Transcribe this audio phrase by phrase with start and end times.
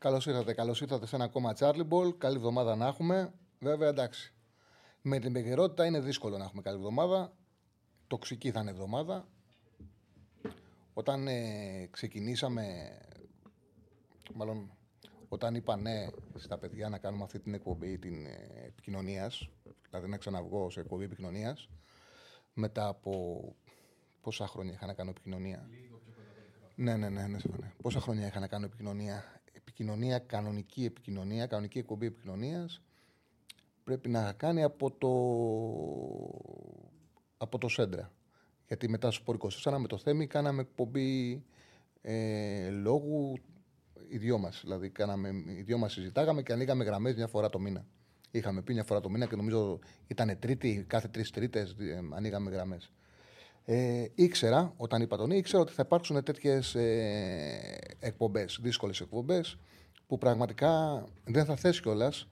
[0.00, 2.18] Καλώς ήρθατε, καλώς ήρθατε σε ένα ακόμα Charlie Ball.
[2.18, 3.32] Καλή εβδομάδα να έχουμε.
[3.58, 4.34] Βέβαια, εντάξει.
[5.02, 7.32] Με την επικαιρότητα είναι δύσκολο να έχουμε καλή εβδομάδα.
[8.06, 9.28] Τοξική θα είναι εβδομάδα.
[10.92, 12.64] Όταν ε, ξεκινήσαμε,
[14.34, 14.70] μάλλον
[15.28, 19.48] όταν είπα ναι στα παιδιά να κάνουμε αυτή την εκπομπή την ε, επικοινωνίας,
[19.88, 21.68] δηλαδή να ξαναβγώ σε εκπομπή επικοινωνίας,
[22.54, 23.42] μετά από
[24.20, 25.68] πόσα χρόνια είχα να κάνω επικοινωνία;
[26.74, 27.72] Ναι, ναι, ναι, ναι, ναι.
[27.82, 29.39] Πόσα χρόνια είχα να κάνω επικοινωνία;
[29.80, 32.82] Επικοινωνία, κανονική επικοινωνία, κανονική εκπομπή επικοινωνίας
[33.84, 35.12] πρέπει να κάνει από το,
[37.36, 38.12] από το Σέντρα.
[38.66, 41.42] Γιατί μετά στο 24 με το Θέμη κάναμε εκπομπή
[42.02, 43.38] ε, λόγου
[44.08, 44.60] οι δυο μας.
[44.62, 47.86] Δηλαδή, κάναμε, οι δυο μας συζητάγαμε και ανοίγαμε γραμμές μια φορά το μήνα.
[48.30, 52.50] Είχαμε πει μια φορά το μήνα και νομίζω ήταν τρίτη, κάθε τρεις τρίτες ε, ανοίγαμε
[52.50, 52.92] γραμμές.
[53.72, 59.58] Ε, ήξερα, όταν είπα τον ήξερα ότι θα υπάρξουν τέτοιες ε, εκπομπές, δύσκολες εκπομπές,
[60.06, 62.28] που πραγματικά δεν θα θες κιόλας.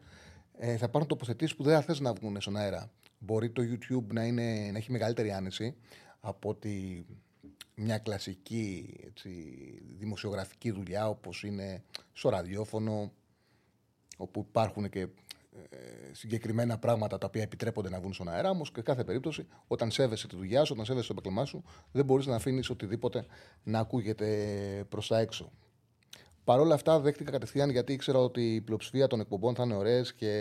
[0.58, 2.90] Ε, θα πάρουν τοποθετήσεις που δεν θα θες να βγουν στον αέρα.
[3.18, 5.76] Μπορεί το YouTube να, είναι, να έχει μεγαλύτερη άνεση
[6.20, 7.06] από ότι
[7.74, 9.30] μια κλασική έτσι,
[9.98, 13.12] δημοσιογραφική δουλειά όπως είναι στο ραδιόφωνο
[14.16, 15.06] όπου υπάρχουν και ε,
[16.12, 18.50] συγκεκριμένα πράγματα τα οποία επιτρέπονται να βγουν στον αέρα.
[18.50, 22.04] Όμως, σε κάθε περίπτωση, όταν σέβεσαι τη δουλειά σου, όταν σέβεσαι το επαγγελμά σου, δεν
[22.04, 23.26] μπορείς να αφήνεις οτιδήποτε
[23.62, 24.26] να ακούγεται
[24.88, 25.50] προς τα έξω.
[26.44, 30.14] Παρ' όλα αυτά, δέχτηκα κατευθείαν γιατί ήξερα ότι η πλειοψηφία των εκπομπών θα είναι ωραίες
[30.14, 30.32] και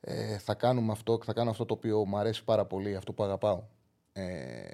[0.00, 3.22] ε, θα, κάνουμε αυτό, θα κάνω αυτό το οποίο μου αρέσει πάρα πολύ, αυτό που
[3.22, 3.62] αγαπάω.
[4.12, 4.70] Ε,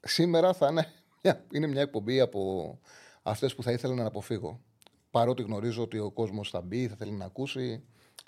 [0.00, 0.86] σήμερα θα είναι
[1.22, 2.78] μια, είναι μια εκπομπή από
[3.22, 4.60] αυτές που θα ήθελα να αποφύγω
[5.12, 7.82] παρότι γνωρίζω ότι ο κόσμος θα μπει, θα θέλει να ακούσει.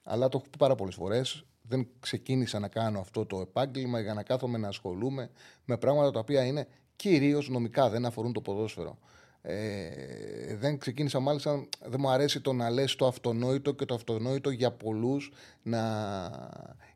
[0.04, 1.44] Αλλά το έχω πει πάρα πολλές φορές.
[1.62, 5.30] Δεν ξεκίνησα να κάνω αυτό το επάγγελμα για να κάθομαι να ασχολούμαι
[5.64, 8.98] με πράγματα τα οποία είναι κυρίως νομικά, δεν αφορούν το ποδόσφαιρο.
[9.42, 14.50] Ε, δεν ξεκίνησα μάλιστα, δεν μου αρέσει το να λες το αυτονόητο και το αυτονόητο
[14.50, 15.80] για πολλούς να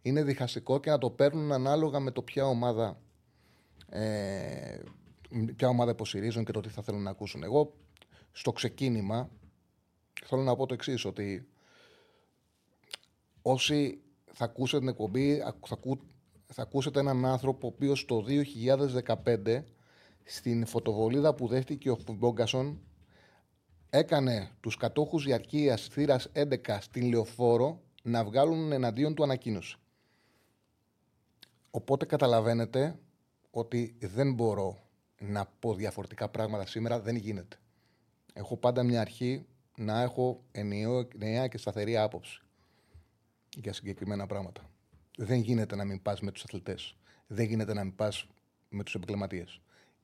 [0.02, 2.98] είναι διχαστικό και να το παίρνουν ανάλογα με το ποια ομάδα
[3.88, 4.78] ε,
[5.56, 7.42] ποια ομάδα υποστηρίζουν και το τι θα θέλουν να ακούσουν.
[7.42, 7.74] Εγώ
[8.32, 9.30] στο ξεκίνημα
[10.24, 11.48] θέλω να πω το εξής, ότι
[13.42, 14.00] όσοι
[14.32, 16.00] θα ακούσετε την εκπομπή, θα, ακού,
[16.46, 18.24] θα ακούσετε έναν άνθρωπο ο οποίος το
[19.24, 19.62] 2015
[20.24, 22.80] στην φωτοβολίδα που δέχτηκε ο Μπόγκασον
[23.90, 29.76] έκανε τους κατόχους διαρκείας θύρας 11 στην Λεωφόρο να βγάλουν εναντίον του ανακοίνωση.
[31.70, 32.98] Οπότε καταλαβαίνετε
[33.50, 34.78] ότι δεν μπορώ
[35.18, 37.56] να πω διαφορετικά πράγματα σήμερα, δεν γίνεται.
[38.32, 39.46] Έχω πάντα μια αρχή
[39.78, 42.42] να έχω ενιαία και σταθερή άποψη
[43.56, 44.70] για συγκεκριμένα πράγματα.
[45.16, 46.96] Δεν γίνεται να μην πας με τους αθλητές.
[47.26, 48.26] Δεν γίνεται να μην πας
[48.68, 49.60] με τους επαγγελματίες.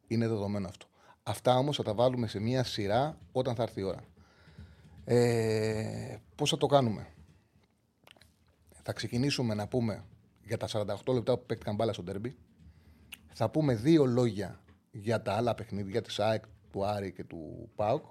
[0.06, 0.86] Είναι δεδομένο αυτό.
[1.22, 4.04] Αυτά όμως θα τα βάλουμε σε μία σειρά όταν θα έρθει η ώρα.
[5.04, 7.06] Ε, Πώς θα το κάνουμε,
[8.82, 10.04] Θα ξεκινήσουμε να πούμε
[10.44, 12.36] για τα 48 λεπτά που παίκτηκαν μπάλα στο τέρμπι.
[13.32, 18.04] Θα πούμε δύο λόγια για τα άλλα παιχνίδια της ΑΕΚ, του Άρη και του ΠΑΟΚ.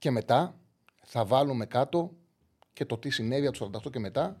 [0.00, 0.54] Και μετά
[1.02, 2.12] θα βάλουμε κάτω
[2.72, 4.36] και το τι συνέβη από το 48 και μετά.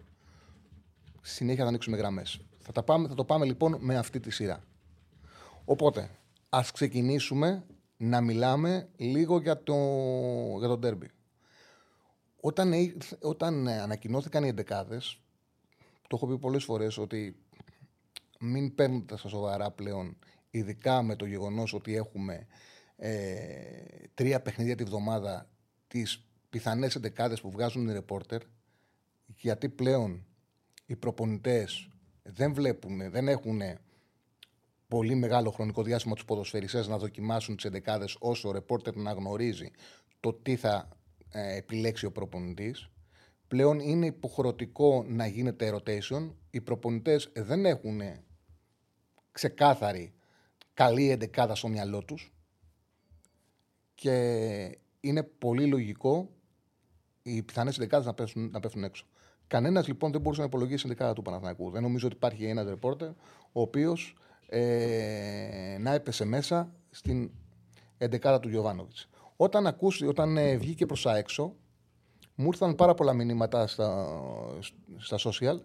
[1.22, 2.40] Συνέχεια θα ανοίξουμε γραμμές.
[2.58, 4.64] Θα, θα το πάμε λοιπόν με αυτή τη σειρά.
[5.64, 6.10] Οπότε,
[6.48, 7.64] ας ξεκινήσουμε
[7.96, 9.74] να μιλάμε λίγο για το,
[10.58, 11.10] για το ντέρμπι.
[12.40, 12.72] Όταν,
[13.20, 15.20] όταν ανακοινώθηκαν οι εντεκάδες,
[16.08, 17.36] το έχω πει πολλές φορές ότι
[18.40, 20.16] μην παίρνετε στα σοβαρά πλέον,
[20.50, 22.46] ειδικά με το γεγονός ότι έχουμε
[23.02, 25.48] ε, τρία παιχνίδια τη βδομάδα
[25.88, 28.42] της πιθανές εντεκάδες που βγάζουν οι ρεπόρτερ,
[29.26, 30.26] γιατί πλέον
[30.86, 31.88] οι προπονητές
[32.22, 33.60] δεν βλέπουν, δεν έχουν
[34.88, 39.70] πολύ μεγάλο χρονικό διάστημα τους ποδοσφαιριστές να δοκιμάσουν τις εντεκάδες όσο ο ρεπόρτερ να γνωρίζει
[40.20, 40.88] το τι θα
[41.30, 42.90] ε, επιλέξει ο προπονητής.
[43.48, 46.30] Πλέον είναι υποχρεωτικό να γίνεται rotation.
[46.50, 48.00] Οι προπονητές δεν έχουν
[49.32, 50.12] ξεκάθαρη
[50.74, 52.32] καλή εντεκάδα στο μυαλό τους.
[54.00, 56.28] Και είναι πολύ λογικό
[57.22, 59.04] οι πιθανές δεκάδε να, πέφτουν, να πέφτουν έξω.
[59.46, 61.70] Κανένας λοιπόν δεν μπορούσε να υπολογίσει την δεκάδα του Παναθηναϊκού.
[61.70, 63.08] Δεν νομίζω ότι υπάρχει ένας ρεπόρτερ
[63.52, 64.16] ο οποίος
[64.46, 67.30] ε, να έπεσε μέσα στην
[67.98, 69.08] εντεκάρα του Γιωβάνοβιτς.
[69.36, 71.54] Όταν, ακούσει, όταν ε, βγήκε προς τα έξω,
[72.34, 74.08] μου ήρθαν πάρα πολλά μηνύματα στα,
[74.96, 75.60] στα social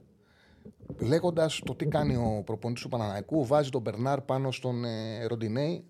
[0.98, 5.86] λέγοντας το τι κάνει ο προπονητής του Παναναϊκού, βάζει τον Μπερνάρ πάνω στον ε, Ροντινέη,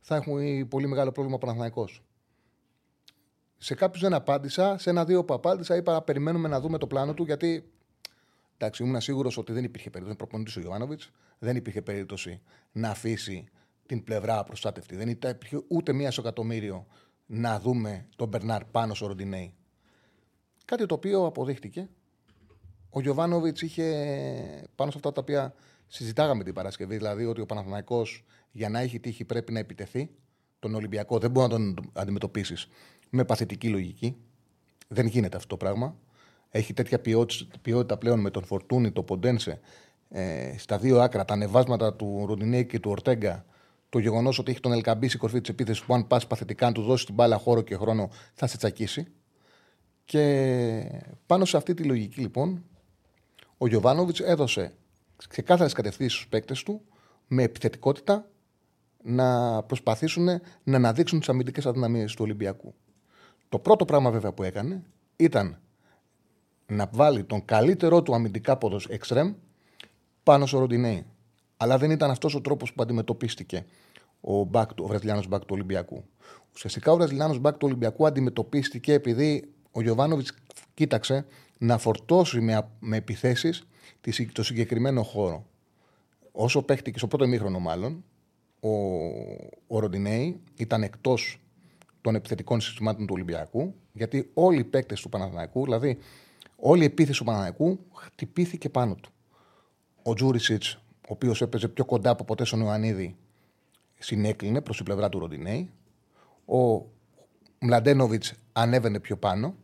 [0.00, 1.88] θα έχουμε πολύ μεγάλο πρόβλημα ο Παναναϊκό.
[3.56, 7.24] Σε κάποιους δεν απάντησα, σε ένα-δύο που απάντησα, είπα περιμένουμε να δούμε το πλάνο του
[7.24, 7.70] γιατί.
[8.56, 10.18] Εντάξει, ήμουν σίγουρος ότι δεν υπήρχε περίπτωση.
[10.18, 12.42] Προπονητής ο Ιωάννοβιτς, δεν υπήρχε περίπτωση
[12.72, 13.48] να αφήσει
[13.86, 14.96] την πλευρά προστάτευτη.
[14.96, 16.86] Δεν υπήρχε ούτε μία στο εκατομμύριο
[17.26, 19.54] να δούμε τον Μπερνάρ πάνω στο Ροντινέη.
[20.64, 21.88] Κάτι το οποίο αποδείχτηκε.
[22.90, 23.84] Ο Γιωβάνοβιτς είχε
[24.74, 25.54] πάνω σε αυτά τα οποία
[25.86, 30.10] συζητάγαμε την Παρασκευή, δηλαδή ότι ο Παναθηναϊκός για να έχει τύχη πρέπει να επιτεθεί.
[30.58, 32.68] Τον Ολυμπιακό δεν μπορεί να τον αντιμετωπίσεις
[33.10, 34.16] με παθητική λογική.
[34.88, 35.96] Δεν γίνεται αυτό το πράγμα.
[36.50, 37.00] Έχει τέτοια
[37.62, 39.60] ποιότητα πλέον με τον Φορτούνη, το Ποντένσε,
[40.08, 43.44] ε, στα δύο άκρα, τα ανεβάσματα του Ροντινέη και του Ορτέγκα,
[43.88, 46.72] το γεγονός ότι έχει τον Ελκαμπή στη κορφή της επίθεσης που αν πα παθητικά, αν
[46.72, 49.06] του δώσει την μπάλα χώρο και χρόνο, θα σε τσακίσει.
[50.04, 52.64] Και πάνω σε αυτή τη λογική, λοιπόν,
[53.58, 54.72] ο Γιωβάνοβιτς έδωσε
[55.28, 56.80] ξεκάθαρε κατευθύνσεις στους παίκτες του
[57.26, 58.30] με επιθετικότητα
[59.02, 60.24] να προσπαθήσουν
[60.64, 62.74] να αναδείξουν τις αμυντικές αδυναμίες του Ολυμπιακού.
[63.48, 64.82] Το πρώτο πράγμα βέβαια που έκανε
[65.16, 65.58] ήταν
[66.66, 69.34] να βάλει τον καλύτερό του αμυντικά πόδο εξτρεμ
[70.22, 71.06] πάνω στο Ροντινέι.
[71.56, 73.66] Αλλά δεν ήταν αυτός ο τρόπος που αντιμετωπίστηκε
[74.20, 76.04] ο, back, ο Βραζιλιάνος μπακ του Ολυμπιακού.
[76.54, 80.32] Ουσιαστικά ο Βραζιλιάνος μπακ του Ολυμπιακού αντιμετωπίστηκε επειδή ο Γιωβάνοβιτς
[80.74, 81.26] κοίταξε
[81.58, 83.66] να φορτώσει με, με επιθέσεις
[84.32, 85.46] το συγκεκριμένο χώρο.
[86.32, 88.04] Όσο παίχτηκε στο πρώτο ημίχρονο, μάλλον,
[88.60, 88.70] ο,
[89.66, 91.40] ο Ροντινέη ήταν εκτός
[92.00, 95.98] των επιθετικών συστημάτων του Ολυμπιακού, γιατί όλοι οι παίκτες του Παναθηναϊκού, δηλαδή
[96.56, 99.10] όλη η επίθεση του Παναθηναϊκού, χτυπήθηκε πάνω του.
[100.02, 103.16] Ο Τζούρισιτς, ο οποίος έπαιζε πιο κοντά από ποτέ στον Ιωαννίδη,
[103.98, 105.70] συνέκλεινε προς την πλευρά του Ροντινέη.
[106.44, 106.86] Ο
[107.58, 109.54] Μλαντένοβιτς ανέβαινε πιο πάνω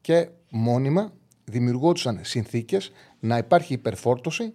[0.00, 1.12] και μόνιμα
[1.44, 4.54] δημιουργόντουσαν συνθήκες να υπάρχει υπερφόρτωση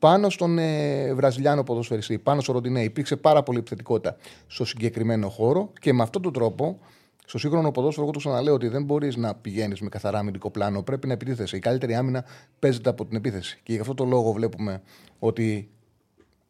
[0.00, 2.82] πάνω στον ε, Βραζιλιάνο ποδοσφαιριστή, πάνω στο Ροντινέ.
[2.82, 4.16] Υπήρξε πάρα πολύ επιθετικότητα
[4.46, 6.78] στο συγκεκριμένο χώρο και με αυτόν τον τρόπο,
[7.26, 10.82] στο σύγχρονο ποδόσφαιρο, εγώ το ξαναλέω ότι δεν μπορείς να πηγαίνεις με καθαρά αμυντικό πλάνο.
[10.82, 11.56] Πρέπει να επιτίθεσαι.
[11.56, 12.24] Η καλύτερη άμυνα
[12.58, 13.60] παίζεται από την επίθεση.
[13.62, 14.82] Και γι' αυτό το λόγο βλέπουμε
[15.18, 15.70] ότι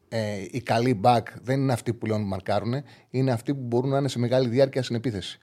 [0.08, 2.74] ε, οι καλοί back δεν είναι αυτοί που πλέον μαρκάρουν,
[3.10, 5.40] είναι αυτοί που μπορούν να είναι σε μεγάλη διάρκεια στην επίθεση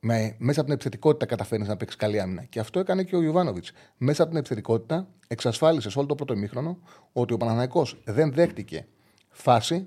[0.00, 2.44] με, μέσα από την επιθετικότητα καταφέρνεις να παίξεις καλή άμυνα.
[2.44, 3.72] Και αυτό έκανε και ο Ιωβάνοβιτς.
[3.96, 6.78] Μέσα από την επιθετικότητα εξασφάλισες σε όλο το πρώτο ημίχρονο
[7.12, 8.86] ότι ο Παναναναϊκό δεν δέχτηκε
[9.28, 9.86] φάση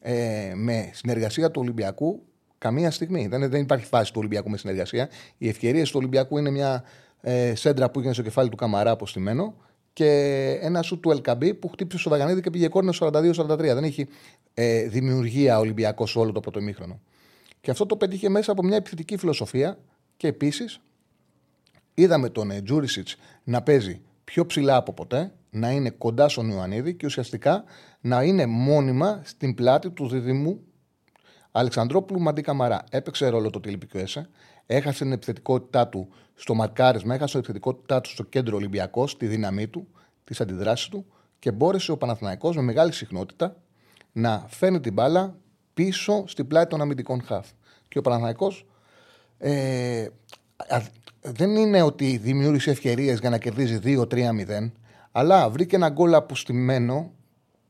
[0.00, 2.22] ε, με συνεργασία του Ολυμπιακού
[2.58, 3.26] καμία στιγμή.
[3.26, 5.08] Δεν, δεν υπάρχει φάση του Ολυμπιακού με συνεργασία.
[5.38, 6.84] Οι ευκαιρίες του Ολυμπιακού είναι μια
[7.20, 9.54] ε, σέντρα που έγινε στο κεφάλι του Καμαρά αποστημένο
[9.92, 10.08] και
[10.60, 13.58] ένα σου του Ελκαμπή που χτύπησε στο Βαγανίδη και πήγε κόρνο 42-43.
[13.58, 14.08] Δεν έχει
[14.54, 17.00] ε, δημιουργία Ολυμπιακός όλο το πρώτο ημίχρονο.
[17.62, 19.78] Και αυτό το πετύχε μέσα από μια επιθετική φιλοσοφία.
[20.16, 20.80] Και επίσης
[21.94, 26.94] είδαμε τον ε, Τζούρισιτς να παίζει πιο ψηλά από ποτέ, να είναι κοντά στον Ιωαννίδη
[26.94, 27.64] και ουσιαστικά
[28.00, 30.60] να είναι μόνιμα στην πλάτη του διδυμού.
[31.50, 32.84] Αλεξανδρόπουλου Μαντί Καμαρά.
[32.90, 34.28] Έπαιξε ρόλο το τηλεπικιό ΕΣΕ,
[34.66, 39.68] έχασε την επιθετικότητά του στο μαρκάρισμα, έχασε την επιθετικότητά του στο κέντρο Ολυμπιακό, τη δύναμή
[39.68, 39.88] του,
[40.24, 41.06] τις αντιδράσεις του
[41.38, 43.56] και μπόρεσε ο Παναθηναϊκός με μεγάλη συχνότητα
[44.12, 45.36] να φέρνει την μπάλα
[45.74, 47.46] πίσω στην πλάτη των αμυντικών χαφ.
[47.88, 48.66] Και ο Παναθηναϊκός
[49.38, 50.06] ε,
[51.22, 54.70] δεν είναι ότι δημιούργησε ευκαιρίες για να κερδίζει 2-3-0,
[55.12, 57.12] αλλά βρήκε ένα γκολ αποστημένο,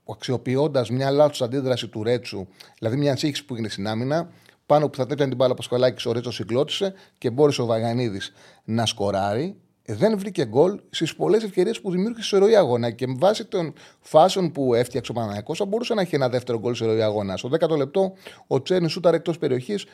[0.09, 2.47] αξιοποιώντας μια λάθος αντίδραση του Ρέτσου,
[2.79, 4.31] δηλαδή μια σύγχυση που έγινε στην άμυνα,
[4.67, 8.33] πάνω που θα τέτοια την μπάλα Πασχολάκη, ο Ρέτσος συγκλώτησε και μπόρεσε ο Βαγανίδης
[8.65, 9.57] να σκοράρει
[9.95, 12.91] δεν βρήκε γκολ στις πολλές ευκαιρίες που δημιούργησε σε ροή αγώνα.
[12.91, 16.59] Και με βάση των φάσεων που έφτιαξε ο Παναναναϊκό, θα μπορούσε να έχει ένα δεύτερο
[16.59, 17.37] γκολ σε ροή αγώνα.
[17.37, 18.13] Στο 10ο λεπτό,
[18.47, 19.87] ο Τσέρνη σούταρε εκτός περιοχής,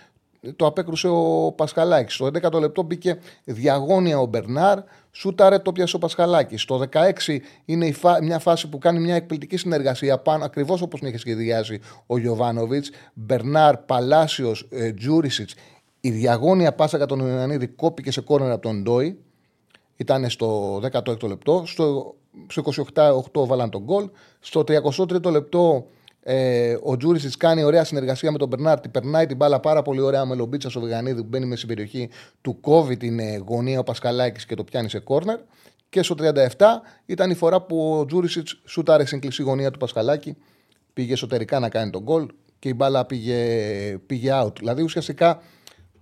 [0.57, 2.15] το απέκρουσε ο Πασχαλάκης.
[2.15, 4.79] Στο 11ο λεπτό μπήκε διαγώνια ο Μπερνάρ,
[5.13, 6.63] σούταρε το πιασε ο Πασχαλάκης.
[6.63, 11.19] Στο 16 είναι μια φάση που κάνει μια εκπληκτική συνεργασία πάνω, ακριβώς όπως την είχε
[11.19, 12.91] σχεδιάσει ο Γιωβάνοβιτς.
[13.15, 15.55] Μπερνάρ, Παλάσιος, ε, Τζούρισιτς.
[16.01, 19.19] Η διαγώνια πάσα κατά τον Ιωαννίδη κόπηκε σε κόρνερ από τον Ντόι
[19.99, 21.63] ήταν στο 16ο λεπτό.
[21.67, 22.15] Στο,
[22.47, 22.63] στο
[23.33, 24.11] 28 βάλαν τον γκολ.
[24.41, 25.87] Στο 33ο λεπτό
[26.23, 28.81] ε, ο Τζούρισιτς κάνει ωραία συνεργασία με τον Μπερνάρ.
[28.81, 32.11] περνάει την μπάλα πάρα πολύ ωραία με λομπίτσα στο Βεγανίδη που μπαίνει με στην περιοχή
[32.41, 32.61] του.
[32.61, 35.39] Κόβει την ε, γωνία ο Πασκαλάκη και το πιάνει σε κόρνερ.
[35.89, 36.45] Και στο 37
[37.07, 40.37] ήταν η φορά που ο Τζούρισιτς σούταρε στην κλεισή γωνία του Πασχαλάκη.
[40.93, 42.27] Πήγε εσωτερικά να κάνει τον γκολ
[42.59, 43.37] και η μπάλα πήγε,
[44.07, 44.59] πήγε out.
[44.59, 45.43] Δηλαδή ουσιαστικά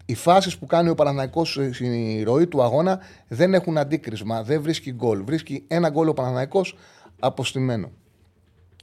[0.06, 4.92] οι φάσεις που κάνει ο Παναναναϊκό στην ροή του αγώνα δεν έχουν αντίκρισμα, δεν βρίσκει
[4.92, 5.24] γκολ.
[5.24, 6.64] Βρίσκει ένα γκολ ο Παναναναϊκό
[7.20, 7.90] αποστημένο.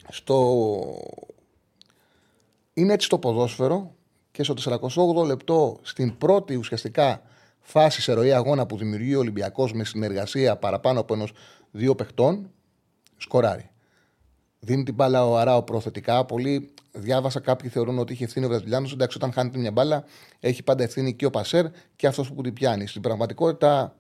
[0.10, 0.56] Στο...
[2.74, 3.96] Είναι έτσι το ποδόσφαιρο
[4.32, 4.53] και στο
[5.22, 7.22] 48 λεπτό, στην πρώτη ουσιαστικά
[7.60, 11.32] φάση σε ροή αγώνα που δημιουργεί ο Ολυμπιακός με συνεργασία παραπάνω από ενός
[11.72, 12.50] δύο παιχτών,
[13.18, 13.70] σκοράρει.
[14.60, 16.25] Δίνει την μπάλα ο Αράο προθετικά.
[16.25, 18.94] Πολλοί διάβασα κάποιοι θεωρούν ότι είχε ευθύνη ο Βραζιλιάνος.
[18.94, 20.04] Εντάξει, όταν χάνεται μια μπάλα,
[20.40, 22.88] έχει πάντα ευθύνη και ο Πασέρ και αυτός που την πιάνει.
[22.88, 23.96] Στην πραγματικότητα,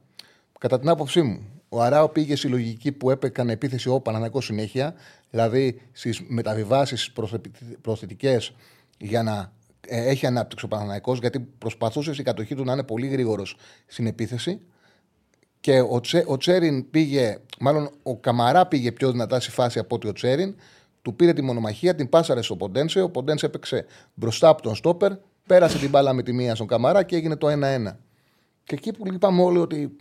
[0.59, 4.93] κατά την άποψή μου, ο Αράο πήγε στη λογική που έπεκαν επίθεση ο Παναναναϊκό συνέχεια,
[5.29, 7.11] δηλαδή στις μεταβιβάσεις
[7.81, 8.53] προθετικές
[8.97, 9.51] για να
[9.87, 14.07] ε, έχει ανάπτυξη ο Παναναναϊκό, γιατί προσπαθούσε η κατοχή του να είναι πολύ γρήγορος στην
[14.07, 14.61] επίθεση.
[15.59, 19.95] Και ο, Τσε, ο Τσέριν πήγε, μάλλον ο Καμαρά πήγε πιο δυνατά στη φάση από
[19.95, 20.55] ότι ο Τσέριν.
[21.03, 23.01] Του πήρε τη μονομαχία, την πάσαρε στο Ποντένσε.
[23.01, 25.11] Ο Ποντένσε έπαιξε μπροστά από τον Στόπερ,
[25.47, 27.95] πέρασε την μπάλα με τη μία στον Καμαρά και έγινε το 1-1.
[28.63, 29.95] Και εκεί που είπαμε όλοι ότι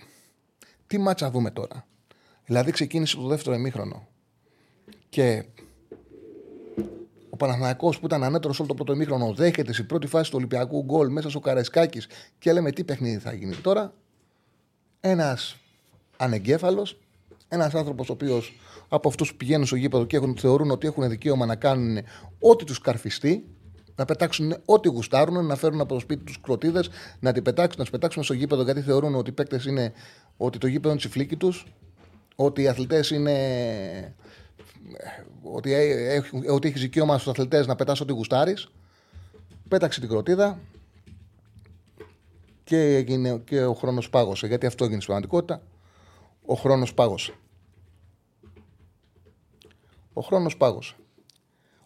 [0.86, 1.86] τι μάτσα δούμε τώρα.
[2.44, 4.06] Δηλαδή ξεκίνησε το δεύτερο ημίχρονο.
[5.08, 5.44] Και
[7.30, 10.84] ο Παναθυνακό που ήταν ανέτερος όλο το πρώτο ημίχρονο δέχεται στην πρώτη φάση του Ολυμπιακού
[10.84, 12.06] γκολ μέσα στο Καραϊσκάκης
[12.38, 13.94] και λέμε τι παιχνίδι θα γίνει τώρα.
[15.00, 15.56] Ένας
[16.16, 16.98] ανεγκέφαλος,
[17.52, 21.08] ένας άνθρωπος ο οποίος από αυτούς που πηγαίνουν στο γήπεδο και έχουν, θεωρούν ότι έχουν
[21.08, 21.98] δικαίωμα να κάνουν
[22.38, 23.44] ό,τι τους καρφιστεί,
[23.94, 26.90] να πετάξουν ό,τι γουστάρουν, να φέρουν από το σπίτι τους κροτίδες,
[27.20, 29.92] να την πετάξουν, να τις πετάξουν στο γήπεδο γιατί θεωρούν ότι οι παίκτες είναι,
[30.36, 31.66] ότι το γήπεδο είναι τσιφλίκι τους,
[32.36, 34.14] ότι οι αθλητές είναι.
[35.42, 35.74] Ότι,
[36.48, 38.68] ότι έχεις δικαίωμα στους αθλητές να πετάς ό,τι γουστάρεις.
[39.68, 40.58] Πέταξε την κροτίδα
[42.64, 44.46] και, έγινε, και ο χρόνος πάγωσε.
[44.46, 45.66] Γιατί αυτό έγινε στην πραγματικότητα.
[46.46, 47.34] Ο χρόνος πάγωσε.
[50.12, 50.94] Ο χρόνος πάγωσε.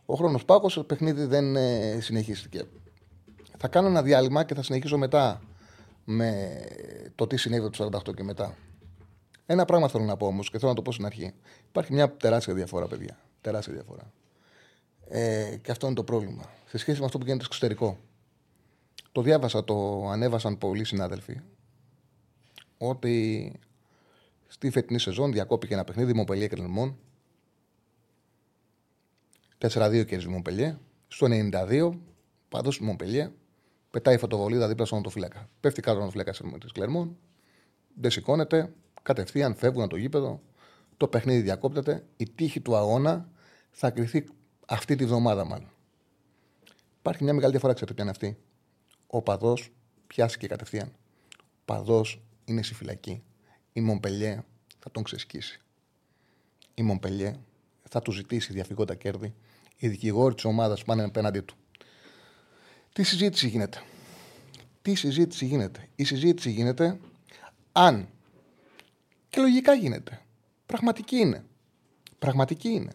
[0.06, 2.62] Ο χρόνος πάγωσε, το παιχνίδι δεν ε, συνεχίστηκε.
[3.58, 5.42] Θα κάνω ένα διάλειμμα και θα συνεχίσω μετά
[6.04, 6.60] με
[7.14, 8.56] το τι συνέβη το 48 και μετά.
[9.46, 11.32] Ένα πράγμα θέλω να πω όμως και θέλω να το πω στην αρχή.
[11.68, 13.18] Υπάρχει μια τεράστια διαφορά, παιδιά.
[13.40, 14.12] Τεράστια διαφορά.
[15.08, 16.42] Ε, και αυτό είναι το πρόβλημα.
[16.66, 17.98] Σε σχέση με αυτό που γίνεται στο εξωτερικό.
[19.12, 21.40] Το διάβασα, το ανέβασαν πολλοί συνάδελφοι.
[22.78, 23.52] Ότι
[24.46, 26.98] στη φετινή σεζόν διακόπηκε ένα παιχνίδι Μοπελία και Λεμόν
[29.58, 29.68] 4-2
[30.06, 30.78] κέρδισε Μομπελιέ.
[31.08, 31.92] Στο 92,
[32.48, 33.32] παντό στη Μομπελιέ,
[33.90, 35.48] πετάει φωτοβολίδα δίπλα στον οτοφύλακα.
[35.60, 37.16] Πέφτει κάτω ο οτοφύλακα της Κλερμόν,
[37.94, 38.72] δεν σηκώνεται,
[39.02, 40.42] κατευθείαν φεύγουν από το γήπεδο,
[40.96, 42.06] το παιχνίδι διακόπτεται.
[42.16, 43.28] Η τύχη του αγώνα
[43.70, 44.24] θα κρυθεί
[44.66, 45.70] αυτή τη βδομάδα, μάλλον.
[46.98, 48.38] Υπάρχει μια μεγάλη διαφορά, ξέρετε ποια είναι αυτή.
[49.06, 49.72] Ο παδός
[50.06, 50.92] πιάστηκε κατευθείαν.
[51.40, 53.22] Ο παδός είναι στη φυλακή.
[53.76, 54.42] Η Μομπελιέ
[54.78, 55.60] θα τον ξεσκίσει.
[56.74, 57.36] Η Μομπελιέ
[57.88, 59.34] θα του ζητήσει διαφυγόντα κέρδη
[59.76, 61.56] οι δικηγόροι της ομάδας πάνε απέναντί του.
[62.92, 63.82] Τι συζήτηση γίνεται;
[64.82, 66.98] Τι συζήτηση γίνεται; Η συζήτηση γίνεται
[67.72, 68.08] αν.
[69.28, 70.22] Και λογικά γίνεται.
[70.66, 71.44] Πραγματική είναι.
[72.18, 72.92] Πραγματική είναι.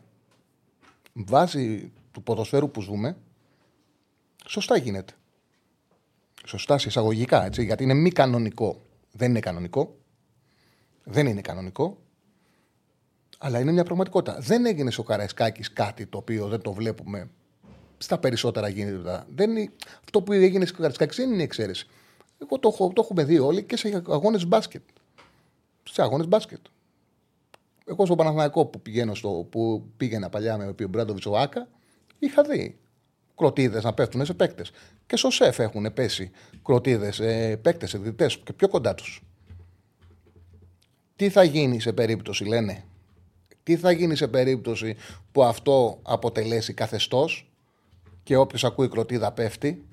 [1.13, 3.17] Βάσει του ποδοσφαίρου που ζούμε,
[4.45, 5.13] σωστά γίνεται.
[6.45, 8.81] Σωστά σε εισαγωγικά, έτσι, γιατί είναι μη κανονικό.
[9.11, 9.95] Δεν είναι κανονικό.
[11.03, 11.97] Δεν είναι κανονικό.
[13.37, 14.37] Αλλά είναι μια πραγματικότητα.
[14.39, 17.29] Δεν έγινε στο Καραϊσκάκης κάτι το οποίο δεν το βλέπουμε
[17.97, 19.23] στα περισσότερα γίνεται.
[19.35, 19.71] Δεν είναι...
[20.03, 21.87] Αυτό που έγινε στο Καραϊσκάκης δεν είναι εξαίρεση.
[22.41, 24.81] Εγώ το, έχω, το έχουμε δει όλοι και σε αγώνες μπάσκετ.
[25.83, 26.59] Σε αγώνες μπάσκετ.
[27.85, 31.67] Εγώ στο Παναθηναϊκό που, πηγαίνω στο, που πήγαινα παλιά με ο Μπράντοβιτς ο Άκα,
[32.19, 32.79] είχα δει
[33.35, 34.71] κροτίδες να πέφτουν σε παίκτες.
[35.05, 36.31] Και στο σεφ έχουν πέσει
[36.63, 39.23] κροτίδες, ε, παίκτες, εκδητέ και πιο κοντά τους.
[41.15, 42.83] Τι θα γίνει σε περίπτωση, λένε,
[43.63, 44.95] τι θα γίνει σε περίπτωση
[45.31, 47.51] που αυτό αποτελέσει καθεστώς
[48.23, 49.85] και όποιος ακούει κροτίδα πέφτει;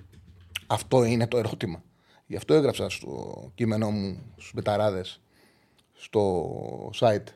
[0.67, 1.83] Αυτό είναι το ερώτημα.
[2.27, 5.21] Γι' αυτό έγραψα στο κείμενό μου στους μπεταράδες
[5.93, 7.27] στο site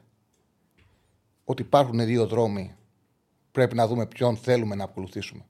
[1.44, 2.74] ότι υπάρχουν δύο δρόμοι.
[3.52, 5.44] Πρέπει να δούμε ποιον θέλουμε να ακολουθήσουμε.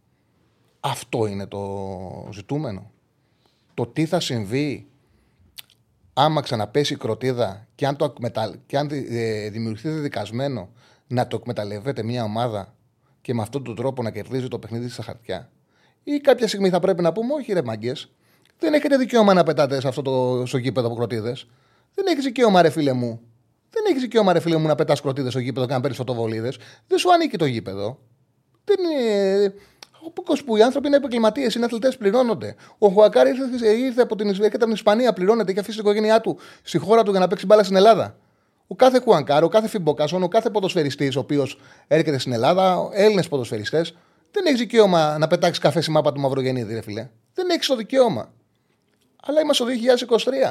[0.81, 2.91] Αυτό είναι το ζητούμενο.
[3.75, 4.87] Το τι θα συμβεί
[6.13, 8.15] άμα ξαναπέσει η κροτίδα και αν, το
[8.67, 10.69] και αν ε, δημιουργηθεί δικασμένο
[11.07, 12.75] να το εκμεταλλεύεται μια ομάδα
[13.21, 15.51] και με αυτόν τον τρόπο να κερδίζει το παιχνίδι στα χαρτιά.
[16.05, 17.93] Ή κάποια στιγμή θα πρέπει να πούμε, Όχι, ρε μαγκέ,
[18.59, 21.47] δεν έχετε δικαίωμα να πετάτε σε αυτό το στο γήπεδο από κροτίδες.
[21.95, 23.21] Δεν έχεις δικαίωμα, ρε φίλε μου.
[23.71, 26.59] Δεν έχεις δικαίωμα, ρε φίλε μου, να πετάς κροτίδες στο γήπεδο και να παίρνεις φωτοβολίδες.
[26.87, 27.99] Δεν σου ανήκει το γήπεδο.
[28.65, 29.55] Δεν είναι.
[30.45, 32.55] Που οι άνθρωποι είναι επαγγελματίες, είναι αθλητές, πληρώνονται.
[32.79, 36.39] Ο Χουακάρη ήρθε, ήρθε από την, από την Ισπανία, πληρώνεται και αφήσει την οικογένειά του
[36.63, 38.17] στη χώρα του για να παίξει μπάλα στην Ελλάδα.
[38.67, 43.29] Ο κάθε Χουανκάρ, ο κάθε Φιμποκάσον, ο κάθε ποδοσφαιριστής ο οποίος έρχεται στην Ελλάδα, Έλληνες
[43.29, 43.95] ποδοσφαιριστές,
[44.31, 47.09] δεν έχει δικαίωμα να πετάξει καφέ στη μάπα του Μαυρογεννίδη, ρε φιλέ.
[47.35, 48.33] Δεν έχεις το δικαίωμα.
[49.23, 49.71] Αλλά είμαστε το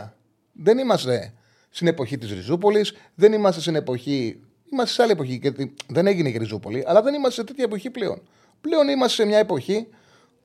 [0.03, 0.13] 2023.
[0.51, 1.34] Δεν είμαστε
[1.70, 4.41] στην εποχή της Ριζούπολης, δεν είμαστε στην εποχή.
[4.72, 5.41] Είμαστε σε άλλη εποχή.
[5.88, 8.22] δεν έγινε η Ριζούπολη, αλλά δεν είμαστε σε τέτοια εποχή πλέον.
[8.62, 9.88] Πλέον είμαστε σε μια εποχή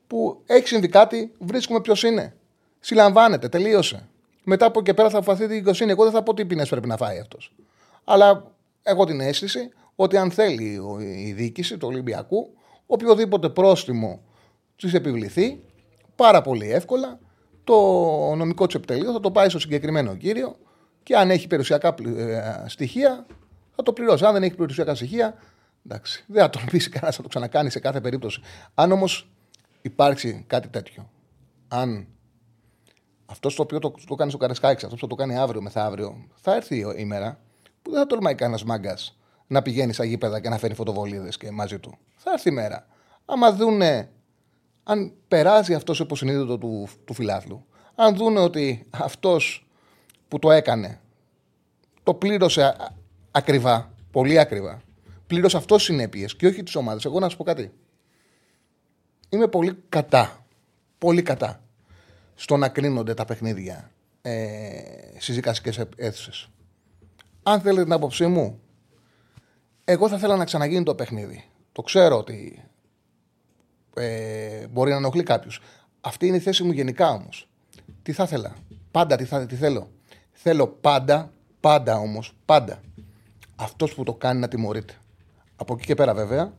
[0.07, 2.35] που έχει συμβεί κάτι, βρίσκουμε ποιος είναι.
[2.79, 4.07] Συλλαμβάνεται, τελείωσε.
[4.43, 5.91] Μετά από εκεί πέρα θα αποφαθεί την δικαιοσύνη.
[5.91, 7.53] Εγώ δεν θα πω τι ποινέ πρέπει να φάει αυτός.
[8.03, 8.51] Αλλά
[8.83, 10.81] έχω την αίσθηση ότι αν θέλει
[11.25, 12.53] η διοίκηση του Ολυμπιακού,
[12.85, 14.21] οποιοδήποτε πρόστιμο
[14.75, 15.59] της επιβληθεί,
[16.15, 17.19] πάρα πολύ εύκολα
[17.63, 17.75] το
[18.35, 20.57] νομικό του επιτελείο θα το πάει στο συγκεκριμένο κύριο
[21.03, 23.25] και αν έχει περιουσιακά ε, στοιχεία
[23.75, 24.25] θα το πληρώσει.
[24.25, 25.33] Αν δεν έχει περιουσιακά στοιχεία,
[25.89, 28.41] εντάξει, δεν θα τολμήσει κανένας να το ξανακάνεις σε κάθε περίπτωση.
[28.73, 29.29] Αν όμως
[29.81, 31.09] υπάρξει κάτι τέτοιο,
[31.67, 32.07] αν
[33.25, 36.55] αυτός το οποίο το, το κάνει στο Καρεσκάκης, αυτός που το κάνει αύριο μεθαύριο, θα
[36.55, 37.39] έρθει η μέρα
[37.81, 39.17] που δεν θα τολμάει κανένας μάγκας
[39.47, 41.97] να πηγαίνει στα γήπεδα και να φέρει φωτοβολίδες και μαζί του.
[42.15, 42.87] Θα έρθει η μέρα.
[43.25, 44.09] Άμα δούνε,
[44.83, 47.65] αν περάσει αυτός το υποσυνείδητο του, του φιλάθλου,
[47.95, 49.67] αν δούνε ότι αυτός
[50.27, 51.01] που το έκανε
[52.03, 52.75] το πλήρωσε
[53.31, 54.81] ακριβά, πολύ ακριβά,
[55.27, 57.05] πλήρωσε αυτός συνέπειες και όχι τις ομάδες.
[57.05, 57.71] Εγώ να σου πω κάτι.
[59.29, 60.45] Είμαι πολύ κατά.
[60.97, 61.61] Πολύ κατά
[62.35, 63.91] στο να κρίνονται τα παιχνίδια
[64.21, 64.79] ε,
[65.17, 66.49] στι δικαστικέ αίθουσες.
[67.43, 68.59] Αν θέλετε την άποψή μου,
[69.83, 71.43] εγώ θα ήθελα να ξαναγίνει το παιχνίδι.
[71.71, 72.63] Το ξέρω ότι
[73.93, 75.61] ε, μπορεί να ενοχλεί κάποιους.
[76.01, 77.49] Αυτή είναι η θέση μου γενικά όμως.
[78.03, 78.55] Τι θα ήθελα;
[78.91, 79.91] Πάντα τι, θα, τι θέλω.
[80.31, 82.81] Θέλω πάντα, πάντα όμως, πάντα
[83.57, 84.93] αυτός που το κάνει να τιμωρείται.
[85.57, 86.53] Από εκεί και πέρα, βέβαια,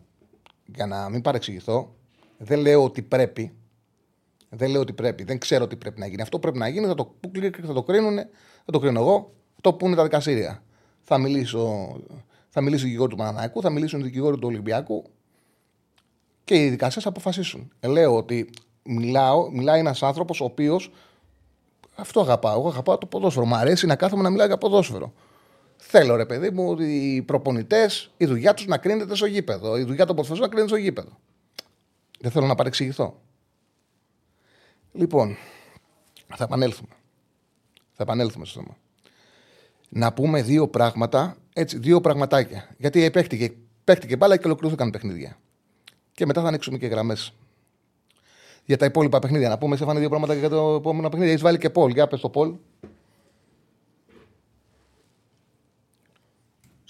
[0.75, 1.95] για να μην παρεξηγηθώ,
[2.39, 3.53] δεν λέω ότι πρέπει.
[4.49, 5.25] Δεν λέω ότι πρέπει.
[5.25, 6.23] Δεν ξέρω τι πρέπει να γίνει.
[6.23, 6.87] Αυτό πρέπει να γίνει.
[6.87, 7.15] Θα το,
[7.67, 8.17] θα το κρίνουν.
[8.65, 9.33] Θα το κρίνω εγώ.
[9.61, 10.63] Το πούνε τα δικαστήρια.
[11.03, 11.97] Θα μιλήσω,
[12.49, 15.05] θα μιλήσει ο δικηγόρος του Παναναϊκού, θα μιλήσουν οι δικηγόροι του Ολυμπιακού
[16.45, 17.73] και οι δικαστές θα αποφασίσουν.
[17.81, 18.51] Ε, λέω ότι
[18.83, 20.91] μιλάω, μιλάει ένας άνθρωπος ο οποίος.
[21.95, 22.59] Αυτό αγαπάω.
[22.59, 23.47] Εγώ αγαπάω το ποδόσφαιρο.
[23.47, 25.13] Μου αρέσει να κάθομαι να μιλάω για ποδόσφαιρο.
[25.91, 29.79] Θέλω ρε παιδί μου οι προπονητές, η δουλειά τους να κρίνεται στο γήπεδο.
[29.79, 31.19] Η δουλειά των ποδοσφαίρων να κρίνεται στο γήπεδο.
[32.21, 33.21] Δεν θέλω να παρεξηγηθώ.
[34.93, 35.37] Λοιπόν,
[36.37, 36.95] θα επανέλθουμε.
[37.93, 38.77] Θα επανέλθουμε στο θέμα.
[39.89, 42.69] Να πούμε δύο πράγματα, έτσι, δύο πραγματάκια.
[42.79, 43.53] Γιατί παίχτηκε,
[43.85, 45.39] παίχτηκε μπάλα και ολοκληρώθηκαν παιχνίδια.
[46.13, 47.33] Και μετά θα ανοίξουμε και γραμμές.
[48.65, 49.49] Για τα υπόλοιπα παιχνίδια.
[49.49, 51.31] Να πούμε, σε δύο πράγματα για το επόμενο παιχνίδι.
[51.31, 51.91] Έχεις βάλει και Πολ.
[51.91, 52.55] Για πες το Πολ.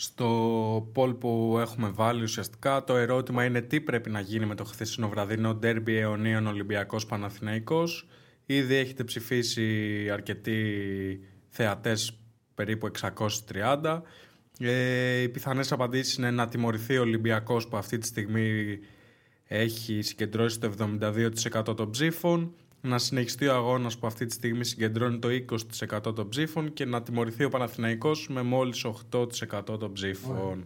[0.01, 4.65] Στο πόλ που έχουμε βάλει ουσιαστικά το ερώτημα είναι τι πρέπει να γίνει με το
[4.65, 8.07] χθεσινό βραδινό ντέρμπι αιωνίων Ολυμπιακός Παναθηναϊκός.
[8.47, 12.19] Ήδη έχετε ψηφίσει αρκετοί θεατές,
[12.55, 14.03] περίπου 630.
[14.59, 18.79] Ε, οι πιθανές απαντήσεις είναι να τιμωρηθεί ο Ολυμπιακός που αυτή τη στιγμή
[19.45, 20.73] έχει συγκεντρώσει το
[21.69, 25.29] 72% των ψήφων να συνεχιστεί ο αγώνας που αυτή τη στιγμή συγκεντρώνει το
[25.99, 30.65] 20% των ψήφων και να τιμωρηθεί ο Παναθηναϊκός με μόλις 8% των ψήφων.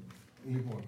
[0.52, 0.80] Λοιπόν,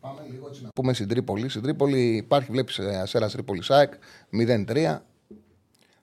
[0.00, 1.48] πάμε λίγο έτσι να πούμε στην Τρίπολη.
[1.48, 3.92] Στην Τρίπολη υπάρχει, βλέπεις, ε, Ασέρας Τρίπολη ΑΕΚ
[4.30, 5.02] 0-3.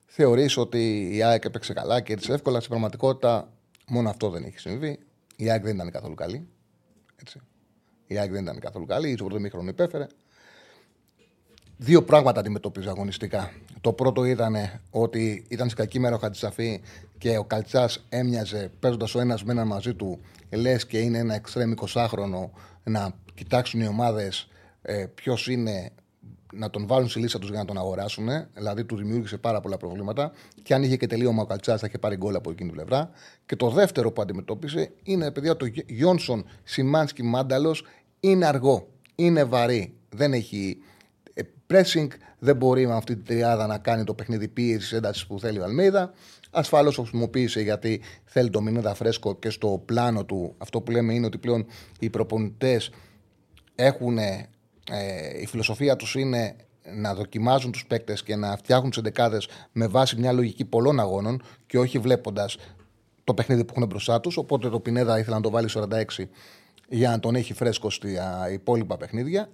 [0.05, 2.57] Θεωρείς ότι η ΑΕΚ έπαιξε καλά και έτσι εύκολα.
[2.57, 3.53] Στην πραγματικότητα
[3.87, 4.99] μόνο αυτό δεν έχει συμβεί.
[5.35, 6.47] Η ΑΕΚ δεν ήταν καθόλου καλή.
[7.15, 7.39] Έτσι.
[8.07, 9.13] Η ΑΕΚ δεν ήταν καθόλου καλή.
[9.13, 10.07] Στο πρώτο μήχρονο υπέφερε
[11.83, 13.51] δύο πράγματα αντιμετώπιζε αγωνιστικά.
[13.81, 14.55] Το πρώτο ήταν
[14.89, 16.81] ότι ήταν σε κακή μέρα ο Χατζησαφή
[17.17, 21.33] και ο Καλτσάς έμοιαζε παίζοντας ο ένας με ένα μαζί του, λες και είναι ένα
[21.33, 22.49] εξτρέμ 20χρονο,
[22.83, 24.47] να κοιτάξουν οι ομάδες
[24.81, 25.91] ε, ποιος είναι,
[26.53, 28.27] να τον βάλουν στη λίστα τους για να τον αγοράσουν.
[28.53, 30.31] Δηλαδή του δημιούργησε πάρα πολλά προβλήματα.
[30.63, 33.09] Και αν είχε και τελείωμα ο Καλτσάς, θα είχε πάρει γκολ από εκείνη την πλευρά.
[33.45, 37.85] Και το δεύτερο που αντιμετώπισε είναι, παιδιά, το Γιόνσον Σιμάνσκι Μάνταλος
[38.19, 39.93] είναι αργό, είναι βαρύ.
[40.09, 40.77] Δεν έχει
[41.71, 42.07] pressing,
[42.39, 45.63] δεν μπορεί με αυτή την τριάδα να κάνει το παιχνίδι πίεσης έντασης που θέλει ο
[45.63, 46.13] Αλμίδα.
[46.51, 50.55] Ασφαλώς το χρησιμοποίησε γιατί θέλει το Μινέδα φρέσκο και στο πλάνο του.
[50.57, 51.65] Αυτό που λέμε είναι ότι πλέον
[51.99, 52.89] οι προπονητές
[53.75, 54.17] έχουν.
[54.17, 56.55] Ε, η φιλοσοφία τους είναι
[56.95, 61.41] να δοκιμάζουν τους παίκτες και να φτιάχνουν τις εντεκάδες με βάση μια λογική πολλών αγώνων
[61.65, 62.57] και όχι βλέποντας
[63.23, 64.37] το παιχνίδι που έχουν μπροστά τους.
[64.37, 66.03] Οπότε το Πινέδα ήθελε να το βάλει 46
[66.89, 69.49] για να τον έχει φρέσκο στα υπόλοιπα παιχνίδια.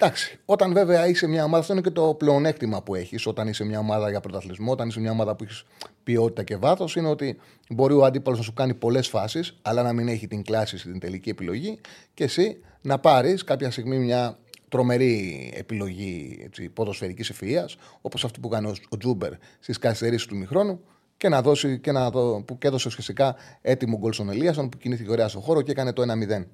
[0.00, 3.64] Εντάξει, όταν βέβαια είσαι μια ομάδα, αυτό είναι και το πλεονέκτημα που έχεις όταν είσαι
[3.64, 5.64] μια ομάδα για πρωταθλητισμό, όταν είσαι μια ομάδα που έχεις
[6.02, 7.38] ποιότητα και βάθος, είναι ότι
[7.70, 10.98] μπορεί ο αντίπαλος να σου κάνει πολλές φάσεις, αλλά να μην έχει την κλάση στην
[10.98, 11.80] τελική επιλογή
[12.14, 17.68] και εσύ να πάρεις κάποια στιγμή μια τρομερή επιλογή έτσι, ποδοσφαιρικής ευφυΐας,
[18.00, 20.80] όπως αυτή που κάνει ο Τσούμπερ στις καθυστερήσεις του ημιχρόνου
[21.16, 25.10] και να δώσει και να δω, που έδωσε ουσιαστικά έτοιμο γκολ στον Ελίασον που κινήθηκε
[25.10, 26.44] ωραία στον χώρο και έκανε το 1-0.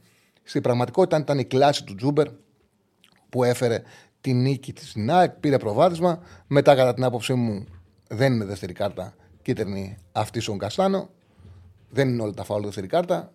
[0.42, 2.26] Στην πραγματικότητα ήταν η κλάση του Τσούμπερ
[3.34, 3.82] που έφερε
[4.20, 6.22] τη νίκη της στην ΑΕΚ, πήρε προβάδισμα.
[6.46, 7.66] Μετά, κατά την άποψή μου,
[8.08, 11.10] δεν είναι δεύτερη κάρτα κίτρινη αυτή στον Καστάνο.
[11.90, 13.32] Δεν είναι όλα τα φάουλ δεύτερη κάρτα.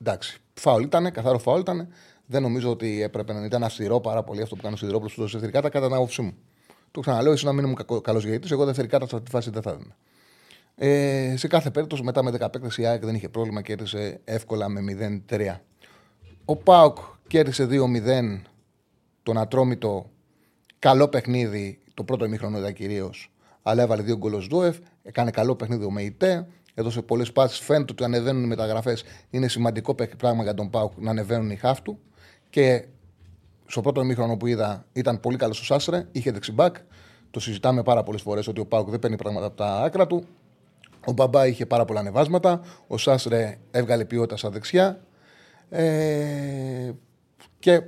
[0.00, 1.88] Εντάξει, φάουλ ήταν, καθαρό φάουλ ήταν.
[2.26, 5.22] Δεν νομίζω ότι έπρεπε να ήταν αυστηρό πάρα πολύ αυτό που κάνει ο Σιδηρόπουλος στο
[5.22, 6.34] δεύτερη κάρτα, κατά την άποψή μου.
[6.90, 9.50] Το ξαναλέω, ίσως να μην ήμουν καλός γιατί εγώ δεύτερη κάρτα σε αυτή τη φάση
[9.50, 9.96] δεν θα έδινα.
[10.76, 14.68] Ε, σε κάθε περίπτωση, μετά με 10 παίκτες η ΑΕΚ δεν είχε πρόβλημα, κέρδισε εύκολα
[14.68, 14.80] με
[15.30, 15.60] 0-3.
[16.44, 18.40] Ο Πάουκ κέρδισε 2-0
[19.24, 20.10] τον Ατρόμητο.
[20.78, 23.32] Καλό παιχνίδι, το πρώτο ημίχρονο ήταν κυρίως.
[23.62, 24.78] Αλλά έβαλε δύο γκολ Δούεφ.
[25.02, 26.46] Έκανε καλό παιχνίδι ο Μεϊτέ.
[26.74, 27.62] Έδωσε πολλές πάσει.
[27.62, 29.04] Φαίνεται ότι ανεβαίνουν οι μεταγραφές.
[29.30, 31.98] Είναι σημαντικό πράγμα για τον Πάουκ να ανεβαίνουν οι χάφτου.
[32.50, 32.84] Και
[33.66, 36.06] στο πρώτο ημίχρονο που είδα ήταν πολύ καλός ο Σάσρε.
[36.12, 36.76] Είχε δεξιμπάκ.
[37.30, 40.24] Το συζητάμε πάρα πολλές φορές ότι ο Πάουκ δεν παίρνει πράγματα από τα άκρα του.
[41.06, 42.60] Ο Μπαμπά είχε πάρα πολλά ανεβάσματα.
[42.86, 45.04] Ο Σάσρε έβγαλε ποιότητα στα δεξιά.
[45.68, 46.92] Ε,
[47.58, 47.82] και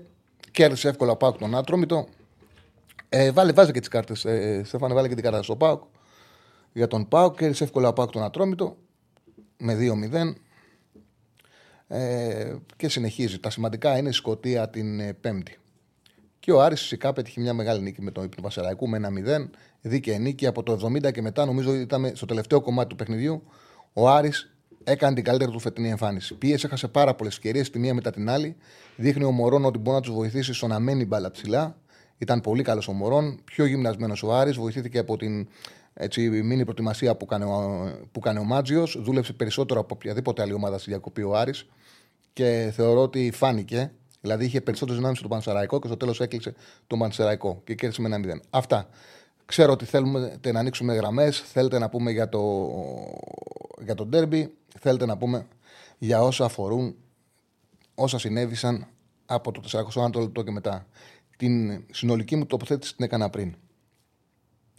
[0.56, 2.08] κέρδισε εύκολα ο Πάουκ τον Άτρομητο.
[3.08, 4.24] Ε, βάλε, βάζει και τις κάρτες.
[4.24, 5.82] Ε, Στέφανε, βάλε και την κάρτα στο Πάουκ.
[6.72, 8.76] Για τον Πάουκ κέρδισε εύκολα ο Πάουκ τον Ατρόμητο
[9.58, 10.34] με 2-0.
[11.88, 13.38] Ε, και συνεχίζει.
[13.38, 15.58] Τα σημαντικά είναι η Σκωτία την ε, Πέμπτη.
[16.40, 19.10] Και ο Άρης φυσικά πέτυχε μια μεγάλη νίκη με τον Υπνο Βασιλαϊκού με ένα
[19.44, 19.48] 0.
[19.80, 23.42] Δίκαιη νίκη από το 70 και μετά, νομίζω ήταν στο τελευταίο κομμάτι του παιχνιδιού.
[23.92, 24.55] Ο Άρης
[24.88, 26.34] έκανε την καλύτερη του φετινή εμφάνιση.
[26.34, 28.56] Πίεσε, έχασε πάρα πολλές ευκαιρίες τη μία μετά την άλλη.
[28.96, 31.76] Δείχνει ο Μωρόν ότι μπορεί να τους βοηθήσει στο να μένει μπάλα ψηλά.
[32.18, 33.40] Ήταν πολύ καλός ο Μωρόν.
[33.44, 34.56] Πιο γυμνασμένος ο Άρης.
[34.56, 35.48] Βοηθήθηκε από την
[35.94, 38.98] έτσι, μήνυ προετοιμασία που κάνει ο, που κάνει ο Μάτζιος.
[39.02, 41.66] Δούλεψε περισσότερο από οποιαδήποτε άλλη ομάδα στη διακοπή ο Άρης.
[42.32, 43.92] Και θεωρώ ότι φάνηκε.
[44.20, 46.54] Δηλαδή είχε περισσότερες δυνάμεις στο Πανσεραϊκό και στο τέλος έκλεισε
[46.86, 48.40] το Πανσεραϊκό και κέρδισε με ένα 0.
[48.50, 48.88] Αυτά.
[49.46, 51.40] Ξέρω ότι θέλουμε να ανοίξουμε γραμμές.
[51.40, 52.70] Θέλετε να πούμε για το,
[53.84, 54.54] για το ντέρμπι.
[54.78, 55.46] Θέλετε να πούμε
[55.98, 56.96] για όσα αφορούν
[57.94, 58.86] όσα συνέβησαν
[59.26, 59.62] από το
[59.94, 60.86] 400 λεπτό και μετά.
[61.36, 63.54] Την συνολική μου τοποθέτηση την έκανα πριν.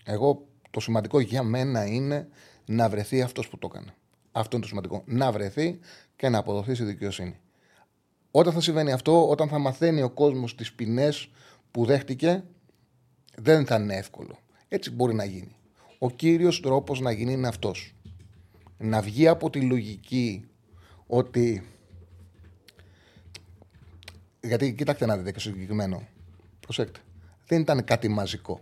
[0.03, 2.27] Εγώ το σημαντικό για μένα είναι
[2.65, 3.93] να βρεθεί αυτός που το έκανε.
[4.32, 5.03] Αυτό είναι το σημαντικό.
[5.06, 5.80] Να βρεθεί
[6.15, 7.39] και να αποδοθεί στη δικαιοσύνη.
[8.32, 11.30] Όταν θα συμβαίνει αυτό, όταν θα μαθαίνει ο κόσμος τις ποινές
[11.71, 12.43] που δέχτηκε,
[13.36, 14.38] δεν θα είναι εύκολο.
[14.67, 15.56] Έτσι μπορεί να γίνει.
[15.99, 17.95] Ο κύριος τρόπος να γίνει είναι αυτός.
[18.77, 20.47] Να βγει από τη λογική
[21.08, 21.67] ότι.
[24.41, 26.08] Γιατί κοιτάξτε να δείτε και στο συγκεκριμένο.
[26.60, 26.99] Προσέξτε.
[27.45, 28.62] Δεν ήταν κάτι μαζικό.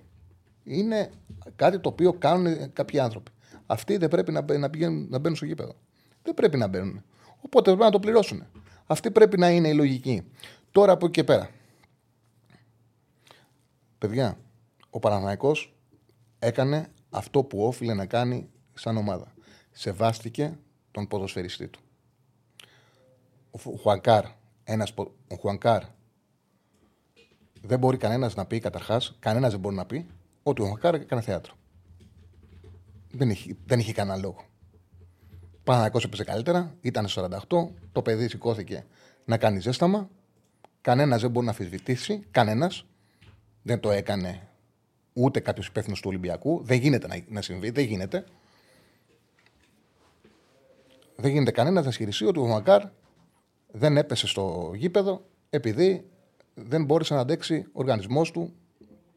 [0.64, 1.12] Είναι
[1.56, 3.32] κάτι το οποίο κάνουν κάποιοι άνθρωποι.
[3.66, 5.76] Αυτοί δεν πρέπει να, να, πηγαίνουν, να μπαίνουν στο γήπεδο.
[6.24, 7.04] Δεν πρέπει να μπαίνουν.
[7.42, 8.44] Οπότε πρέπει να το πληρώσουν.
[8.86, 10.24] Αυτή πρέπει να είναι η λογική.
[10.72, 11.50] Τώρα από εκεί και πέρα.
[13.98, 14.38] Παιδιά,
[14.90, 15.75] ο Παναναϊκός
[16.40, 19.34] έκανε αυτό που όφιλε να κάνει σαν ομάδα.
[19.72, 20.58] Σεβάστηκε
[20.92, 21.80] τον ποδοσφαιριστή του.
[23.52, 24.26] Ο Χουανκάρ,
[24.64, 24.94] ένας,
[25.28, 25.84] ο Χουανκάρ
[27.62, 30.08] δεν μπορεί κανένας να πει καταρχάς, κανένας δεν μπορεί να πει
[30.44, 31.54] ότι ο Χουανκάρ έκανε θέατρο.
[33.12, 34.46] Δεν είχε, δεν είχε κανένα λόγο.
[35.64, 37.38] Παναναϊκός έπαιζε καλύτερα, ήταν 48,
[37.92, 38.86] το παιδί σηκώθηκε
[39.26, 40.10] να κάνει ζέσταμα.
[40.82, 42.86] Κανένας δεν μπορεί να αφισβητήσει, κανένας.
[43.62, 44.48] Δεν το έκανε
[45.18, 46.64] ούτε κάποιος υπεύθυνος του Ολυμπιακού.
[46.64, 48.26] Δεν γίνεται να, να συμβεί, δεν γίνεται.
[51.16, 52.84] Δεν γίνεται κανένα να ισχυριστεί ότι ο Μακάρ
[53.72, 56.10] δεν έπεσε στο γήπεδο επειδή
[56.54, 58.54] δεν μπόρεσε να αντέξει ο οργανισμός του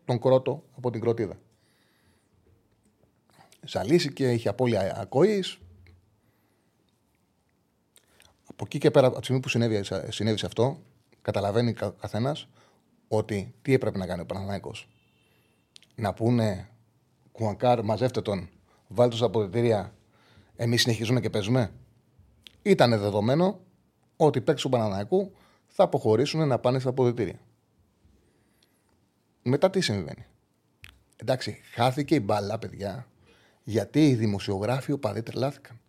[0.04, 1.38] τον κρότο από την κροτίδα.
[3.62, 5.58] Ζαλίστηκε, είχε απώλεια ακοής,
[8.46, 10.82] από εκεί και πέρα, από τη στιγμή που συνέβη, συνέβη αυτό,
[11.22, 12.48] καταλαβαίνει ο καθένας
[13.08, 14.72] ότι τι έπρεπε να κάνει ο Παναναναϊκό.
[16.00, 16.68] Να πούνε
[17.32, 18.48] Κουανκάρ, μαζεύτε τον,
[18.88, 19.94] βάλτε στα αποδητήρια,
[20.56, 21.72] εμείς συνεχίζουμε και παίζουμε.
[22.62, 23.61] Ήταν δεδομένο
[24.16, 25.32] ότι οι παίκτες του Παναναναϊκού
[25.66, 27.38] θα αποχωρήσουν να πάνε στα αποδητήρια.
[29.42, 30.26] Μετά τι συμβαίνει.
[31.16, 33.06] Εντάξει, χάθηκε η μπάλα, παιδιά,
[33.62, 35.80] γιατί οι δημοσιογράφοι οπαδοί τρελάθηκαν.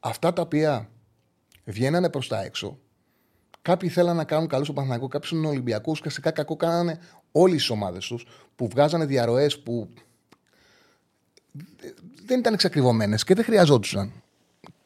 [0.00, 0.90] Αυτά τα οποία
[1.64, 2.78] βγαίνανε προς τα έξω.
[3.62, 6.98] Κάποιοι θέλαν να κάνουν καλό στο Παναθηναϊκό, κάποιοι είναι Ολυμπιακούς και σε κακό κάνανε
[7.32, 8.26] όλες τις ομάδες τους
[8.58, 9.88] που βγάζανε διαρροές που
[12.24, 14.12] δεν ήταν εξακριβωμένες και δεν χρειαζόντουσαν.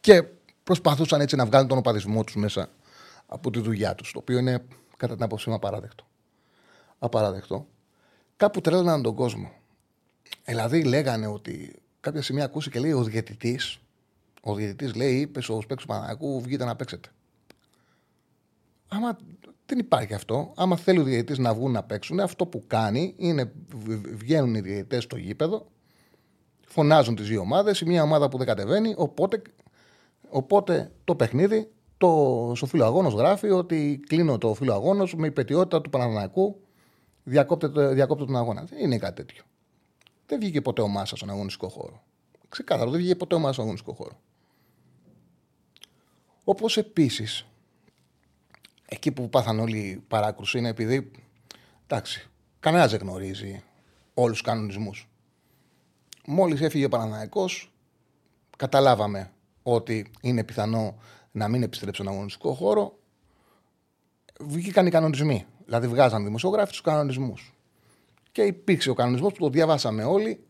[0.01, 0.23] Και
[0.63, 2.69] προσπαθούσαν έτσι να βγάλουν τον οπαδισμό τους μέσα
[3.27, 4.65] από τη δουλειά τους, το οποίο είναι
[4.97, 6.07] κατά την άποψή μου απαράδεκτο.
[6.99, 7.67] Απαράδεκτο.
[8.37, 9.53] Κάπου τρέλαναν τον κόσμο.
[10.45, 13.81] Δηλαδή λέγανε ότι κάποια σημεία ακούσει και λέει ο διαιτητής
[14.43, 17.09] ο διαιτητής λέει, είπες στου παίκτε Παναγιακού, βγείτε να παίξετε.
[18.89, 19.19] Άμα
[19.75, 20.53] δεν υπάρχει αυτό.
[20.57, 23.53] Άμα θέλει ο διαιτητής να βγουν να παίξουν, αυτό που κάνει είναι
[24.15, 25.67] βγαίνουν οι διαιτητές στο γήπεδο,
[26.67, 29.43] φωνάζουν τις δύο ομάδες, η μία ομάδα που δεν κατεβαίνει, οπότε,
[30.29, 35.81] οπότε το παιχνίδι, το, στο φίλο αγώνος γράφει ότι κλείνω το φίλο αγώνος με υπετιότητα
[35.81, 36.61] του Παναναναϊκού,
[37.25, 38.65] διακόπτε, τον αγώνα.
[38.65, 39.43] Δεν είναι κάτι τέτοιο.
[40.27, 42.03] Δεν βγήκε ποτέ ο Μάσα στον αγωνιστικό χώρο.
[42.49, 44.21] Ξεκάθαρο, δεν βγήκε ποτέ ο Μάσα στον αγωνιστικό χώρο.
[46.45, 47.47] Όπως επίσης,
[48.92, 51.11] εκεί που πάθαν όλοι παράκρουση είναι επειδή.
[51.87, 53.62] Εντάξει, κανένας δεν γνωρίζει
[54.14, 55.09] όλους τους κανονισμούς.
[56.26, 57.72] Μόλις έφυγε ο Παναναναϊκός,
[58.57, 60.98] καταλάβαμε ότι είναι πιθανό
[61.33, 62.98] να μην επιστρέψει στον αγωνιστικό χώρο.
[64.40, 65.46] Βγήκαν οι κανονισμοί.
[65.64, 67.55] Δηλαδή, βγάζαν δημοσιογράφοι τους κανονισμούς.
[68.33, 70.44] Και υπήρξε ο κανονισμός που το διαβάσαμε όλοι,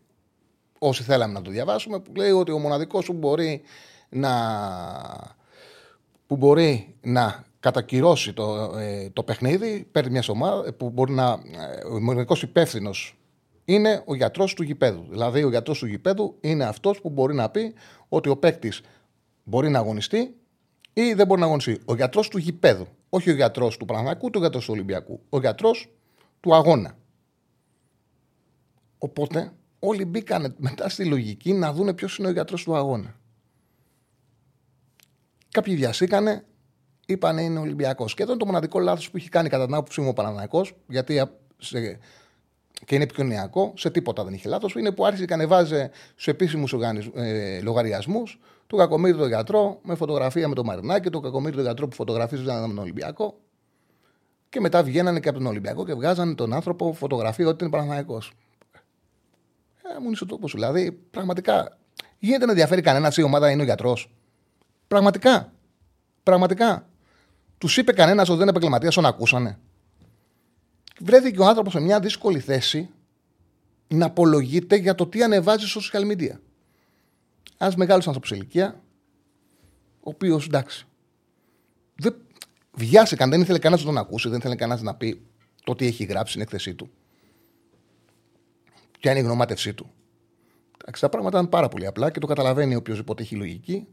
[0.79, 3.61] όσοι θέλαμε να το διαβάσουμε, που λέει ότι ο μοναδικός που μπορεί
[4.09, 4.35] να,
[6.27, 11.31] που μπορεί να κατακυρώσει το, ε, το παιχνίδι, παίρνει μια ομάδα που μπορεί να.
[11.31, 13.17] Ε, ο μοναδικός υπεύθυνος
[13.65, 15.05] είναι ο γιατρός του γηπέδου.
[15.09, 17.73] Δηλαδή, ο γιατρός του γηπέδου είναι αυτός που μπορεί να πει
[18.09, 18.81] ότι ο παίκτης
[19.43, 20.35] μπορεί να αγωνιστεί
[20.93, 21.79] ή δεν μπορεί να αγωνιστεί.
[21.85, 22.87] Ο γιατρός του γηπέδου.
[23.09, 25.19] Όχι ο γιατρός του Παναγιακού, ο γιατρός του Ολυμπιακού.
[25.29, 25.89] Ο γιατρός
[26.39, 26.97] του αγώνα.
[28.97, 33.15] Οπότε όλοι μπήκαν μετά στη λογική να δούνε ποιος είναι ο γιατρός του αγώνα.
[35.49, 36.45] Κάποιοι βιασήκανε,
[37.05, 38.13] είπαν είναι Ολυμπιακός.
[38.13, 40.65] Και εδώ είναι το μοναδικό λάθος που έχει κάνει κατά την άποψή μου ο Παναναναϊκό,
[40.87, 41.23] γιατί
[41.57, 41.99] σε,
[42.85, 44.73] και είναι επικοινωνιακό, σε τίποτα δεν είχε λάθος.
[44.73, 46.75] Είναι που άρχισε και ανεβάζει στους επίσημους
[47.13, 51.87] ε, λογαριασμούς του κακομίρι τον γιατρό με φωτογραφία με το Μαρινάκι, του κακομίρι τον γιατρό
[51.87, 53.37] που φωτογραφίζονταν με τον Ολυμπιακό.
[54.49, 58.17] Και μετά βγαίνανε και από τον Ολυμπιακό και βγάζανε τον άνθρωπο φωτογραφία ότι είναι Παναναναϊκό.
[59.83, 60.57] Ε, μου είναι στο τόπο σου.
[60.57, 61.77] Δηλαδή, πραγματικά
[62.19, 64.13] γίνεται να ενδιαφέρει κανένας η ομάδα είναι ο γιατρός.
[64.87, 65.53] Πραγματικά.
[66.23, 66.87] Πραγματικά.
[67.63, 69.59] Τους είπε κανένας ότι δεν είναι επαγγελματίας, τον ακούσανε.
[70.99, 72.89] Βρέθηκε ο άνθρωπος σε μια δύσκολη θέση
[73.87, 76.39] να απολογείται για το τι ανεβάζει στο social media.
[77.57, 78.81] Ένας μεγάλος άνθρωπος σε ηλικία,
[79.99, 80.87] ο οποίος εντάξει.
[81.95, 82.15] Δεν
[82.71, 85.21] βιάστηκαν, δεν ήθελε κανένας να τον ακούσει, δεν ήθελε κανένας να πει
[85.63, 86.89] το τι έχει γράψει στην έκθεσή του.
[88.99, 89.91] Ποια είναι η γνωμάτευσή του.
[90.81, 93.87] Εντάξει, τα πράγματα είναι πάρα πολύ απλά και το καταλαβαίνει οποιοδήποτε έχει λογική.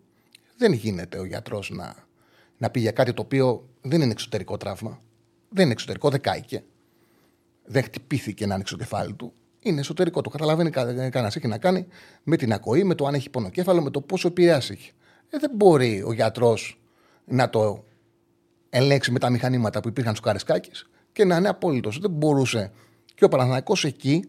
[0.57, 2.09] Δεν γίνεται ο γιατρός να,
[2.61, 5.03] να πει για κάτι το οποίο δεν είναι εξωτερικό τραύμα.
[5.49, 6.65] Δεν είναι εξωτερικό, δεν κάηκε.
[7.65, 9.33] Δεν χτυπήθηκε να ανοίξει το κεφάλι του.
[9.61, 10.21] Είναι εσωτερικό.
[10.21, 11.37] Το καταλαβαίνει κανένας.
[11.37, 11.87] Έχει να κάνει
[12.23, 14.93] με την ακοή, με το αν έχει πονοκέφαλο, με το πόσο επηρεάσει έχει.
[15.31, 16.81] Ε, δεν μπορεί ο γιατρός
[17.25, 17.85] να το
[18.71, 21.99] ελέγξει με τα μηχανήματα που υπήρχαν στους Καρεσκάκης και να είναι απόλυτος.
[21.99, 22.73] Δεν μπορούσε.
[23.15, 24.25] Και ο Παναθηναϊκός εκεί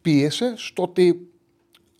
[0.00, 1.30] πίεσε στο ότι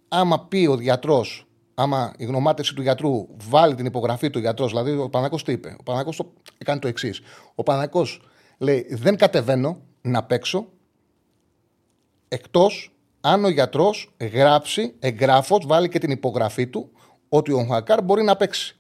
[0.08, 1.46] άμα πει ο γιατρός,
[1.80, 5.76] άμα η γνωμάτευση του γιατρού βάλει την υπογραφή του γιατρός, δηλαδή ο Πανακό τι είπε.
[5.80, 7.20] Ο Πανακό το έκανε το εξής.
[7.54, 8.06] Ο Πανακό
[8.58, 10.66] λέει: Δεν κατεβαίνω να παίξω
[12.28, 16.90] εκτός αν ο γιατρός γράψει εγγράφο, βάλει και την υπογραφή του
[17.28, 18.76] ότι ο Χακάρ μπορεί να παίξει.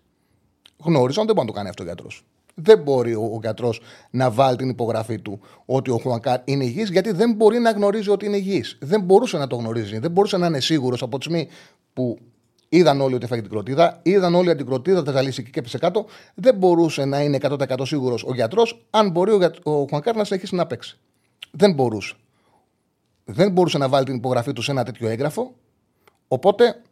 [0.84, 2.24] Γνώριζαν, δεν μπορεί να το κάνει αυτό ο γιατρός
[2.62, 6.90] δεν μπορεί ο, ο γιατρός να βάλει την υπογραφή του ότι ο Χουανκάρ είναι υγιής,
[6.90, 8.78] γιατί δεν μπορεί να γνωρίζει ότι είναι υγιής.
[8.80, 9.98] Δεν μπορούσε να το γνωρίζει.
[9.98, 11.48] Δεν μπορούσε να είναι σίγουρος από τη στιγμή
[11.92, 12.18] που
[12.72, 15.78] είδαν όλοι ότι έφαγε την κροτίδα, είδαν όλοι ότι την κροτίδα θα ζαλίσει και έπεσε
[15.78, 16.06] κάτω.
[16.34, 20.54] Δεν μπορούσε να είναι 100% σίγουρος ο γιατρός αν μπορεί ο, ο Χουανκάρ να συνεχίσει
[20.54, 20.98] να παίξει.
[21.50, 22.14] Δεν μπορούσε.
[23.24, 25.54] Δεν μπορούσε να βάλει την υπογραφή του σε ένα τέτοιο έγγραφο.
[26.28, 26.82] Οπότε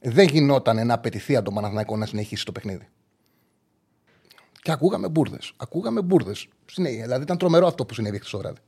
[0.00, 2.88] δεν γινόταν να απαιτηθεί από τον Παναθηναϊκό να συνεχίσει το παιχνίδι.
[4.62, 5.52] Και ακούγαμε μπουρδες.
[5.56, 6.48] Ακούγαμε μπουρδες.
[6.76, 8.58] Δηλαδή ήταν τρομερό αυτό που συνέβη χθες το βράδυ.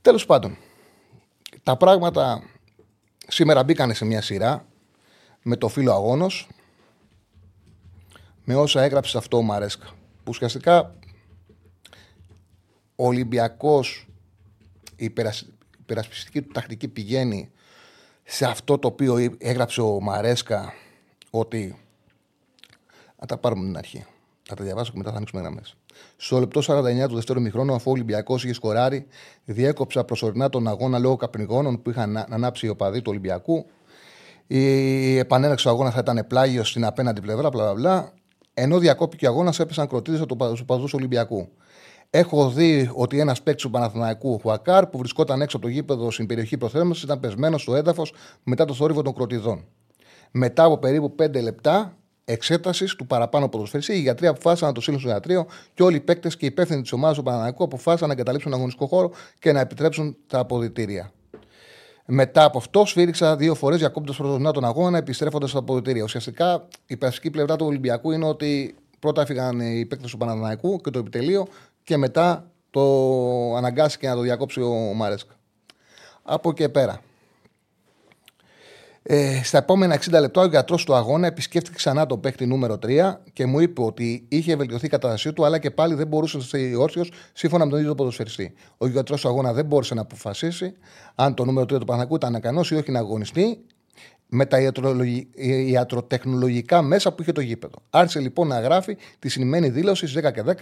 [0.00, 0.56] Τέλος πάντων,
[1.62, 2.42] τα πράγματα
[3.28, 4.66] σήμερα μπήκαν σε μια σειρά
[5.42, 6.48] με το φίλο αγώνος.
[8.44, 9.86] Με όσα έγραψες αυτό ο Μαρέσκα.
[9.86, 10.94] Που ουσιαστικά
[12.96, 14.08] ο Ολυμπιακός,
[14.96, 15.12] η
[15.78, 17.50] υπερασπιστική του τακτική πηγαίνει
[18.24, 20.72] σε αυτό το οποίο έγραψε ο Μαρέσκα
[21.30, 21.82] ότι.
[23.20, 24.06] Να τα πάρουμε την αρχή.
[24.42, 25.77] Θα τα διαβάσω και μετά θα ανοίξουμε γραμμές.
[26.16, 29.06] Στο λεπτό 49 του δεύτερου μηχρόνου, αφού ο Ολυμπιακός είχε σκοράρει,
[29.44, 33.66] διέκοψα προσωρινά τον αγώνα λόγω καπνιγόνων που είχαν ανάψει οι οπαδοί του Ολυμπιακού.
[34.46, 38.12] Η επανέναρξη του αγώνα θα ήταν πλάγιο στην απέναντι πλευρά, μπλα μπλα.
[38.54, 41.48] Ενώ διακόπηκε ο αγώνας, έπεσαν κροτίδες του οπαδούς Ολυμπιακού.
[42.10, 46.26] Έχω δει ότι ένας παίκτης του Παναθηναϊκού, Χουακάρ, που βρισκόταν έξω από το γήπεδο στην
[46.26, 49.64] περιοχή προθέμενο, ήταν πεσμένος στο έδαφος μετά το θόρυβο των κροτιδών.
[50.30, 51.96] Μετά από περίπου 5 λεπτά,
[52.28, 53.92] εξέτασης του παραπάνω ποδοσφαιριστή.
[53.92, 56.82] Οι γιατροί αποφάσισαν να το στείλουν στο ιατρείο και όλοι οι παίκτες και οι υπεύθυνοι
[56.82, 61.12] της ομάδας του Παναναναϊκού αποφάσισαν να εγκαταλείψουν τον αγωνιστικό χώρο και να επιτρέψουν τα αποδητήρια.
[62.06, 66.02] Μετά από αυτό, σφύριξα δύο φορές διακόπτοντας προσωρινά τον αγώνα, επιστρέφοντας στα αποδητήρια.
[66.02, 70.90] Ουσιαστικά η περασική πλευρά του Ολυμπιακού είναι ότι πρώτα έφυγαν οι παίκτες του Παναναναϊκού και
[70.90, 71.46] το επιτελείο
[71.84, 72.84] και μετά το
[73.56, 75.34] αναγκάστηκε να το διακόψει ο Μάρεσκα.
[76.22, 77.00] Από εκεί πέρα.
[79.10, 83.14] Ε, στα επόμενα 60 λεπτά, ο γιατρός του αγώνα επισκέφτηκε ξανά τον παίκτη νούμερο 3
[83.32, 86.42] και μου είπε ότι είχε βελτιωθεί η κατάστασή του, αλλά και πάλι δεν μπορούσε να
[86.42, 88.52] στείλει όρθιος σύμφωνα με τον ίδιο ποδοσφαιριστή.
[88.78, 90.72] Ο γιατρός του αγώνα δεν μπόρεσε να αποφασίσει
[91.14, 93.64] αν το νούμερο 3 του Παναγού ήταν ικανός ή όχι να αγωνιστεί
[94.28, 94.60] με τα
[95.70, 97.76] ιατροτεχνολογικά μέσα που είχε το γήπεδο.
[97.90, 100.52] Άρχισε λοιπόν να γράφει τη συνημένη δήλωση στις 10 και 10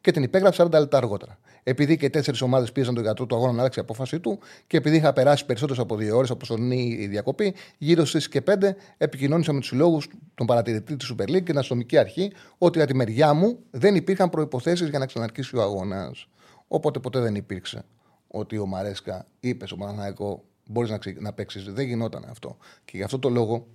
[0.00, 1.38] και την υπέγραψε 40 λεπτά αργότερα.
[1.62, 4.76] Επειδή και τέσσερις ομάδες πίεζαν τον γιατρό του αγώνα να αλλάξει η απόφαση του και
[4.76, 8.52] επειδή είχα περάσει περισσότερες από δύο ώρες από η διακοπή, γύρω στις και 5
[8.98, 12.86] επικοινώνησα με τους συλλόγους των παρατηρητή της Super League και την αστυνομική αρχή ότι για
[12.86, 16.28] τη μεριά μου δεν υπήρχαν προποθέσει για να ξαναρχίσει ο αγώνας.
[16.68, 17.84] Οπότε ποτέ δεν υπήρξε
[18.28, 21.64] ότι ο Μαρέσκα είπε στο Παναναναϊκό μπορείς να, να παίξεις.
[21.64, 22.56] Δεν γινόταν αυτό.
[22.84, 23.66] Και γι' αυτό το λόγο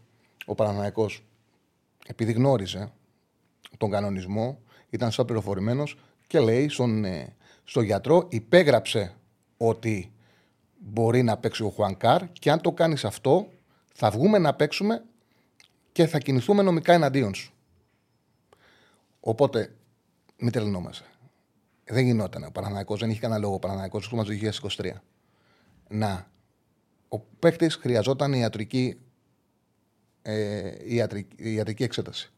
[0.45, 1.23] ο Παναναναϊκός,
[2.07, 2.91] επειδή γνώριζε
[3.77, 9.15] τον κανονισμό, ήταν σαν πληροφορημένος και λέει στον, ε, στο γιατρό, υπέγραψε
[9.57, 10.11] ότι
[10.77, 13.47] μπορεί να παίξει ο Χουανκάρ και αν το κάνεις αυτό,
[13.93, 15.03] θα βγούμε να παίξουμε
[15.91, 17.53] και θα κινηθούμε νομικά εναντίον σου.
[19.19, 19.75] Οπότε,
[20.37, 21.05] μην τρελνόμαστε.
[21.85, 22.43] Δεν γινόταν.
[22.43, 23.53] Ο Παναναναϊκός δεν είχε κανένα λόγο.
[23.53, 24.25] Ο Παναναναϊκός το
[24.77, 24.91] 2023
[25.89, 26.31] να
[27.13, 28.97] ο παίκτη χρειαζόταν ιατρική,
[30.21, 32.31] ε, ιατρική, ιατρική εξέταση.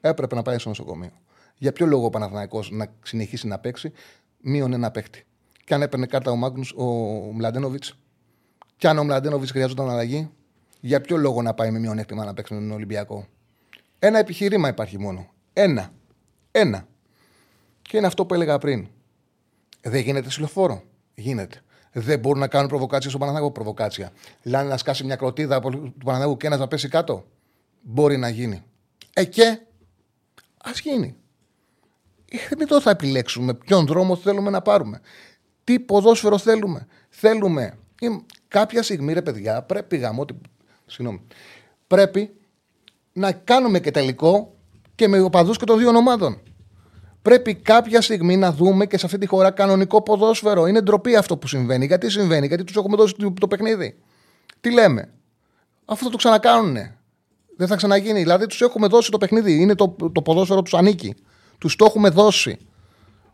[0.00, 1.12] Έπρεπε να πάει στο νοσοκομείο.
[1.58, 3.92] Για ποιο λόγο ο Παναθηναϊκός να συνεχίσει να παίξει
[4.40, 5.26] μείον ένα παίκτη.
[5.64, 6.84] Και αν έπαιρνε κάρτα ο Μάγνους, ο
[7.32, 7.98] Μλαντένοβιτς,
[8.76, 10.30] και αν ο Μλαντένοβιτς χρειαζόταν αλλαγή,
[10.80, 13.26] για ποιο λόγο να πάει με μειονέκτημα να παίξει με τον Ολυμπιακό.
[13.98, 15.30] Ένα επιχείρημα υπάρχει μόνο.
[15.52, 15.92] Ένα.
[16.50, 16.86] Ένα.
[17.82, 18.88] Και είναι αυτό που έλεγα πριν.
[19.80, 20.82] Δεν γίνεται συλλοφόρο.
[21.14, 23.54] Γίνεται δεν μπορούν να κάνουν προβοκάτσια στον Παναθηναϊκό.
[23.54, 24.12] Προβοκάτσια.
[24.42, 27.24] Λάνε να σκάσει μια κροτίδα από του Παναθηναϊκού και ένας να πέσει κάτω.
[27.82, 28.62] Μπορεί να γίνει.
[29.12, 29.60] Ε, και
[30.64, 31.16] ας γίνει.
[32.30, 35.00] Ε, μην το θα επιλέξουμε ποιον δρόμο θέλουμε να πάρουμε.
[35.64, 36.86] Τι ποδόσφαιρο θέλουμε.
[37.08, 37.78] Θέλουμε.
[38.48, 40.24] Κάποια στιγμή, ρε παιδιά, πρέπει γαμό.
[40.86, 41.22] Συγγνώμη.
[41.86, 42.30] Πρέπει
[43.12, 44.54] να κάνουμε και τελικό
[44.94, 46.40] και με οπαδούς και των δύο ομάδων.
[47.28, 50.66] Πρέπει κάποια στιγμή να δούμε και σε αυτή τη χώρα κανονικό ποδόσφαιρο.
[50.66, 51.86] Είναι ντροπή αυτό που συμβαίνει.
[51.86, 53.98] Γιατί συμβαίνει, Γιατί τους έχουμε δώσει το παιχνίδι.
[54.60, 55.08] Τι λέμε;
[55.84, 56.76] Αυτό θα το ξανακάνουν.
[57.56, 58.18] Δεν θα ξαναγίνει.
[58.18, 59.60] Δηλαδή τους έχουμε δώσει το παιχνίδι.
[59.60, 61.14] Είναι το, το ποδόσφαιρο τους ανήκει.
[61.58, 62.58] Τους το έχουμε δώσει.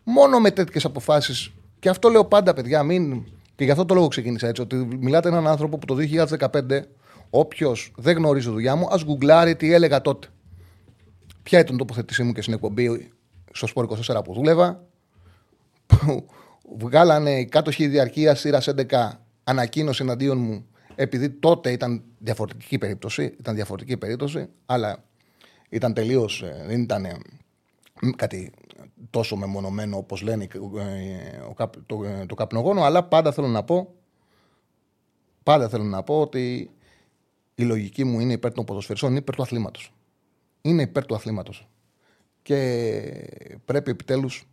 [0.04, 1.50] Μόνο με τέτοιες αποφάσεις.
[1.78, 2.82] Και αυτό λέω πάντα, παιδιά.
[2.82, 3.24] Μην...
[3.54, 4.62] Και γι' αυτό το λόγο ξεκίνησα έτσι.
[4.62, 5.96] Ότι μιλάτε έναν άνθρωπο που το
[6.40, 6.80] 2015,
[7.30, 10.28] όποιος δεν γνωρίζει τη δουλειά μου, ας γκουγκλάρει τι έλεγα τότε.
[11.42, 13.12] Ποια ήταν η τοποθέτησή μου και στην εκπομπή;
[13.54, 14.84] Στο Σπόρ 24 που δούλευα.
[15.86, 16.26] Που
[16.78, 19.10] βγάλανε οι κάτοχοι διαρκείας σειρά 11
[19.44, 23.34] ανακοίνωση εναντίον μου επειδή τότε ήταν διαφορετική περίπτωση.
[23.38, 25.04] Ήταν διαφορετική περίπτωση, αλλά
[25.68, 26.42] ήταν τελείως.
[26.42, 27.06] Ε, δεν ήταν
[28.16, 28.52] κάτι
[29.10, 30.48] τόσο μεμονωμένο όπως λένε ε,
[31.86, 33.94] το, ε, το καπνογόνο, αλλά πάντα θέλω να πω
[35.42, 36.70] πάντα θέλω να πω ότι
[37.54, 39.92] η λογική μου είναι υπέρ των ποδοσφαιριστών, είναι υπέρ του αθλήματος.
[40.60, 41.68] Είναι υπέρ του αθλήματος
[42.44, 44.46] και πρέπει επιτέλους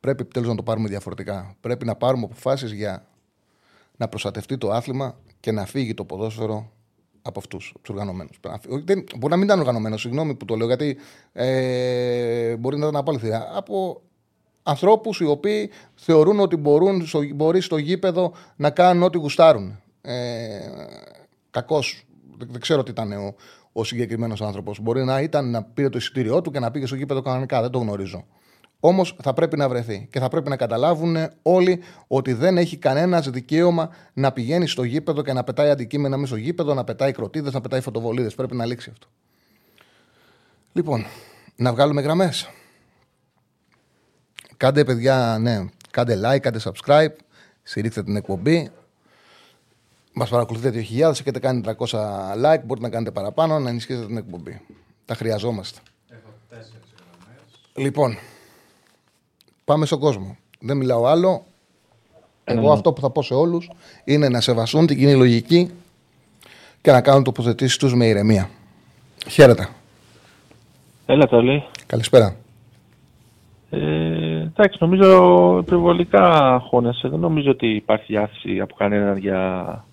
[0.00, 1.56] πρέπει επιτέλους να το πάρουμε διαφορετικά.
[1.60, 3.06] Πρέπει να πάρουμε αποφάσεις για
[3.96, 6.72] να προστατευτεί το άθλημα και να φύγει το ποδόσφαιρο
[7.22, 8.40] από αυτούς τους οργανωμένους.
[9.16, 10.96] Μπορεί να μην ήταν οργανωμένος, συγγνώμη που το λέω, γιατί
[11.32, 13.50] ε, μπορεί να ήταν απόλυτα.
[13.54, 14.02] Από
[14.62, 17.02] ανθρώπους οι οποίοι θεωρούν ότι μπορούν,
[17.34, 19.80] μπορείς στο γήπεδο να κάνουν ό,τι γουστάρουν.
[20.02, 20.58] Ε,
[21.50, 21.78] Κακώ.
[22.38, 23.34] Δεν ξέρω τι ήταν ο,
[23.72, 24.80] ο συγκεκριμένος άνθρωπος.
[24.80, 27.60] Μπορεί να ήταν να πήρε το εισιτήριό του και να πήγε στο γήπεδο κανονικά.
[27.60, 28.24] Δεν το γνωρίζω.
[28.84, 33.20] Όμως θα πρέπει να βρεθεί και θα πρέπει να καταλάβουν όλοι ότι δεν έχει κανένα
[33.20, 37.52] δικαίωμα να πηγαίνει στο γήπεδο και να πετάει αντικείμενα μέσα στο γήπεδο, να πετάει κροτίδες,
[37.52, 38.34] να πετάει φωτοβολίδες.
[38.34, 39.06] Πρέπει να λήξει αυτό.
[40.72, 41.04] Λοιπόν,
[41.56, 42.50] να βγάλουμε γραμμές.
[44.56, 47.14] Κάντε παιδιά, ναι, κάντε like, κάντε subscribe,
[47.62, 48.70] στηρίξτε την εκπομπή.
[50.12, 51.72] Μας παρακολουθείτε 2.000, έχετε κάνει 300
[52.44, 54.60] like, μπορείτε να κάνετε παραπάνω, να ενισχύσετε την εκπομπή.
[55.04, 55.80] Τα χρειαζόμαστε.
[56.08, 56.92] Έχω τέσσερις
[57.76, 58.16] Λοιπόν,
[59.64, 60.36] πάμε στον κόσμο.
[60.60, 61.44] Δεν μιλάω άλλο.
[62.44, 63.70] Εγώ αυτό που θα πω σε όλους
[64.04, 65.70] είναι να σεβαστούν την κοινή λογική
[66.80, 68.50] και να κάνουν τοποθετήσεις τους με ηρεμία.
[69.28, 69.68] Χαίρετε.
[71.06, 71.64] Έλα, Τόλι.
[71.86, 72.36] Καλησπέρα.
[73.70, 73.78] Ε,
[74.36, 77.08] εντάξει, νομίζω υπερβολικά χώνεσαι.
[77.08, 79.84] Δεν νομίζω ότι υπάρχει διάθεση από κανέναν για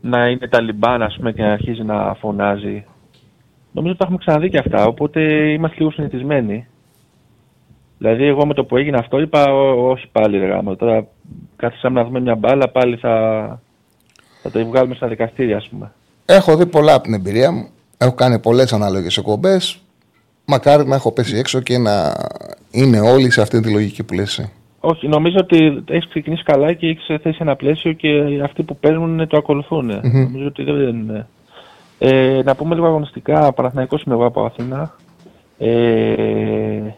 [0.00, 2.84] να είναι Ταλιμπάν ας πούμε, και να αρχίζει να φωνάζει.
[3.72, 5.20] Νομίζω ότι τα έχουμε ξαναδεί και αυτά, οπότε
[5.52, 6.66] είμαστε λίγο συνηθισμένοι.
[7.98, 9.44] Δηλαδή, εγώ με το που έγινε αυτό είπα,
[9.76, 10.76] όχι πάλι ρε γάμο.
[10.76, 11.06] Τώρα
[11.56, 13.10] κάθισαμε να δούμε μια μπάλα, πάλι θα,
[14.42, 15.92] θα το βγάλουμε στα δικαστήρια, ας πούμε.
[16.24, 17.68] Έχω δει πολλά από την εμπειρία μου.
[17.98, 19.80] Έχω κάνει πολλές ανάλογες εκπομπές.
[20.44, 22.12] Μακάρι να έχω πέσει έξω και να
[22.70, 24.50] είναι όλοι σε αυτή τη λογική που λες.
[24.80, 29.28] Όχι, νομίζω ότι έχεις ξεκινήσει καλά και έχεις θέσει ένα πλαίσιο και αυτοί που παίρνουν
[29.28, 29.90] το ακολουθούν.
[29.90, 30.28] Mm-hmm.
[30.30, 31.26] Νομίζω ότι δεν είναι.
[31.98, 34.94] Ε, να πούμε λίγο αγωνιστικά, Παναθηναϊκός είμαι εγώ από Αθήνα.
[35.58, 36.94] Ε,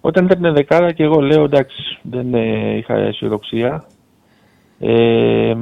[0.00, 3.84] όταν ήταν δεκάδα και εγώ λέω εντάξει, δεν ε, είχα αισιοδοξία.
[4.78, 5.54] Ε,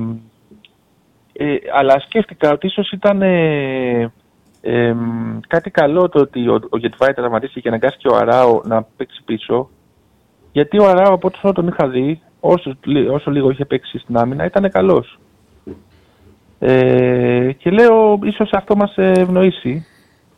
[1.33, 4.13] Ε, αλλά σκέφτηκα ότι ίσως ήταν ε,
[4.61, 4.95] ε,
[5.49, 9.69] κάτι καλό το ότι ο, ο Γετβάη τραυματίστηκε και αναγκάστηκε ο Αράο να παίξει πίσω.
[10.53, 12.77] Γιατί ο Αράο από ό,τι τον είχα δει, όσο,
[13.13, 15.19] όσο λίγο είχε παίξει στην άμυνα, ήταν καλός.
[16.59, 19.87] Ε, και λέω, ίσως αυτό μας ευνοήσει.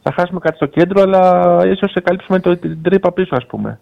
[0.03, 3.81] Θα χάσουμε κάτι στο κέντρο, αλλά ίσως καλύψουμε το, την τρύπα πίσω, ας πούμε.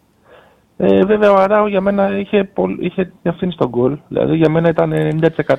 [0.77, 3.99] Ε, βέβαια, ο Αράο για μένα είχε, είχε ευθύνη στον γκολ.
[4.09, 4.93] Δηλαδή, για μένα ήταν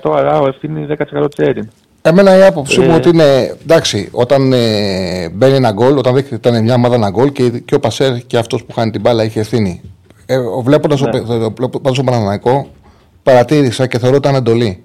[0.04, 0.88] 90% Αράο, ευθύνη
[1.22, 1.70] 10% Τσέριν.
[2.02, 2.96] Εμένα η άποψή μου ε...
[2.96, 7.32] ότι είναι εντάξει, όταν ε, μπαίνει ένα γκολ, όταν δείχνει ήταν μια ομάδα ένα γκολ
[7.32, 9.82] και, και ο Πασέρ και αυτός που χάνει την μπάλα είχε ευθύνη.
[10.26, 11.10] Ε, Βλέποντας ναι.
[11.82, 12.68] το Παναναναϊκό,
[13.24, 14.84] παρατήρησα και θεωρώ ότι ήταν εντολή.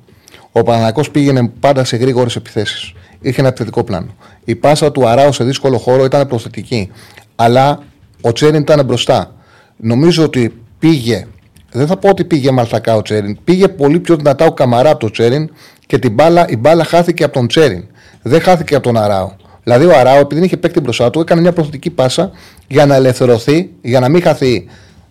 [0.53, 2.93] Ο Παναναναϊκό πήγαινε πάντα σε γρήγορες επιθέσεις.
[3.21, 4.15] Είχε ένα επιθετικό πλάνο.
[4.45, 6.91] Η πάσα του Αράου σε δύσκολο χώρο ήταν προθετική.
[7.37, 7.83] Αλλά
[8.21, 9.35] ο Τσέριν ήταν μπροστά.
[9.77, 11.27] Νομίζω ότι πήγε,
[11.71, 14.99] δεν θα πω ότι πήγε μαλθακά ο Τσέριν, πήγε πολύ πιο δυνατά ο Καμαρά από
[15.01, 15.51] τον Τσέριν
[15.87, 17.85] και την μπάλα, η μπάλα χάθηκε από τον Τσέριν.
[18.23, 19.33] Δεν χάθηκε από τον Αράο.
[19.63, 22.31] Δηλαδή ο Αράο, επειδή είχε παίκτη μπροστά του, έκανε μια προθετική πάσα
[22.69, 24.69] για να ελευθερωθεί, για να μην χαθεί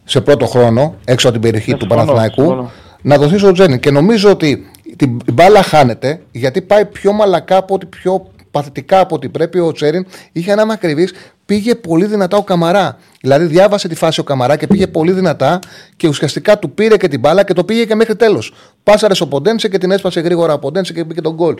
[0.09, 2.69] σε πρώτο χρόνο έξω από την περιοχή του Παναθηναϊκού,
[3.01, 3.79] να δοθεί στο Τσέριν.
[3.79, 9.15] Και νομίζω ότι την μπάλα χάνεται γιατί πάει πιο μαλακά από ότι πιο παθητικά από
[9.15, 9.59] ό,τι πρέπει.
[9.59, 11.09] Ο Τσέριν είχε ένα μακριβή,
[11.45, 12.97] πήγε πολύ δυνατά ο Καμαρά.
[13.21, 15.59] Δηλαδή διάβασε τη φάση ο Καμαρά και πήγε πολύ δυνατά
[15.95, 18.53] και ουσιαστικά του πήρε και την μπάλα και το πήγε και μέχρι τέλος.
[18.83, 21.55] Πάσαρες ο Ποντένσε και την έσπασε γρήγορα ο Ποντένσε και πήγε τον γκολ.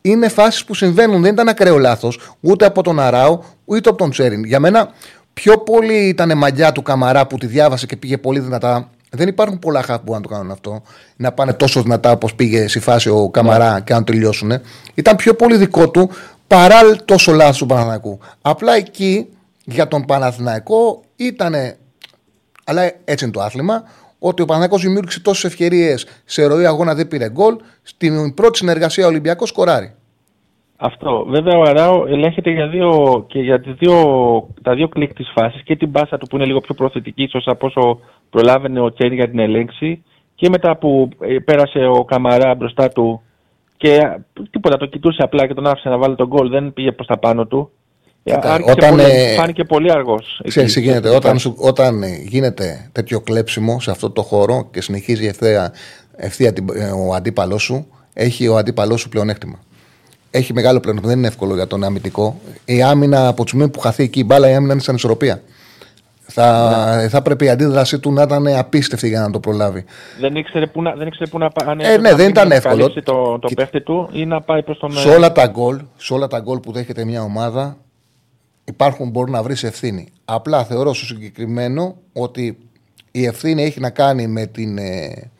[0.00, 4.10] Είναι φάσεις που συμβαίνουν, δεν ήταν ακραίο λάθος ούτε από τον Αράου ούτε από τον
[4.10, 4.44] Τσέριν.
[4.44, 4.92] Για μένα
[5.40, 9.58] πιο πολύ ήταν μαλλιά του Καμαρά που τη διάβασε και πήγε πολύ δυνατά δεν υπάρχουν
[9.58, 10.82] πολλά χαφ που μπορούν να το κάνουν αυτό.
[11.16, 14.52] Να πάνε τόσο δυνατά όπως πήγε στη φάση ο Καμαρά και να τελειώσουν.
[14.94, 16.10] Ήταν πιο πολύ δικό του
[16.46, 18.18] παρά τόσο λάθος του Παναθηναϊκού.
[18.42, 19.28] Απλά εκεί
[19.64, 21.54] για τον Παναθηναϊκό ήταν.
[22.64, 23.84] Αλλά έτσι είναι το άθλημα.
[24.18, 27.56] Ότι ο Παναθηναϊκός δημιούργησε τόσες ευκαιρίες σε ροή αγώνα, δεν πήρε γκολ.
[27.82, 29.94] Στην πρώτη συνεργασία Ολυμπιακός σκοράρει.
[30.76, 31.26] Αυτό.
[31.28, 33.94] Βέβαια ο Αράο ελέγχεται για δύο, και για τις δύο,
[34.62, 37.46] τα δύο κλικ της φάσης και την μπάσα του που είναι λίγο πιο προθετική ίσως
[37.46, 38.00] από όσο
[38.30, 40.02] προλάβαινε ο Τσέρι για την ελέγξη
[40.34, 43.22] και μετά που ε, πέρασε ο Καμαρά μπροστά του
[43.76, 43.98] και
[44.50, 47.18] τίποτα, το κοιτούσε απλά και τον άφησε να βάλει τον γκολ, δεν πήγε προς τα
[47.18, 47.70] πάνω του.
[48.24, 50.40] Κοίτα, όταν, πολύ, ε, φάνηκε πολύ αργός.
[50.48, 55.72] Ξέρεις γίνεται, όταν, σου, όταν γίνεται τέτοιο κλέψιμο σε αυτό το χώρο και συνεχίζει ευθεία,
[56.16, 56.52] ευθεία
[57.08, 59.58] ο αντίπαλός σου, έχει ο αντίπαλός σου πλεονέκτημα
[60.36, 61.00] έχει μεγάλο πλέον.
[61.02, 62.40] Δεν είναι εύκολο για τον αμυντικό.
[62.64, 65.42] Η άμυνα από τη στιγμή που χαθεί εκεί η μπάλα, η άμυνα είναι σαν ισορροπία.
[66.28, 67.08] Θα, ναι.
[67.08, 69.84] θα πρέπει η αντίδρασή του να ήταν απίστευτη για να το προλάβει.
[70.20, 71.76] Δεν ήξερε πού να, δεν ήξερε πού να πάει.
[71.78, 72.92] Ε, ναι, δεν ήταν εύκολο.
[72.92, 74.92] Το, το παίχτη του ή να πάει προς τον.
[74.92, 77.76] Σε όλα, τα γκολ, σε όλα τα γκολ που δέχεται μια ομάδα
[78.64, 80.08] υπάρχουν, μπορεί να βρεις ευθύνη.
[80.24, 82.58] Απλά θεωρώ στο συγκεκριμένο ότι
[83.10, 84.78] η ευθύνη έχει να κάνει με την.
[84.78, 85.30] Ε,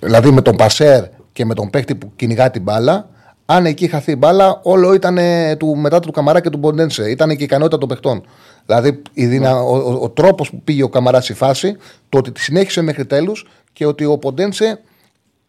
[0.00, 3.08] δηλαδή με τον Πασέρ και με τον παίχτη που κυνηγά την μπάλα
[3.46, 5.18] αν εκεί χαθεί μπάλα, όλο ήταν
[5.58, 7.10] του, μετά του Καμαρά και του Μποντένσε.
[7.10, 8.22] Ήταν και η ικανότητα των παιχτών.
[8.66, 9.62] Δηλαδή η δυνα...
[9.62, 11.76] ο, ο, ο τρόπος που πήγε ο Καμαράς στη φάση,
[12.08, 14.80] το ότι τη συνέχισε μέχρι τέλους και ότι ο Ποντένσε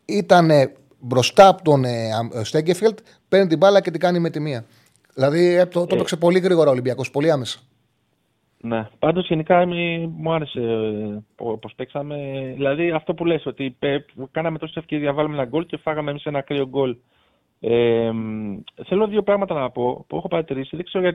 [0.06, 0.52] ήταν
[1.00, 2.10] μπροστά από τον ε,
[2.44, 2.98] Στέγκεφιλτ,
[3.30, 4.66] παίρνει την μπάλα και την κάνει με τη μία.
[5.14, 7.60] Δηλαδή ε, το, το έπαιξε πολύ γρήγορα ο Ολυμπιακός, πολύ άμεσα.
[8.58, 9.66] Ναι, πάντως γενικά
[10.18, 12.16] μου άρεσε ε, πώ παίξαμε.
[12.56, 13.76] Δηλαδή αυτό που λες, ότι
[14.32, 16.96] κάναμε τόσες ευκαιρίες να βάλουμε ένα γκολ και φάγαμε εμείς ένα κρύο γκολ
[17.66, 18.12] ε,
[18.86, 20.76] θέλω δύο πράγματα να πω που έχω παρατηρήσει.
[20.76, 21.08] Δεν ξέρω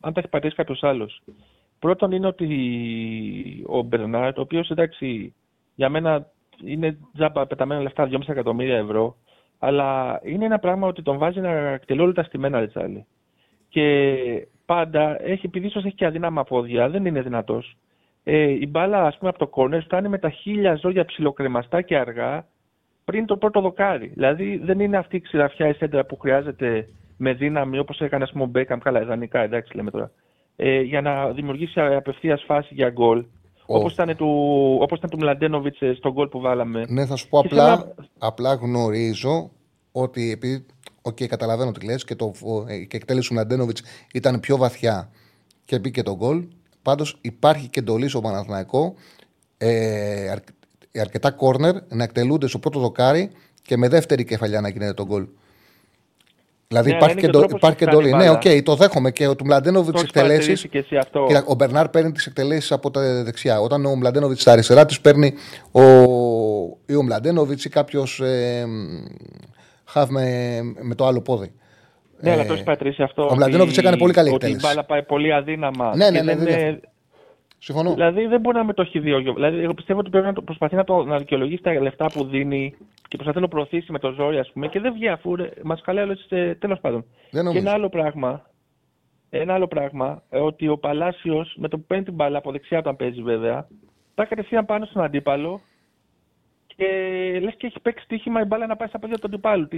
[0.00, 1.22] αν τα έχει παρατηρήσει κάποιος άλλος.
[1.78, 5.34] Πρώτον είναι ότι ο Μπερνάρτ, ο οποίος εντάξει
[5.74, 6.26] για μένα
[6.64, 9.16] είναι τζάμπα πεταμένα λεφτά 2,5 εκατομμύρια ευρώ,
[9.58, 13.06] αλλά είναι ένα πράγμα ότι τον βάζει να εκτελεί όλα τα στημένα ρετσάλι.
[13.68, 14.16] Και
[14.66, 17.76] πάντα έχει, επειδή ίσως έχει και αδύναμα πόδια, δεν είναι δυνατός.
[18.24, 21.98] Ε, η μπάλα, ας πούμε, από το κόρνερ φτάνει με τα χίλια ζώδια ψιλοκρεμαστά και
[21.98, 22.46] αργά
[23.10, 24.06] πριν το πρώτο δοκάρι.
[24.14, 28.44] Δηλαδή δεν είναι αυτή η ξηραφιά η σέντρα που χρειάζεται με δύναμη όπως έκανε πούμε,
[28.44, 30.10] ο Μπέκαμ, καλά, ιδανικά εντάξει λέμε τώρα,
[30.56, 33.24] ε, για να δημιουργήσει απευθείας φάση για γκολ.
[33.66, 33.76] Oh.
[33.76, 34.28] Όπως ήταν του,
[34.80, 36.84] όπως ήταν του Μλαντένοβιτς ε, στον γκολ που βάλαμε.
[36.88, 39.50] Ναι, θα σου πω απλά, απλά γνωρίζω
[39.92, 40.66] ότι επειδή.
[41.02, 42.32] OK, okay, καταλαβαίνω τι λες και, το,
[42.68, 43.82] ε, και εκτέλεση του Μλαντένοβιτς
[44.12, 45.10] ήταν πιο βαθιά
[45.64, 46.44] και μπήκε τον γκολ.
[46.82, 48.94] Πάντως υπάρχει και εντολή στο Παναθηναϊκό
[49.58, 50.30] ε,
[50.98, 53.30] αρκετά κόρνερ να εκτελούνται στο πρώτο δοκάρι
[53.62, 55.26] και με δεύτερη κεφαλιά να γίνεται τον γκολ.
[56.68, 58.14] Δηλαδή ναι, υπάρχει, και, το, υπάρχει και εντολή.
[58.14, 60.66] Ναι, OK, okay, το δέχομαι και ο του Μλαντένοβιτ εκτελέσεις.
[61.46, 63.60] Ο Μπερνάρ παίρνει τις εκτελέσεις από τα δεξιά.
[63.60, 65.34] Όταν ο Μλαντένοβιτ στα αριστερά της παίρνει
[65.72, 65.82] ο,
[66.86, 68.66] ή ο Μλαντένοβιτ ή κάποιος ε,
[69.84, 71.52] χαβ με, με το άλλο πόδι.
[72.20, 73.28] Ναι, ε, αλλά το έχεις πατρίσει αυτό.
[73.30, 74.56] Ο Μλαντένοβιτ έκανε πολύ καλή εκτέλεση.
[74.56, 75.96] Ότι η μπάλα πάει πολύ αδύναμα.
[75.96, 76.34] Ναι, ναι, ναι.
[76.34, 76.78] ναι, ναι.
[77.62, 77.92] Συμφωνώ.
[77.92, 80.76] Δηλαδή δεν μπορεί να με το έχει δει Δηλαδή, εγώ πιστεύω ότι πρέπει να προσπαθεί
[80.76, 82.74] να, το, να δικαιολογήσει τα λεφτά που δίνει
[83.08, 86.04] και προσπαθεί να προωθήσει με το ζόρι, ας πούμε, και δεν βγει αφού μας καλάει
[86.04, 86.26] όλες.
[86.58, 87.04] Τέλος πάντων.
[87.30, 88.50] Δεν και ένα άλλο πράγμα,
[89.30, 92.78] ένα άλλο πράγμα, ε, ότι ο Παλάσιος με το που παίρνει την μπάλα από δεξιά
[92.78, 93.68] όταν παίζει βέβαια,
[94.14, 95.60] πάει κατευθείαν πάνω στον αντίπαλο
[96.76, 96.86] και
[97.42, 99.68] λες και έχει παίξει τύχημα η μπάλα να πάει στα πόδια του αντιπάλου.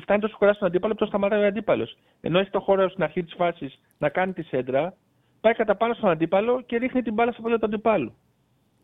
[0.00, 1.96] Φτάνει τόσο κοντά στον αντίπαλο που το σταματάει ο αντίπαλος.
[2.20, 4.94] Ενώ έχει το χώρο στην αρχή της φάσης να κάνει τη σέντρα,
[5.40, 8.14] πάει κατά πάνω στον αντίπαλο και ρίχνει την μπάλα στα πόδια του αντιπάλου.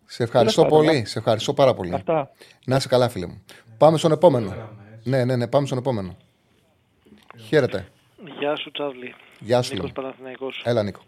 [0.05, 1.05] Σε ευχαριστώ πολύ.
[1.05, 1.95] Σε ευχαριστώ πάρα πολύ.
[1.95, 2.31] Αυτά.
[2.67, 3.45] Να είσαι καλά, φίλε μου.
[3.79, 4.55] Πάμε στον επόμενο.
[5.03, 6.17] Ναι, ναι, ναι, πάμε στον επόμενο.
[7.39, 7.89] Χαίρετε.
[8.39, 9.15] Γεια σου, Τσάβλη.
[9.41, 9.75] Γεια σου.
[9.75, 10.63] Νίκος Παναθηναϊκός.
[10.65, 11.01] Έλα, Νίκο.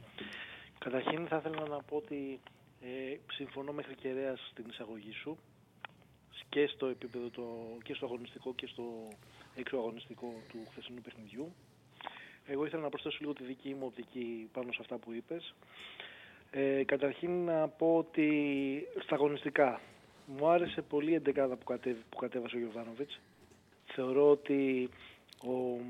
[0.79, 2.41] Καταρχήν θα ήθελα να πω ότι
[2.81, 5.39] ε, συμφωνώ μέχρι κεραία στην εισαγωγή σου
[6.49, 7.43] και στο επίπεδο το,
[7.83, 8.85] και στο αγωνιστικό και στο
[9.57, 11.53] εξωαγωνιστικό του χθεσινού παιχνιδιού.
[12.51, 15.55] Εγώ ήθελα να προσθέσω λίγο τη δική μου οπτική πάνω σε αυτά που είπες.
[16.51, 18.29] Ε, καταρχήν να πω ότι
[19.03, 19.81] στα αγωνιστικά
[20.27, 23.21] μου άρεσε πολύ η εντεκάδα που, κατέβη, που κατέβασε ο Γιωβάνοβιτς.
[23.87, 24.89] Θεωρώ ότι
[25.45, 25.81] ο,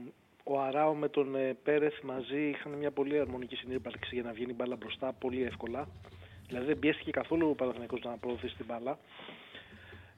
[0.44, 4.52] ο Αράο με τον ε, Πέρεθ μαζί είχαν μια πολύ αρμονική συνύπαρξη για να βγαίνει
[4.52, 5.88] μπάλα μπροστά πολύ εύκολα.
[6.46, 8.98] Δηλαδή δεν πιέστηκε καθόλου ο Παναθηναϊκός να προωθήσει την μπάλα.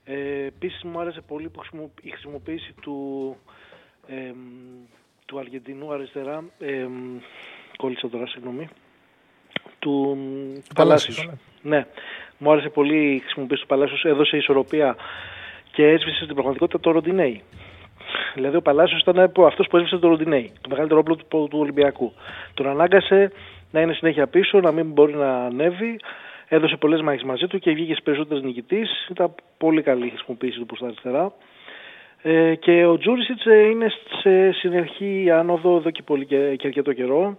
[0.04, 1.62] Ε, Επίσης μου άρεσε πολύ που
[2.02, 3.36] η χρησιμοποίηση του,
[4.06, 4.32] ε,
[5.30, 6.86] του Αργεντινού αριστερά, ε,
[7.76, 8.68] κόλλησα τώρα, συγγνώμη,
[9.78, 10.18] του,
[10.68, 11.14] του Παλάσιου.
[11.62, 11.86] Ναι,
[12.38, 14.96] μου άρεσε πολύ η χρησιμοποίηση του Παλάσιου, έδωσε ισορροπία
[15.72, 17.42] και έσβησε στην πραγματικότητα το Ροντινέι.
[18.34, 22.12] Δηλαδή ο Παλάσιος ήταν αυτός που έσβησε το Ροντινέι, το μεγαλύτερο όπλο του, του Ολυμπιακού.
[22.54, 23.32] Τον ανάγκασε
[23.70, 25.98] να είναι συνέχεια πίσω, να μην μπορεί να ανέβει.
[26.48, 29.08] Έδωσε πολλές μάχες μαζί του και βγήκε στι περισσότερες νικητής.
[29.10, 31.32] Ήταν πολύ καλή η χρησιμοποίηση του προς τα αριστερά.
[32.22, 37.38] Ε, και ο Τζούρισιτς είναι σε συνεχή άνοδο εδώ και, πολύ και, και αρκετό καιρό.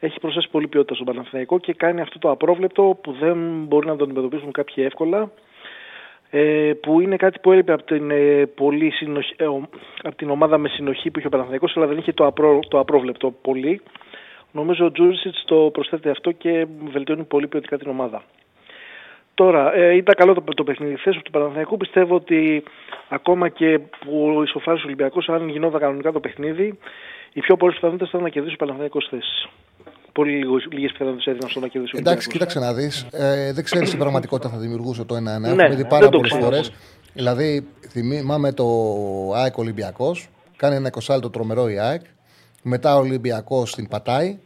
[0.00, 3.96] Έχει προσθέσει πολύ ποιότητα στον Παναθηναϊκό και κάνει αυτό το απρόβλεπτο που δεν μπορεί να
[3.96, 5.30] τον αντιμετωπίσουν κάποιοι εύκολα.
[6.30, 9.44] Ε, που είναι κάτι που έλειπε από την, ε, πολύ συνοχή, ε,
[10.02, 12.78] από την ομάδα με συνοχή που είχε ο Παναθηναϊκός αλλά δεν είχε το, απρό, το
[12.78, 13.80] απρόβλεπτο πολύ.
[14.52, 18.22] Νομίζω ο Τζούρισιτς το προσθέτει αυτό και βελτιώνει πολύ ποιοτικά την ομάδα.
[19.34, 21.76] Τώρα, ε, ήταν καλό το, το παιχνίδι θέση του Παναθηναϊκού.
[21.76, 22.62] Πιστεύω ότι
[23.08, 26.78] ακόμα και που ισοφάρισε ο Ολυμπιακός, αν γινόταν κανονικά το παιχνίδι,
[27.32, 29.48] οι πιο πολλές πιθανότητες ήταν να κερδίσει ο Παναθηναϊκός θέση.
[30.12, 33.06] Πολύ λίγες πιθανότητες έδιναν στο να κερδίσει ο Εντάξει, κοίταξε να δεις.
[33.10, 35.18] Ε, δεν ξέρεις την πραγματικότητα θα δημιουργούσε το 1-1.
[35.18, 36.44] Ναι, Έχουμε δει δεν πάρα το πολλές ξέρω.
[36.44, 36.72] φορές.
[37.12, 38.64] Δηλαδή, θυμάμαι το
[39.34, 40.28] ΑΕΚ Ολυμπιακός.
[40.56, 42.00] Κάνει ένα 20 το τρομερό η ΑΕΚ.
[42.62, 44.38] Μετά ο Ολυμπιακός την πατάει.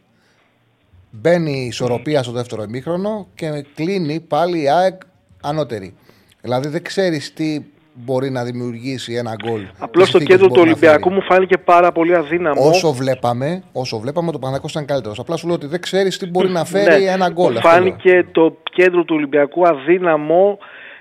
[1.11, 5.01] Μπαίνει η ισορροπία στο δεύτερο ημίχρονο και κλείνει πάλι η ΑΕΚ
[5.41, 5.93] ανώτερη.
[6.41, 7.61] Δηλαδή δεν ξέρεις τι
[7.93, 9.61] μπορεί να δημιουργήσει ένα γκολ.
[9.79, 10.91] Απλώς τι το συνθήκες κέντρο του μπορεί να φέρει.
[10.91, 12.67] Ολυμπιακού μου φάνηκε πάρα πολύ αδύναμο.
[12.67, 15.19] Όσο βλέπαμε, όσο βλέπαμε, το Παναγιώτος ήταν καλύτερος.
[15.19, 17.51] Απλά σου λέω ότι δεν ξέρεις τι μπορεί να φέρει Ναι, ένα γκολ.
[17.51, 17.77] μου αυτό λέω.
[17.77, 20.57] Φάνηκε το κέντρο του Ολυμπιακού αδύναμο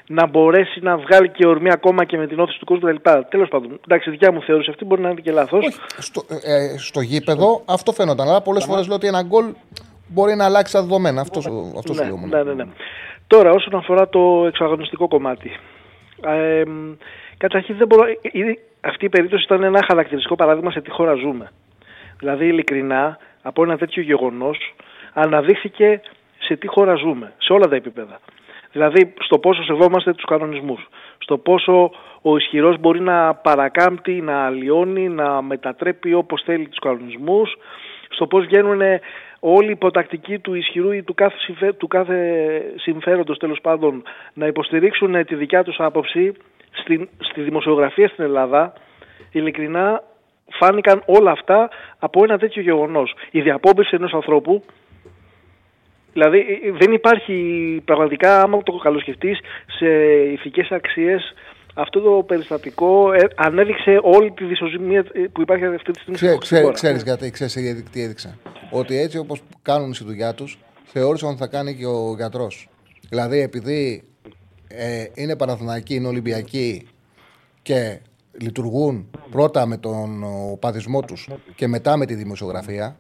[0.07, 3.11] να μπορέσει να βγάλει και ορμή ακόμα και με την όθηση του κόσμου κτλ.
[3.29, 5.67] Τέλος πάντων, εντάξει, δικιά μου θεώρηση αυτή μπορεί να είναι και λάθος.
[5.67, 8.29] Όχι, στο, ε, στο γήπεδο αυτό φαίνονταν.
[8.29, 9.45] Αλλά πολλές φορές λέω ότι ένα γκολ
[10.09, 11.21] μπορεί να αλλάξει τα δεδομένα.
[11.21, 12.17] Αυτός, σου- αυτός σου ναι, λέω.
[12.17, 12.37] μόνο.
[12.37, 12.71] ναι, ναι, ναι.
[13.27, 15.51] Τώρα, όσον αφορά το εξαγωνιστικό κομμάτι.
[16.27, 16.63] Ε,
[17.37, 21.15] καταρχήν, δεν μπορώ, ε, ε, αυτή η περίπτωση ήταν ένα χαρακτηριστικό παράδειγμα σε τι χώρα
[21.15, 21.51] ζούμε.
[22.19, 24.75] Δηλαδή, ειλικρινά, από ένα τέτοιο γεγονός,
[25.13, 26.01] αναδείχθηκε
[26.39, 28.21] σε τι χώρα ζούμε, σε όλα τα επίπεδα.
[28.73, 30.89] Δηλαδή, στο πόσο σεβόμαστε τους κανονισμούς,
[31.19, 31.91] στο πόσο
[32.23, 37.57] ο ισχυρός μπορεί να παρακάμπτει, να αλλοιώνει, να μετατρέπει όπως θέλει τους κανονισμούς,
[38.09, 38.81] στο πώς βγαίνουν
[39.49, 44.03] όλοι οι υποτακτικοί του ισχυρού ή του κάθε, συμφέ, του κάθε συμφέροντος τέλος πάντων
[44.35, 46.33] να υποστηρίξουν τη δικιά τους άποψη
[46.71, 48.73] στη, στη δημοσιογραφία στην Ελλάδα
[49.33, 50.03] ειλικρινά
[50.51, 53.15] φάνηκαν όλα αυτά από ένα τέτοιο γεγονός.
[53.31, 54.63] Η διαπόμπευση ενός ανθρώπου
[56.17, 57.37] Δηλαδή ε, δεν υπάρχει
[57.85, 59.39] πραγματικά άμα το καλοσκεφτείς
[59.79, 59.87] σε
[60.33, 61.35] ηθικές αξίες
[61.79, 66.27] αυτό το περιστατικό ε, ανέδειξε όλη τη δυσοζημία ε, που υπάρχει αυτή τη στιγμή Ξέ,
[66.27, 66.73] στην ξέ, χώρα.
[66.73, 68.39] ξέρεις γιατί, ξέρεις γιατί τι έδειξε.
[68.71, 72.69] Ότι έτσι όπως κάνουν στη δουλειά τους, θεώρησαν ότι θα κάνει και ο γιατρός.
[73.09, 74.05] Δηλαδή επειδή
[74.69, 76.89] ε, είναι Παναθηναϊκοί, είναι Ολυμπιακοί
[77.63, 78.01] και
[78.41, 82.97] λειτουργούν πρώτα με τον ο, παδισμό τους και μετά με τη δημοσιογραφία,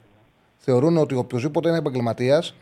[0.56, 2.56] θεωρούν ότι οποιοδήποτε είναι επαγγελματίας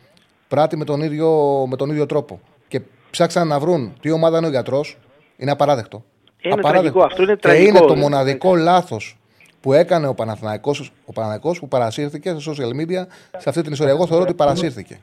[0.47, 1.29] πράττει με τον, ίδιο,
[1.69, 2.39] με τον ίδιο τρόπο.
[2.67, 4.97] Και ψάξαν να βρουν τι ομάδα είναι ο γιατρός,
[5.37, 6.03] είναι απαράδεκτο.
[6.41, 6.91] Είναι απαράδεκτο.
[6.91, 9.17] τραγικό, αυτό είναι και τραγικό, είναι το δεν- μοναδικό λάθος
[9.61, 13.05] που έκανε ο Παναθηναϊκός, ο Παναθηναϊκός που παρασύρθηκε σε social media
[13.37, 13.93] σε αυτή την ιστορία.
[13.93, 14.99] Εγώ θεωρώ ότι παρασύρθηκε.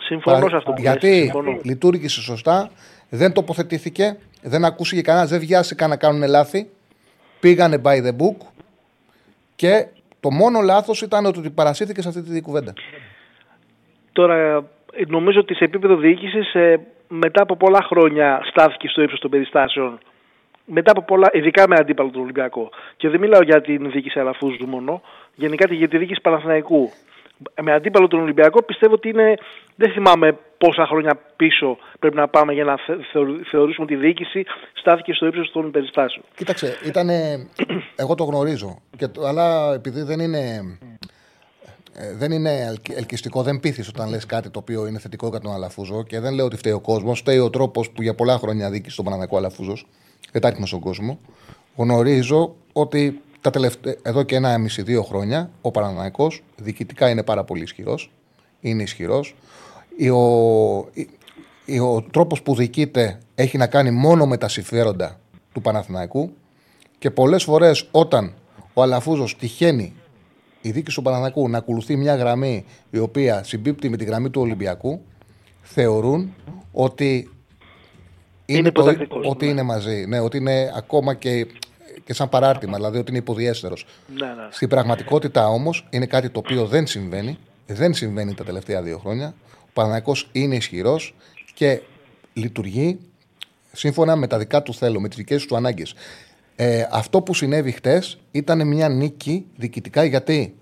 [0.00, 1.58] Συμφωνώ Παρα- σε αυτό που λες, Γιατί συμφωνώ.
[1.62, 2.70] λειτουργήσε σωστά,
[3.08, 6.68] δεν τοποθετήθηκε, δεν ακούστηκε κανένας, δεν βιάστηκαν να κάνουν λάθη.
[7.40, 8.36] Πήγανε by the book
[9.56, 9.86] και
[10.20, 12.72] το μόνο λάθος ήταν ότι παρασύρθηκε σε αυτή τη κουβέντα.
[14.12, 14.36] Τώρα,
[14.92, 16.54] ε, νομίζω ότι σε επίπεδο διοίκησης,
[17.08, 19.98] μετά από πολλά χρόνια στάθηκε στο ύψος των περιστάσεων
[20.64, 22.70] μετά από πολλά, ειδικά με αντίπαλο του Ολυμπιακό.
[22.96, 25.02] Και δεν μιλάω για την διοίκηση Αλαφούζου μόνο,
[25.34, 26.90] γενικά για τη διοίκηση Παναθηναϊκού.
[27.62, 29.34] Με αντίπαλο τον Ολυμπιακό πιστεύω ότι είναι,
[29.74, 32.76] δεν θυμάμαι πόσα χρόνια πίσω πρέπει να πάμε για να
[33.50, 36.24] θεωρήσουμε ότι η διοίκηση στάθηκε στο ύψος των περιστάσεων.
[36.36, 37.08] Κοίταξε, ήταν,
[38.02, 40.62] εγώ το γνωρίζω, και, αλλά επειδή δεν είναι
[41.96, 45.52] ε, δεν είναι ελκυστικό, δεν πείθεις όταν λες κάτι το οποίο είναι θετικό για τον
[45.52, 48.70] Αλαφούζο και δεν λέω ότι φταίει ο κόσμος, φταίει ο τρόπος που για πολλά χρόνια
[48.70, 49.86] δίκησε στον Παναναναϊκό Αλαφούζος.
[50.32, 51.18] Δεν στον κόσμο.
[51.76, 57.62] Γνωρίζω ότι τα τελευταία, εδώ και ένα μισή-δύο χρόνια ο Παναναναϊκός διοικητικά είναι πάρα πολύ
[57.62, 58.10] ισχυρός.
[58.60, 59.34] Είναι ισχυρός.
[60.12, 60.18] Ο,
[61.82, 65.20] ο τρόπος που διοικείται έχει να κάνει μόνο με τα συμφέροντα
[65.52, 66.32] του Παναθηναϊκού
[66.98, 68.34] και πολλές φορές όταν
[68.74, 69.94] ο Αλαφούζος τυχαίνει
[70.64, 74.40] η δίκη του Παναναναϊκού να ακολουθεί μια γραμμή η οποία συμπίπτει με τη γραμμή του
[74.40, 75.00] Ολυμπιακού,
[75.62, 76.34] θεωρούν
[76.72, 77.30] ότι
[78.46, 80.04] είναι, το, ότι είναι μαζί.
[80.06, 81.46] Ναι, ότι είναι ακόμα και,
[82.04, 83.86] και σαν παράρτημα, δηλαδή ότι είναι υποδιέστερος.
[84.18, 84.48] Ναι, ναι.
[84.50, 87.38] Στην πραγματικότητα όμως είναι κάτι το οποίο δεν συμβαίνει.
[87.66, 89.34] Δεν συμβαίνει τα τελευταία δύο χρόνια.
[89.62, 91.14] Ο Παναναναϊκός είναι ισχυρός
[91.54, 91.80] και
[92.32, 92.98] λειτουργεί
[93.72, 95.94] σύμφωνα με τα δικά του θέλω, με τις δικές του ανάγκες.
[96.56, 100.54] Ε, αυτό που συνέβη χτες ήταν μια νίκη διοικητικά γιατί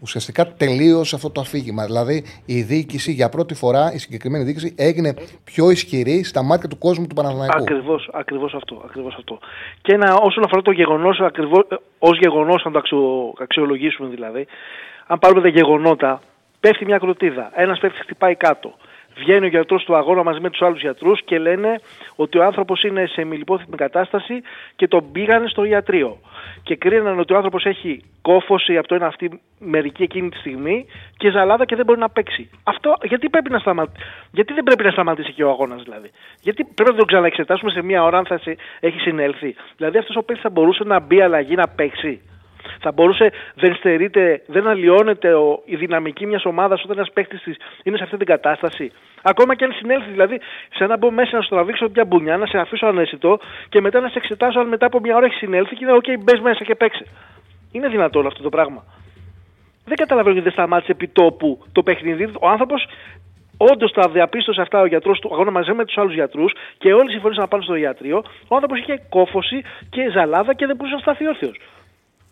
[0.00, 1.84] ουσιαστικά τελείωσε αυτό το αφήγημα.
[1.84, 5.14] Δηλαδή η διοίκηση για πρώτη φορά, η συγκεκριμένη διοίκηση έγινε
[5.44, 7.62] πιο ισχυρή στα μάτια του κόσμου του Παναθηναϊκού.
[7.62, 9.38] Ακριβώς ακριβώς αυτό, ακριβώς αυτό.
[9.82, 11.20] Και ένα, όσον αφορά το γεγονός,
[11.98, 12.80] ως γεγονός, αν το
[13.38, 14.46] αξιολογήσουμε δηλαδή,
[15.06, 16.20] αν πάρουμε τα γεγονότα,
[16.60, 17.50] πέφτει μια κροτίδα.
[17.54, 18.74] Ένας παίχτη χτυπάει κάτω.
[19.18, 21.80] Βγαίνει ο γιατρός του αγώνα μαζί με τους άλλους γιατρούς και λένε
[22.16, 24.42] ότι ο άνθρωπος είναι σε μιλιπόθυμη κατάσταση
[24.76, 26.18] και τον πήγανε στο ιατρείο.
[26.62, 30.86] Και κρίνανε ότι ο άνθρωπος έχει κόφωση από το ένα αυτή μερική εκείνη τη στιγμή
[31.16, 32.50] και ζαλάδα και δεν μπορεί να παίξει.
[32.64, 33.92] Αυτό γιατί, πρέπει να σταμα...
[34.30, 36.10] γιατί δεν πρέπει να σταματήσει και ο αγώνας δηλαδή;
[36.40, 38.40] Γιατί πρέπει να τον ξαναεξετάσουμε σε μία ώρα αν θα
[38.80, 42.20] έχει συνέλθει; Δηλαδή αυτός ο παίκτης θα μπορούσε να μπει αλλαγή να παίξει;
[42.80, 47.42] Θα μπορούσε, δεν στερείται, δεν αλλοιώνεται ο, η δυναμική μιας ομάδας όταν ένας παίκτης
[47.82, 48.92] είναι σε αυτή την κατάσταση.
[49.22, 50.40] Ακόμα και αν συνέλθει, δηλαδή,
[50.74, 53.38] σε να μπω μέσα να σου τραβήξω μια μπουνιά, να σε αφήσω ανέσυτο
[53.68, 56.22] και μετά να σε εξετάσω αν μετά από μια ώρα έχεις συνέλθει και είναι OK,
[56.22, 57.04] μπες μέσα και παίξε.
[57.72, 58.84] Είναι δυνατόν αυτό το πράγμα.
[59.84, 62.30] Δεν καταλαβαίνω γιατί δεν σταμάτησε επί τόπου το παιχνίδι.
[62.40, 62.86] Ο άνθρωπος
[63.58, 67.10] Όντως τα διαπίστωσε αυτά ο γιατρός του αγώνα μαζί με τους άλλους γιατρούς και όλοι
[67.10, 68.22] συμφωνήσαν να πάνε στο ιατρείο.
[68.48, 71.60] Ο άνθρωπος είχε κόφωση και ζαλάδα και δεν μπορούσε να σταθεί όρθιος.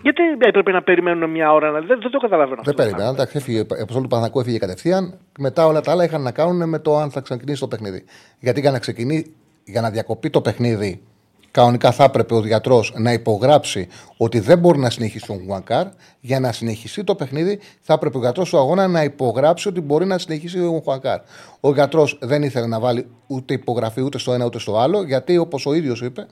[0.02, 2.72] Γιατί έπρεπε να περιμένουν μια ώρα, δεν, δεν το καταλαβαίνω αυτό.
[2.72, 3.10] Δεν περίμενα.
[3.10, 5.18] Εντάξει, έφυγε, η αποστολή του Παναγικού έφυγε κατευθείαν.
[5.38, 8.04] Μετά όλα τα άλλα είχαν να κάνουν με το αν θα ξεκινήσει το παιχνίδι.
[8.38, 9.34] Γιατί για να, ξεκινήσει,
[9.64, 11.02] για να διακοπεί το παιχνίδι,
[11.50, 15.86] κανονικά θα έπρεπε ο γιατρός να υπογράψει ότι δεν μπορεί να συνεχίσει τον Χουανκάρ.
[16.20, 20.06] Για να συνεχίσει το παιχνίδι, θα έπρεπε ο γιατρός του αγώνα να υπογράψει ότι μπορεί
[20.06, 21.20] να συνεχίσει ο Χουανκάρ.
[21.60, 25.36] Ο γιατρός δεν ήθελε να βάλει ούτε υπογραφή ούτε στο ένα ούτε στο άλλο, γιατί
[25.36, 26.26] όπως ο ίδιος είπε,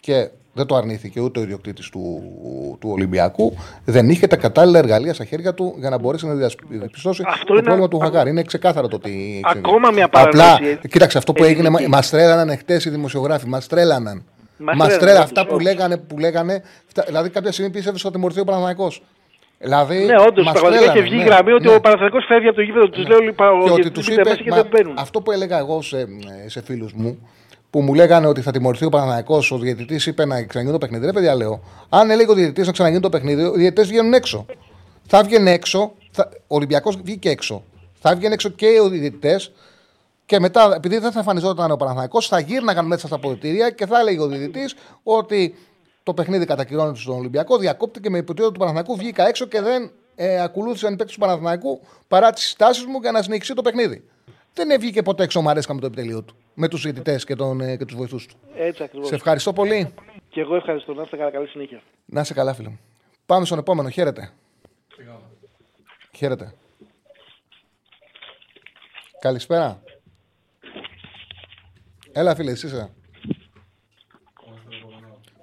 [0.00, 2.22] και δεν το αρνήθηκε ούτε ο ιδιοκτήτης του,
[2.80, 6.34] του Ολυμπιακού, δεν είχε τα κατάλληλα εργαλεία στα χέρια του για να μπορέσει να
[6.68, 7.62] διαπιστώσει το είναι...
[7.62, 8.26] πρόβλημα του Χακάρ.
[8.26, 9.40] Είναι ξεκάθαρο το ότι.
[9.44, 10.42] Ακόμα μια παράδοση.
[10.42, 13.46] Απλά, κοίταξε, αυτό που έγινε, μας τρέλαναν χτες οι δημοσιογράφοι.
[13.46, 14.24] Μας τρέλαναν.
[14.76, 16.62] Μας τρέλαναν αυτά που λέγανε, που λέγανε.
[17.06, 18.92] Δηλαδή, κάποια στιγμή πίστευε ότι μορφή ο Παναγικό.
[19.58, 21.74] Δηλαδή, ναι, όντως, πραγματικά είχε βγει ναι, γραμμή ότι ναι.
[21.74, 22.88] ο Παναθηναϊκός φεύγει από το γήπεδο.
[22.88, 23.08] Τους ναι.
[23.08, 24.36] λέω λοιπόν, και ότι τους είπε,
[24.94, 26.06] αυτό που έλεγα εγώ σε,
[26.46, 27.28] σε φίλους μου,
[27.70, 31.06] που μου λέγανε ότι θα τιμωρηθεί ο Παναναναϊκό, ο διαιτητής είπε να ξαναγίνει το παιχνίδι.
[31.06, 31.62] Ρε παιδιά, λέω.
[31.88, 34.46] Αν έλεγε ο διαιτητής να ξαναγίνει το παιχνίδι, οι διαιτητές βγαίνουν έξω.
[35.06, 36.28] Θα βγαίνει έξω, θα...
[36.46, 37.64] ο Ολυμπιακός βγήκε έξω.
[38.00, 39.52] Θα βγαίνει έξω και οι διαιτητές
[40.26, 43.98] και μετά, επειδή δεν θα εμφανιζόταν ο Παναναναϊκό, θα γύρναγαν μέσα στα αποδητήρια και θα
[43.98, 45.54] έλεγε ο διαιτητής ότι
[46.02, 50.42] το παιχνίδι κατακυρώνεται στον Ολυμπιακό, διακόπτηκε με υποτίθεται του Παναθηναϊκού, βγήκα έξω και δεν ε,
[50.42, 54.04] ακολούθησαν οι παίκτες του Παναθηναϊκού παρά τις συστάσεις μου για να συνεχίσει το παιχνίδι
[54.54, 56.34] δεν έβγηκε ποτέ έξω Μαρέσκα με το επιτελείο του.
[56.54, 58.34] Με τους διαιτητέ και, ε, και τους βοηθούς του.
[58.56, 59.08] Έτσι ακριβώς.
[59.08, 59.94] Σε ευχαριστώ πολύ.
[60.28, 60.94] Και εγώ ευχαριστώ.
[60.94, 61.82] Να είστε καλά, καλή συνέχεια.
[62.06, 62.80] Να είστε καλά, φίλε μου.
[63.26, 63.88] Πάμε στον επόμενο.
[63.88, 64.32] Χαίρετε.
[66.16, 66.54] Χαίρετε.
[69.20, 69.82] Καλησπέρα.
[72.12, 72.90] Έλα, φίλε, εσύ είσαι.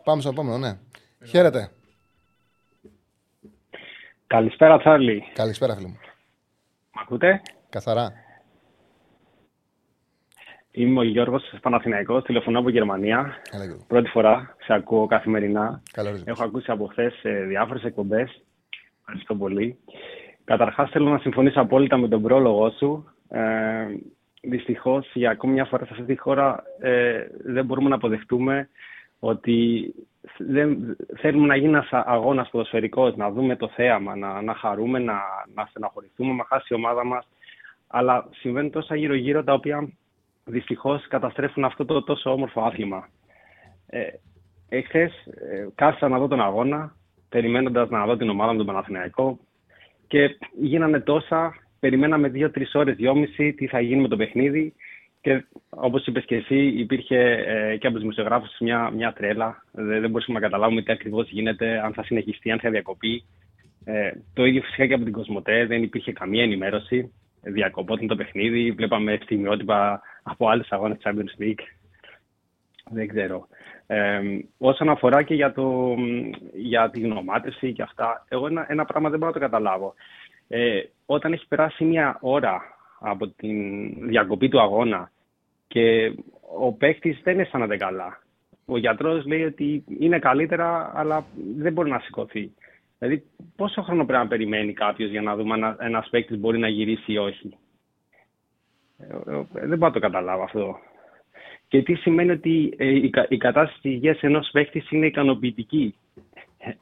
[0.03, 0.77] Πάμε στον επόμενο, ναι.
[1.27, 1.71] Χαίρετε.
[4.27, 5.23] Καλησπέρα, Τσάρλι.
[5.33, 5.97] Καλησπέρα, φίλε μου.
[6.91, 8.13] Μ' ακούτε; Καθαρά.
[10.77, 13.35] Είμαι ο Γιώργος Παναθηναϊκός, τηλεφωνώ από Γερμανία.
[13.87, 15.81] Πρώτη φορά σε ακούω καθημερινά.
[16.25, 17.13] Έχω ακούσει από χθες
[17.47, 18.41] διάφορες εκπομπές.
[18.99, 19.77] Ευχαριστώ πολύ.
[20.43, 23.05] Καταρχάς θέλω να συμφωνήσω απόλυτα με τον πρόλογο σου.
[23.29, 23.41] Ε,
[24.41, 28.69] Δυστυχώς, για ακόμη μια φορά σε αυτή τη χώρα ε, δεν μπορούμε να αποδεχτούμε
[29.19, 29.93] ότι
[30.37, 35.19] δεν, θέλουμε να γίνει ένας αγώνας ποδοσφαιρικός, να δούμε το θέαμα, να, να χαρούμε, να,
[35.53, 37.27] να στεναχωρηθούμε, να χάσει η ομάδα μας.
[37.87, 39.89] Αλλά συμβαίνουν τόσα γύρω-γύρω τα οποία
[40.47, 43.09] δυστυχώς καταστρέφουν αυτό το τόσο όμορφο άθλημα.
[43.87, 44.07] Ε,
[44.69, 46.95] εχθές ε, κάθισα να δω τον αγώνα,
[47.29, 49.39] περιμένοντας να δω την ομάδα με τον Παναθηναϊκό
[50.07, 51.55] και γίνανε τόσα.
[51.79, 54.73] Περιμέναμε δύο-τρεις ώρες, δυόμιση, τι θα γίνει με το παιχνίδι.
[55.21, 59.63] Και όπως είπες και εσύ, υπήρχε ε, και από τους δημοσιογράφους μια, μια τρέλα.
[59.71, 63.23] Δεν, δεν μπορούσαμε να καταλάβουμε τι ακριβώς γίνεται, αν θα συνεχιστεί, αν θα διακοπεί.
[63.85, 67.13] Ε, το ίδιο φυσικά και από την Κοσμοτέ, δεν υπήρχε καμία ενημέρωση.
[67.51, 71.63] Διακοπόταν το παιχνίδι, βλέπαμε στιγμιότυπα από άλλε αγώνες Champions League.
[72.89, 73.47] Δεν ξέρω.
[73.87, 74.19] Ε,
[74.57, 75.95] όσον αφορά και για, το,
[76.53, 79.93] για τη γνωμάτευση και αυτά, εγώ ένα, ένα πράγμα δεν μπορώ να το καταλάβω.
[80.47, 82.61] Ε, όταν έχει περάσει μια ώρα
[82.99, 83.49] από τη
[84.01, 85.11] διακοπή του αγώνα
[85.67, 86.13] και
[86.57, 88.21] ο παίκτης δεν αισθάνεται καλά.
[88.65, 91.25] Ο γιατρός λέει ότι είναι καλύτερα, αλλά
[91.57, 92.51] δεν μπορεί να σηκωθεί.
[92.99, 93.23] Δηλαδή,
[93.55, 97.11] πόσο χρόνο πρέπει να περιμένει κάποιος για να δούμε αν ένα παίκτη μπορεί να γυρίσει
[97.11, 97.57] ή όχι;
[98.97, 100.79] Ε, ε, δεν μπορώ να το καταλάβω αυτό.
[101.67, 102.87] Και τι σημαίνει ότι ε,
[103.29, 105.95] η κατάσταση της υγείας ενός παίκτη είναι ικανοποιητική;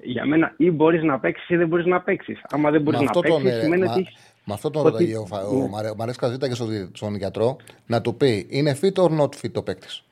[0.03, 2.41] Για μένα, ή μπορείς να παίξεις ή δεν μπορείς να παίξεις.
[2.49, 4.07] Άμα δεν μπορείς να παίξεις, σημαίνει ότι.
[4.47, 5.93] Με αυτό τον ρωτάει ο, ο ναι.
[5.97, 6.55] Μαρέσκας ζήτα και
[6.93, 7.55] στον γιατρό
[7.85, 10.03] να του πει είναι fit or not fit ο παίκτης;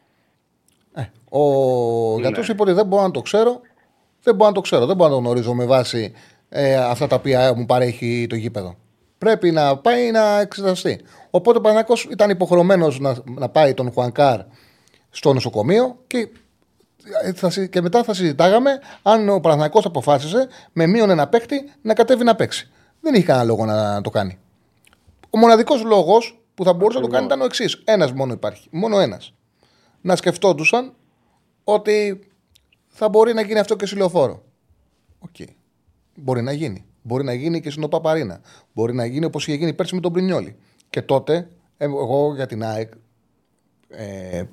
[0.93, 1.41] Ε, ο
[2.15, 2.21] ναι.
[2.21, 3.61] γιατρός είπε ότι δεν μπορώ να το ξέρω.
[4.23, 4.85] Δεν μπορώ να το ξέρω.
[4.85, 6.13] Δεν μπορώ να το γνωρίζω με βάση
[6.49, 8.75] ε, αυτά τα οποία μου παρέχει το γήπεδο.
[9.17, 11.01] Πρέπει να πάει να εξεταστεί.
[11.29, 14.39] Οπότε ο Παναγιώ ήταν υποχρεωμένος να, να πάει τον Χουανκάρ
[15.09, 16.29] στο νοσοκομείο και,
[17.55, 22.23] ε, και μετά θα συζητάγαμε αν ο Παναγιώ αποφάσισε με μείον ένα παίκτη να κατέβει
[22.23, 22.69] να παίξει.
[23.01, 24.37] Δεν είχε κανένα λόγο να το κάνει.
[25.29, 27.81] Ο μοναδικός λόγος που θα μπορούσε να το κάνει ήταν ο εξής.
[27.83, 28.67] Ένας μόνο υπάρχει.
[28.71, 29.33] Μόνο ένας.
[30.01, 30.93] Να σκεφτόντουσαν
[31.63, 32.19] ότι
[32.95, 34.43] θα μπορεί να γίνει αυτό και στη Λεωφόρο.
[35.19, 35.29] OK.
[35.39, 35.47] Okay.
[36.15, 36.85] Μπορεί να γίνει.
[37.01, 38.41] Μπορεί να γίνει και στην OPAP Arena.
[38.73, 40.55] Μπορεί να γίνει όπως είχε γίνει πέρσι με τον Μπρινιόλι.
[40.89, 42.91] Και τότε, εγώ για την ΑΕΚ
[43.89, 44.43] ε,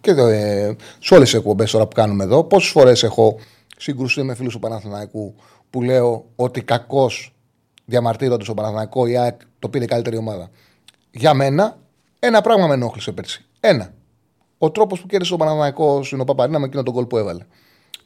[0.00, 3.38] και ε, σε όλες τις εκπομπές τώρα που κάνουμε εδώ, πόσες φορές έχω
[3.76, 5.34] συγκρουστεί με φίλους του Παναθηναϊκού
[5.70, 7.34] που λέω ότι κακώς
[7.84, 10.50] διαμαρτύρονται στον Παναθηναϊκό η ΑΕΚ το πήρε καλύτερη ομάδα.
[11.10, 11.78] Για μένα,
[12.18, 13.44] ένα πράγμα με ενόχλησε πέρσι.
[13.60, 13.94] Ένα.
[14.58, 17.46] Ο τρόπος που κέρδισε ο Παναθηναϊκός στην Οπαπαρίνα με εκείνο τον κόλ που έβαλε.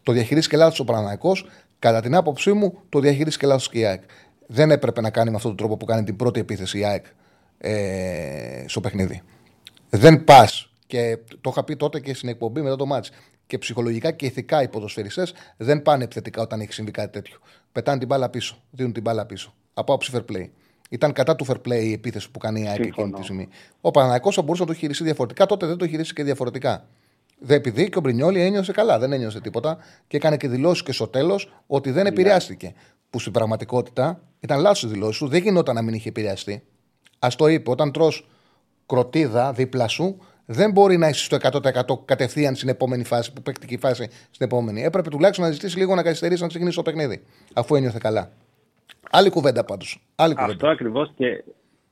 [0.06, 1.36] Το διαχειρίστηκε λάθος ο Παναθηναϊκό.
[1.78, 4.02] Κατά την άποψή μου, το διαχειρίστηκε λάθος και η ΑΕΚ.
[4.46, 7.06] Δεν έπρεπε να κάνει με αυτόν τον τρόπο που κάνει την πρώτη επίθεση η ΑΕΚ
[7.58, 9.22] ε, στο παιχνίδι.
[9.90, 10.70] Δεν πας.
[10.86, 13.10] Και το είχα πει τότε και στην εκπομπή μετά το μάτς.
[13.46, 17.38] Και ψυχολογικά και ηθικά οι ποδοσφαιριστές δεν πάνε επιθετικά όταν έχει συμβεί κάτι τέτοιο.
[17.72, 18.62] Πετάνε την μπάλα πίσω.
[18.70, 19.54] Δίνουν την μπάλα πίσω.
[19.74, 20.48] Από άψη fair play.
[20.90, 23.48] Ήταν κατά του fair play η επίθεση που κάνει η ΑΕΚ εκείνη τη στιγμή.
[23.80, 25.46] Ο Παναναναϊκό θα μπορούσε να το χειριστεί διαφορετικά.
[25.46, 26.86] Τότε δεν το χειρίστηκε διαφορετικά.
[27.38, 30.92] Δεν επειδή και ο Μπρινιόλη ένιωσε καλά, δεν ένιωσε τίποτα και έκανε και δηλώσεις και
[30.92, 32.08] στο τέλος ότι δεν ναι.
[32.08, 32.74] επηρεάστηκε.
[33.10, 36.62] Που στην πραγματικότητα ήταν λάθος η δηλώση του, δεν γινόταν να μην είχε επηρεαστεί.
[37.18, 38.12] Α το είπε, όταν τρώ
[38.86, 43.78] κροτίδα δίπλα σου, δεν μπορεί να είσαι στο 100% κατευθείαν στην επόμενη φάση, που παίκτηκε
[43.78, 44.82] φάση στην επόμενη.
[44.82, 47.22] Έπρεπε τουλάχιστον να ζητήσεις λίγο να καθυστερήσεις να ξεκινήσει το παιχνίδι,
[47.54, 48.32] αφού ένιωθε καλά.
[49.10, 50.06] Άλλη κουβέντα πάντως.
[50.16, 51.44] Αυτό ακριβώς και,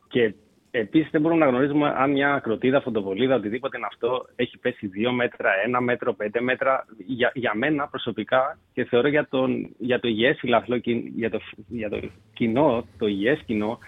[0.08, 0.34] και
[0.76, 5.10] Επίσης, δεν μπορούμε να γνωρίζουμε αν μια κροτίδα, φωτοβολίδα, οτιδήποτε είναι αυτό, έχει πέσει 2
[5.12, 6.86] μέτρα, 1 μέτρο, 5 μέτρα.
[7.06, 10.80] Για, για μένα προσωπικά και θεωρώ για, τον, για το υγιές φιλαθλό,
[11.16, 12.00] για το, για το
[12.32, 13.78] κοινό, το υγιές κοινό,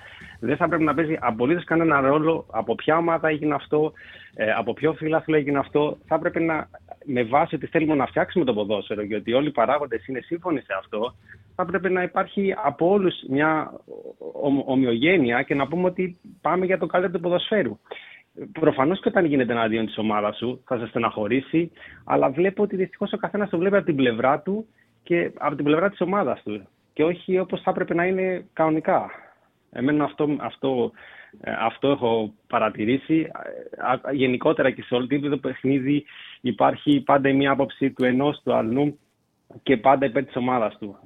[0.47, 3.93] δεν θα πρέπει να παίζει απολύτως κανένα ρόλο από ποια ομάδα έγινε αυτό,
[4.35, 5.99] ε, από ποιο φιλάθλο έγινε αυτό.
[6.07, 6.69] Θα πρέπει να,
[7.05, 10.61] με βάση ότι θέλουμε να φτιάξουμε το ποδόσφαιρο και ότι όλοι οι παράγοντες είναι σύμφωνοι
[10.61, 11.15] σε αυτό,
[11.55, 13.73] θα πρέπει να υπάρχει από όλους μια
[14.65, 17.79] ομοιογένεια και να πούμε ότι πάμε για το καλύτερο του ποδοσφαίρου.
[18.61, 21.73] Προφανώς και όταν γίνεται εναντίον της ομάδας σου θα σε στεναχωρήσει,
[22.05, 24.67] αλλά βλέπω ότι δυστυχώς ο καθένας το βλέπει από την πλευρά του
[25.03, 26.69] και από την πλευρά της ομάδας του.
[26.93, 29.11] Και όχι όπως θα έπρεπε να είναι κανονικά.
[29.79, 30.91] Εμένα αυτό, αυτό,
[31.41, 33.31] ε, αυτό έχω παρατηρήσει.
[34.11, 36.05] Ε, γενικότερα και σε όλο το παιχνίδι
[36.41, 38.99] υπάρχει πάντα μια άποψη του ενός του αλλού
[39.63, 40.97] και πάντα υπέρ της ομάδας του.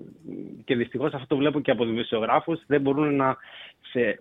[0.64, 2.62] Και δυστυχώς αυτό το βλέπω και από του δημοσιογράφους.
[2.66, 3.36] Δεν μπορούν να
[3.90, 4.18] σε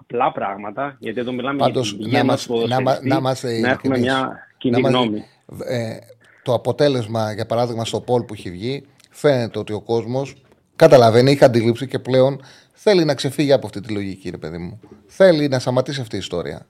[0.00, 3.20] απλά πράγματα, γιατί εδώ μιλάμε Πάντως, για να, μας, να, να, να,
[3.60, 5.24] να έχουμε μια κοινή γνώμη.
[5.68, 5.96] Ε,
[6.42, 10.34] το αποτέλεσμα, για παράδειγμα, στο Πολ που έχει βγει, φαίνεται ότι ο κόσμος
[10.76, 12.40] καταλαβαίνει, έχει αντιλήψει και πλέον
[12.78, 14.80] θέλει να ξεφύγει από αυτή τη λογική, ρε παιδί μου.
[15.06, 16.66] Θέλει να σταματήσει αυτή η ιστορία.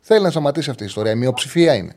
[0.00, 1.12] Θέλει να σταματήσει αυτή η ιστορία.
[1.12, 1.92] Η μειοψηφία είναι.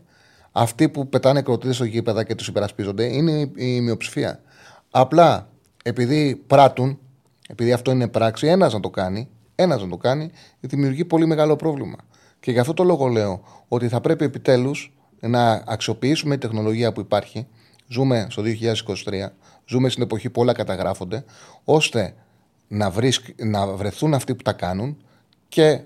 [0.51, 4.41] Αυτοί που πετάνε κροτίδες στο γήπεδα και τους υπερασπίζονται είναι η μειοψηφία.
[4.91, 5.49] Απλά
[5.83, 6.99] επειδή πράττουν,
[7.49, 11.55] επειδή αυτό είναι πράξη, ένας να το κάνει, ένας να το κάνει, δημιουργεί πολύ μεγάλο
[11.55, 11.97] πρόβλημα.
[12.39, 16.99] Και γι' αυτό το λόγο λέω ότι θα πρέπει επιτέλους να αξιοποιήσουμε τη τεχνολογία που
[16.99, 17.47] υπάρχει.
[17.87, 18.41] Ζούμε στο
[19.05, 19.35] 2023,
[19.65, 21.23] ζούμε στην εποχή που όλα καταγράφονται,
[21.63, 22.13] ώστε
[22.71, 22.91] να,
[23.37, 24.97] να βρεθούν αυτοί που τα κάνουν
[25.47, 25.79] και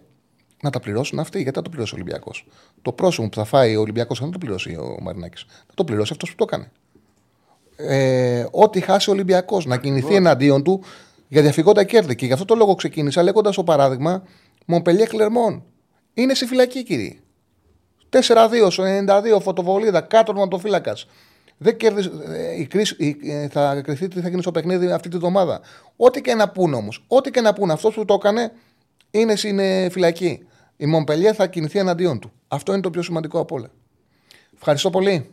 [0.62, 1.42] να τα πληρώσουν αυτοί.
[1.42, 2.48] Γιατί θα το πληρώσει ο Ολυμπιακός.
[2.82, 5.46] Το πρόσωπο που θα φάει ο Ολυμπιακός δεν θα το πληρώσει ο Μαρινάκης.
[5.50, 6.72] Θα το πληρώσει αυτός που το έκανε.
[7.78, 10.84] ε, ό,τι χάσει ο Ολυμπιακός, να κινηθεί εναντίον του
[11.28, 12.16] για διαφυγόντα κέρδη.
[12.16, 14.24] Και γι' αυτό το λόγο ξεκίνησα λέγοντας το παράδειγμα
[14.66, 15.64] Μομπελιέ Κλερμόν.
[16.14, 17.16] Είναι στη φυλακή, κύριε.
[18.10, 20.98] 4-2 στο 92 φωτοβολίδα, κάτω ματοφύλακα.
[21.58, 22.12] Δεν κέρδισε.
[22.28, 25.62] Ε, η κρίση, η, ε, θα κρυθεί τι θα γίνει στο παιχνίδι αυτή τη βδομάδα.
[25.96, 28.52] Ό,τι και να πούνε όμως, ό,τι και να πούνε, αυτός που το έκανε
[29.12, 29.60] είναι στην
[29.92, 30.48] φυλακή.
[30.78, 32.32] Η Μομπελιέ θα κινηθεί εναντίον του.
[32.48, 33.70] Αυτό είναι το πιο σημαντικό από όλα.
[34.56, 35.30] Ευχαριστώ πολύ.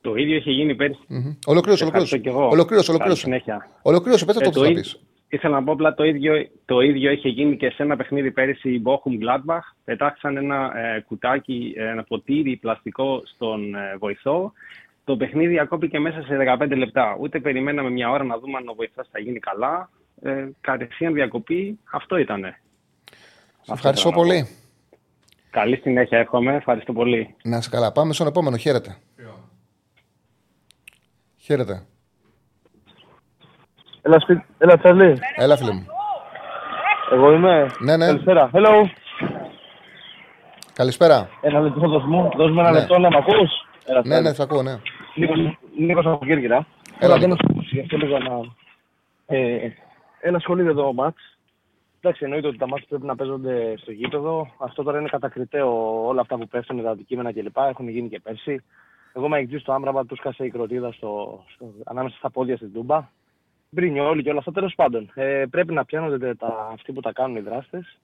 [0.00, 0.98] Το ίδιο είχε γίνει πέρσι.
[1.10, 1.36] Mm-hmm.
[1.46, 2.20] Ολοκλήρωσε, ολοκλήρωσε.
[2.50, 3.42] Ολοκλήρωσε, ολοκλήρωσε.
[3.82, 4.84] Ολοκλήρωσε, πες το, το πει.
[5.28, 8.70] Ήθελα να πω απλά το ίδιο, το ίδιο είχε γίνει και σε ένα παιχνίδι πέρυσι
[8.70, 9.74] η Bochum Gladbach.
[9.84, 14.52] Πετάξαν ένα ε, κουτάκι, ένα ποτήρι πλαστικό στον ε, βοηθό.
[15.04, 17.16] Το παιχνίδι ακόπηκε μέσα σε 15 λεπτά.
[17.20, 19.90] Ούτε περιμέναμε μια ώρα να δούμε αν ο βοηθό θα γίνει καλά.
[20.22, 21.78] Ε, κατευθείαν διακοπή.
[21.90, 22.60] Αυτό ήτανε.
[23.72, 24.48] Ευχαριστώ πολύ.
[25.50, 26.54] Καλή συνέχεια εύχομαι.
[26.54, 27.34] Ευχαριστώ πολύ.
[27.42, 27.92] Να σε καλά.
[27.92, 28.56] Πάμε στον επόμενο.
[28.56, 28.96] Χαίρετε.
[31.36, 31.86] Χαίρετε.
[34.02, 34.44] Έλα, σπί...
[34.58, 35.18] Έλα Τσαρλί.
[35.36, 35.86] Έλα, φίλε μου.
[37.12, 37.70] Εγώ είμαι.
[37.78, 38.06] Ναι, ναι.
[38.06, 38.50] Καλησπέρα.
[38.52, 38.84] Hello.
[40.72, 41.28] Καλησπέρα.
[41.40, 42.30] Ένα λεπτό δώσ' μου.
[42.36, 42.78] Δώσ' μου ένα ναι.
[42.78, 43.50] λεπτό να μ' ακούς;
[43.86, 44.78] Έλα, ναι, ναι, θα ακούω, ναι.
[45.14, 45.38] Νίκος,
[45.78, 46.66] Νίκος από Κύρκυρα.
[46.98, 47.36] Έλα, δεν
[47.70, 48.40] γι' αυτό λίγο να...
[49.26, 49.68] Ε,
[50.20, 51.38] ένα σχολείο εδώ ο μάτς.
[52.00, 54.48] Εντάξει, εννοείται ότι τα μάτια πρέπει να παίζονται στο γήπεδο.
[54.58, 57.56] Αυτό τώρα είναι κατακριτέο όλα αυτά που πέφτουν, τα αντικείμενα κλπ.
[57.56, 58.62] Έχουν γίνει και πέρσι.
[59.12, 62.72] Εγώ με εκτζή στο Άμραμπα, τους σκάσε η κροτίδα στο, στο, ανάμεσα στα πόδια στην
[62.72, 63.08] Τούμπα.
[63.70, 64.52] Μπρινιόλι και όλα αυτά.
[64.52, 67.98] Τέλος πάντων, ε, πρέπει να πιάνονται τα, αυτοί που τα κάνουν οι δράστες.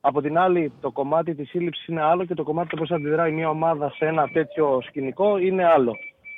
[0.00, 3.32] Από την άλλη, το κομμάτι της σύλληψης είναι άλλο και το κομμάτι το πώς αντιδράει
[3.32, 5.92] μια ομάδα σε ένα τέτοιο σκηνικό είναι άλλο.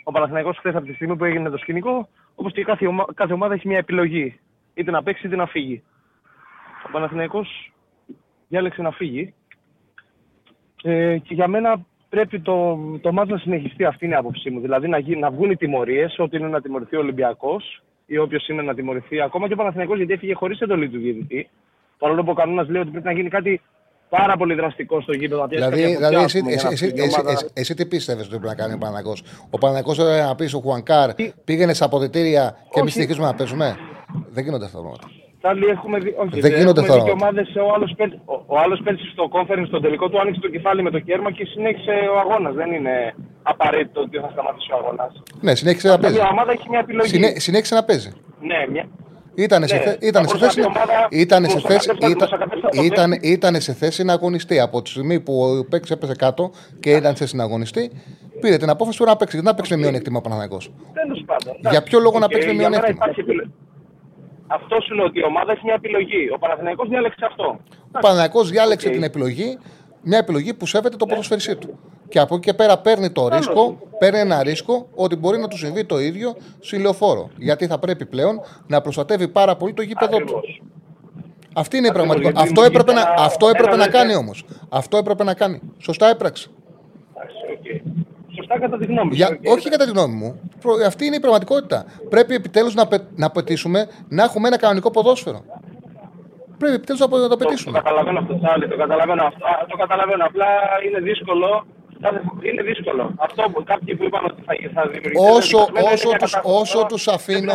[0.04, 3.04] Ο Παναθηναϊκός χθες από τη στιγμή που έγινε το σκηνικό, όπως και κάθε, ομα...
[3.14, 4.40] κάθε ομάδα έχει μια επιλογή.
[4.74, 5.82] Είτε να παίξει είτε να φύγει.
[6.86, 7.72] Ο Παναθηναϊκός
[8.48, 9.34] διάλεξε να φύγει.
[10.82, 13.84] Ε, και για μένα πρέπει το, το μάτς να συνεχιστεί.
[13.84, 14.60] Αυτή είναι η άποψή μου.
[14.60, 18.62] Δηλαδή να, να βγουν οι τιμωρίες, ό,τι είναι να τιμωρηθεί ο Ολυμπιακός ή όποιος είναι
[18.62, 19.20] να τιμωρηθεί.
[19.20, 21.48] Ακόμα και ο Παναθηναϊκός γιατί έφυγε χωρίς εντολή του διαιτητή.
[21.98, 23.60] Παρόλο που ο κανόνας λέει ότι πρέπει να γίνει κάτι
[24.16, 25.46] πάρα πολύ δραστικό στο γήπεδο.
[25.46, 29.22] Δηλαδή, δηλαδή εσύ, εσύ, εσύ, εσύ, εσύ, τι πίστευες ότι πρέπει να κάνει ο Παναγός;
[29.50, 31.10] Ο Παναγός έπρεπε να πεις ο Χουανκάρ
[31.44, 33.76] πήγαινε σε αποδητήρια και εμείς συνεχίζουμε να παίζουμε;
[34.30, 35.08] Δεν γίνονται αυτά τα πράγματα.
[35.46, 37.02] Άλλοι έχουμε δει, όχι, δεν γίνονται τώρα.
[37.02, 37.94] Ομάδες, ο άλλος,
[38.24, 41.32] ο, ο άλλος πέρσι στο conference, στο τελικό του άνοιξε το κεφάλι με το κέρμα
[41.32, 42.54] και συνέχισε ο αγώνας.
[42.54, 45.22] Δεν είναι απαραίτητο ότι θα σταματήσει ο αγώνας.
[45.40, 46.16] Ναι, συνέχισε να παίζει.
[46.16, 47.08] Η ομάδα έχει μια επιλογή.
[47.08, 48.10] Συνέ, συνέχισε να παίζει.
[48.40, 48.84] Ναι, μια,
[49.34, 50.60] ήταν σε, ναι, ήταν σε θέση,
[51.10, 51.90] ήταν σε θέση,
[52.84, 54.60] ήταν, ήταν, σε θέση να αγωνιστεί.
[54.60, 57.90] Από τη στιγμή που ο παίκτης έπεσε κάτω και ήταν σε συναγωνιστή,
[58.40, 59.36] πήρε την απόφαση του να παίξει.
[59.36, 60.58] Δεν να παίξει με μειονέκτημα ο Παναγό.
[61.70, 63.06] Για ποιο λόγο να παίξει με μειονέκτημα;
[64.46, 66.30] Αυτό σου λέω ότι η ομάδα έχει μια επιλογή.
[66.34, 67.60] Ο Παναθηναϊκός διάλεξε αυτό.
[67.92, 69.58] Ο Παναθηναϊκός διάλεξε την επιλογή,
[70.02, 71.78] μια επιλογή που σέβεται το ποδοσφαιρισί του.
[72.14, 75.56] Και από εκεί και πέρα παίρνει το ρίσκο, παίρνει ένα ρίσκο ότι μπορεί να του
[75.56, 77.30] συμβεί το ίδιο στη λεωφόρο.
[77.36, 80.40] Γιατί θα πρέπει πλέον να προστατεύει πάρα πολύ το γήπεδο του.
[81.54, 82.40] Αυτή είναι η πραγματικότητα.
[82.40, 84.44] Αυτό έπρεπε, να, αυτό έπρεπε να κάνει όμως.
[84.68, 85.60] Αυτό έπρεπε να κάνει.
[85.78, 86.48] Σωστά έπραξε.
[88.36, 90.40] Σωστά κατά τη γνώμη Για, όχι κατά τη γνώμη μου.
[90.86, 91.84] Αυτή είναι η πραγματικότητα.
[92.08, 95.44] Πρέπει επιτέλους να, να απαιτήσουμε να έχουμε ένα κανονικό ποδόσφαιρο.
[96.58, 97.78] Πρέπει επιτέλους να το απαιτήσουμε.
[97.78, 99.46] Το, το καταλαβαίνω αυτό, Τσάλι, το καταλαβαίνω αυτό.
[99.68, 100.24] Το καταλαβαίνω.
[100.24, 100.46] Απλά
[100.86, 101.66] είναι δύσκολο
[102.42, 103.14] είναι δύσκολο.
[103.16, 105.26] Αυτό που κάποιοι που είπαν ότι θα, θα δημιουργήσει.
[105.30, 107.52] Όσο, όσο, τους, όσο, τους αφήνω,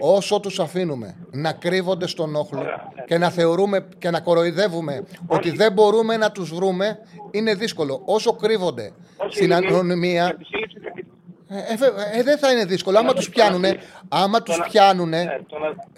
[0.00, 3.04] όσο τους αφήνουμε να κρύβονται στον όχλο ναι.
[3.06, 6.98] και να θεωρούμε και να κοροϊδεύουμε ότι δεν μπορούμε να τους βρούμε,
[7.30, 8.02] είναι δύσκολο.
[8.04, 8.92] Όσο κρύβονται
[9.28, 10.36] στην ανωνυμία.
[11.48, 12.98] Ε, ε, ε, δεν θα είναι δύσκολο.
[12.98, 15.38] Άμα τους πιάνουνε, άμα τους πιάνουνε ναι,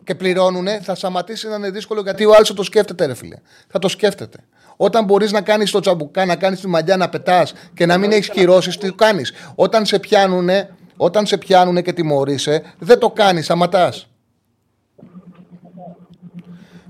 [0.04, 3.36] και πληρώνουνε, θα σταματήσει να είναι δύσκολο γιατί ο άλλο θα το σκέφτεται, ρε φίλε.
[3.68, 4.38] Θα το σκέφτεται.
[4.76, 8.12] Όταν μπορείς να κάνεις το τσαμπουκά, να κάνεις τη μαλλιά να πετάς και να μην
[8.12, 9.32] έχεις κυρώσεις, τι κάνεις.
[9.54, 14.08] Όταν σε πιάνουνε, όταν σε πιάνουνε και τιμωρείσαι, δεν το κάνεις, σταματάς.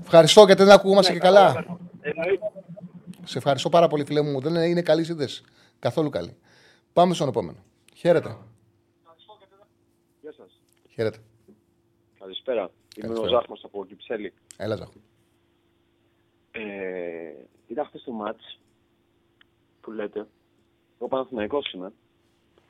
[0.01, 1.65] Ευχαριστώ γιατί δεν ακουγόμαστε και καλά.
[3.23, 4.41] Σε ευχαριστώ πάρα πολύ, φίλε μου.
[4.41, 5.43] Δεν είναι καλή σύνδεση.
[5.79, 6.35] Καθόλου καλή.
[6.93, 7.57] Πάμε στον επόμενο.
[7.95, 8.37] Χαίρετε.
[10.21, 10.61] Γεια σας.
[10.93, 11.17] Χαίρετε.
[12.19, 12.71] Καλησπέρα.
[12.95, 14.33] Είμαι ο Ζάχμος από Κυψέλη.
[14.57, 15.01] Έλα, Ζάχμο.
[16.51, 16.59] Ε,
[17.67, 18.59] είδα χθες το μάτς
[19.81, 20.27] που λέτε.
[20.99, 21.91] Εγώ Παναθηναϊκός είμαι.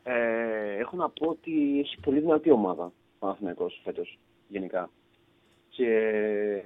[0.04, 4.18] Ε, έχω να πω ότι έχει πολύ δυνατή ομάδα ο Παναθηναϊκός φέτος,
[4.48, 4.90] γενικά.
[5.70, 6.62] Και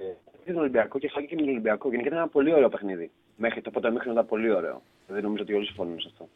[0.46, 1.88] τον Ολυμπιακό και χάκι και με τον Ολυμπιακό.
[1.88, 3.10] Γενικά ήταν ένα πολύ ωραίο παιχνίδι.
[3.36, 4.82] Μέχρι το πρώτο μέχρι ήταν πολύ ωραίο.
[5.08, 6.28] Δεν νομίζω ότι όλοι συμφωνούν σε αυτό.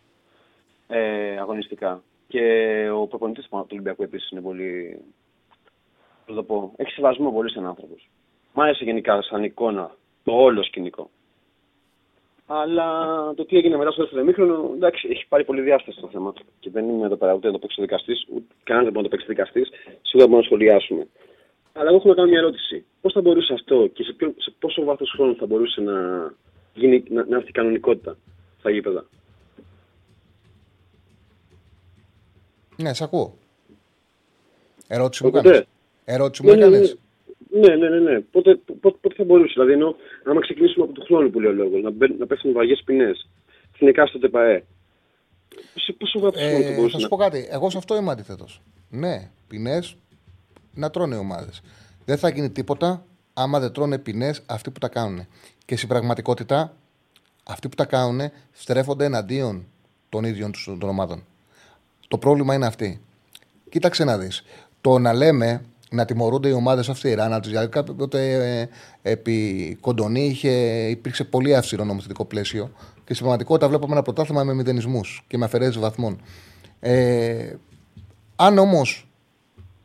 [0.87, 2.03] Ε, αγωνιστικά.
[2.29, 2.43] Και
[2.91, 5.01] ο προπονητής του Ολυμπιακού επίσης είναι πολύ.
[6.27, 6.73] Θα το πω.
[6.77, 7.95] Έχει σεβασμό πολύ σαν άνθρωπο.
[8.55, 11.11] Μ' άρεσε γενικά σαν εικόνα το όλο σκηνικό.
[12.47, 12.89] Αλλά
[13.35, 16.33] το τι έγινε μετά στο δεύτερο μήχρονο, εντάξει, έχει πάρει πολύ διάσταση το θέμα.
[16.61, 19.11] Και δεν είμαι εδώ πέρα ούτε να το παίξει δικαστή, ούτε κανένας δεν μπορεί να
[19.11, 19.63] το παίξει δικαστή.
[20.03, 21.07] Σίγουρα μπορούμε να σχολιάσουμε.
[21.73, 22.85] Αλλά εγώ έχω να κάνω μια ερώτηση.
[23.01, 25.95] Πώς θα μπορούσε αυτό και σε, ποιο, σε πόσο βάθος χρόνου θα μπορούσε να,
[26.75, 28.17] γίνει, να, να έρθει η κανονικότητα
[28.59, 29.05] στα γήπεδα;
[32.77, 33.35] Ναι, σε ακούω.
[34.89, 35.63] Ερώτηση μου κάνεις.
[36.05, 36.81] Ερώτηση μου ναι,
[37.59, 37.79] ναι, έκανες.
[37.79, 38.11] Ναι, ναι, ναι.
[38.11, 38.21] ναι.
[38.21, 41.55] Πότε, πότε, πότε θα μπορούσε, δηλαδή, ενώ άμα ξεκινήσουμε από τον χρόνο που λέει ο
[41.55, 43.29] λόγος, να, να πέφτουν βαριέ ποινές
[43.75, 44.65] στην εκάστοτε ΠαΕ.
[45.75, 46.93] Σε πόσο βάθος ε, θα μπορούσε.
[46.93, 47.47] Θα σου πω κάτι.
[47.51, 48.63] Εγώ σε αυτό είμαι αντίθετος.
[48.91, 49.97] Ναι, ποινές
[50.75, 51.63] να τρώνε ομάδες.
[52.05, 55.27] Δεν θα γίνει τίποτα άμα δεν τρώνε ποινές αυτοί που τα κάνουν.
[55.65, 56.77] Και στην πραγματικότητα,
[57.45, 58.21] αυτοί που τα κάνουν
[58.53, 59.67] στρέφονται εναντίον
[60.09, 61.25] των ίδιων των ομάδων.
[62.09, 63.01] Το πρόβλημα είναι αυτή.
[63.69, 64.45] Κοίταξε να δεις.
[64.81, 65.65] Το να λέμε
[65.97, 68.69] να τιμωρούνται οι ομάδες αυστηρά, να του δηλαδή κάποτε ε,
[69.11, 70.51] επί κοντονή είχε,
[70.89, 72.71] υπήρξε πολύ αυστηρό νομοθετικό πλαίσιο
[73.05, 76.21] και στην πραγματικότητα βλέπαμε ένα πρωτάθλημα με μηδενισμούς και με αφαιρέσεις βαθμών.
[76.81, 77.55] Ε,
[78.37, 79.09] αν όμως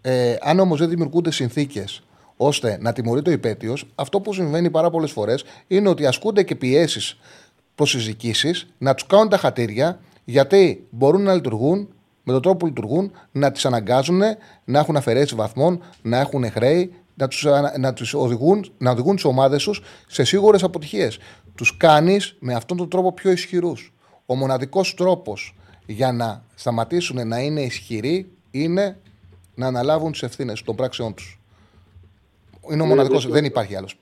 [0.01, 2.03] ε, αν όμως δεν δημιουργούνται συνθήκες
[2.38, 6.55] ώστε να τιμωρείται ο υπέτειος, αυτό που συμβαίνει πάρα πολλές φορές είναι ότι ασκούνται και
[6.55, 7.20] πιέσεις
[7.76, 11.88] προς συζητήσει να τους κάνουν τα χατήρια γιατί μπορούν να λειτουργούν
[12.24, 14.22] με τον τρόπο που λειτουργούν, να τις αναγκάζουν
[14.63, 17.45] να έχουν αφαιρέσει βαθμών, να έχουν χρέη, να τους
[17.78, 21.19] να τους οδηγούν, να οδηγούν τις ομάδες τους σε σίγουρες αποτυχίες.
[21.55, 23.93] Τους κάνεις με αυτόν τον τρόπο πιο ισχυρούς.
[24.26, 25.55] Ο μοναδικός τρόπος
[25.86, 28.99] για να σταματήσουν να είναι ισχυροί είναι
[29.55, 31.39] να αναλάβουν τις ευθύνες των πράξεών τους.
[32.72, 33.99] Είναι ο μοναδικός, δεν υπάρχει άλλος.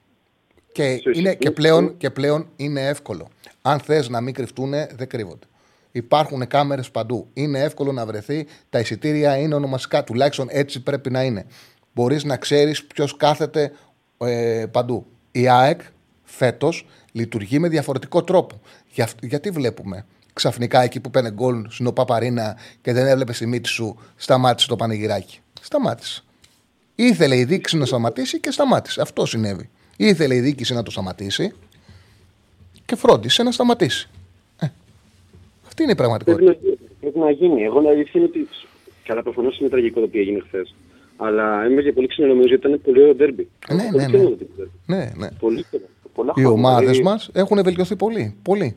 [0.72, 3.28] Και, είναι, και, πλέον, και πλέον είναι εύκολο.
[3.62, 5.46] Αν θες να μην κρυφτούν, δεν κρύβονται.
[5.92, 7.28] Υπάρχουν κάμερες παντού.
[7.34, 8.48] Είναι εύκολο να βρεθεί.
[8.70, 10.04] Τα εισιτήρια είναι ονομαστικά.
[10.04, 11.46] Τουλάχιστον έτσι πρέπει να είναι.
[11.94, 13.72] Μπορείς να ξέρεις ποιος κάθεται
[14.18, 15.06] ε, παντού.
[15.32, 15.82] Η ΑΕΚ
[16.24, 18.62] φέτος λειτουργεί με διαφορετικό τρόπο.
[18.92, 23.68] Για, γιατί βλέπουμε ξαφνικά εκεί που παίρνει γκολ στην Οπαπαρίνα και δεν έβλεπε στη μύτη
[23.68, 25.40] σου, σταμάτησε το πανηγυράκι.
[25.62, 26.24] Σταμάτησε.
[26.96, 29.02] Ήθελε η δίκηση να σταματήσει και σταμάτησε.
[29.02, 29.70] Αυτό συνέβη.
[29.98, 31.54] Ήθελε η δίκηση να το σταματήσει
[32.86, 34.10] και φρόντισε να σταματήσει.
[35.80, 36.56] Ε, αυτή είναι η πραγματικότητα;
[37.00, 37.64] Πρέπει να, γίνει.
[37.64, 38.48] Εγώ να είναι ότι.
[39.04, 40.76] Καλά, προφανώς είναι τραγικό το οποίο έγινε χθες.
[41.18, 43.50] Αλλά είμαι και πολύ ξένο νομίζω ότι ήταν πολύ ωραίο ντέρμπι.
[43.74, 44.18] Ναι, ναι, ναι.
[44.86, 45.28] ναι, ναι.
[45.40, 45.66] Πολύ,
[46.14, 47.04] πολλά Οι ομάδες δηλαδή...
[47.04, 48.36] μας έχουν βελτιωθεί πολύ.
[48.44, 48.76] πολύ.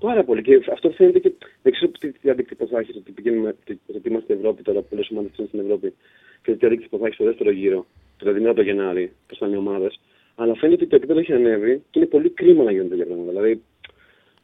[0.00, 0.42] Πάρα πολύ.
[0.42, 1.32] Και αυτό φαίνεται και.
[1.62, 1.90] Δεν ξέρω
[2.20, 3.54] τι αντίκτυπο θα έχει το ότι, πηγαίνουμε,
[3.96, 5.94] ότι είμαστε Ευρώπη τώρα, πολλές ομάδες είναι στην Ευρώπη
[6.42, 7.86] και τι αντίκτυπο θα έχει στο δεύτερο γύρο,
[8.18, 10.00] δηλαδή μετά το Γενάρη, πώς θα είναι οι ομάδες.
[10.34, 13.30] Αλλά φαίνεται ότι το επίπεδο έχει ανέβει και είναι πολύ κρίμα να γίνονται τέτοια πράγματα.
[13.30, 13.62] Δηλαδή,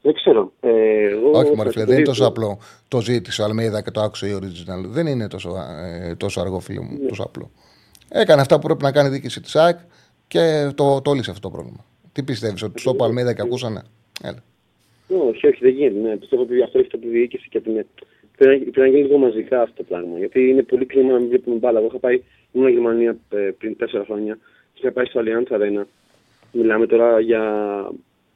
[0.02, 0.52] δεν ξέρω.
[0.60, 0.70] Ε,
[1.08, 2.58] εγώ Όχι, μωρέ, δεν είναι τόσο απλό.
[2.88, 4.84] Το ζήτησε ο Αλμίδα και το άκουσε η Original.
[4.84, 5.56] Δεν είναι τόσο,
[6.08, 6.98] ε, τόσο αργό, φίλο μου.
[7.00, 7.08] Ναι.
[7.08, 7.50] Τόσο απλό.
[8.08, 9.78] Έκανε αυτά που πρέπει να κάνει η διοίκηση της ΑΕΚ
[10.28, 11.84] και το, το λύσε αυτό το πρόβλημα.
[12.12, 13.82] Τι πιστεύεις, ότι το είπε Αλμίδα και ακούσανε;
[14.22, 14.42] Έλα.
[15.28, 16.08] Όχι, όχι, δεν γίνεται.
[16.08, 16.16] Ναι.
[16.16, 17.86] Πιστεύω ότι αυτό έχει το διοίκηση και την.
[18.36, 20.18] Πρέπει να γίνει λίγο μαζικά αυτό το πράγμα.
[20.18, 21.78] Γιατί είναι πολύ κρίμα να μην βλέπουμε μπάλα.
[21.78, 22.22] Εγώ είχα πάει,
[22.52, 24.38] ήμουν Γερμανία ε, πριν τέσσερα χρόνια
[24.72, 25.82] και είχα πάει στο Allianz Arena.
[26.52, 27.42] Μιλάμε τώρα για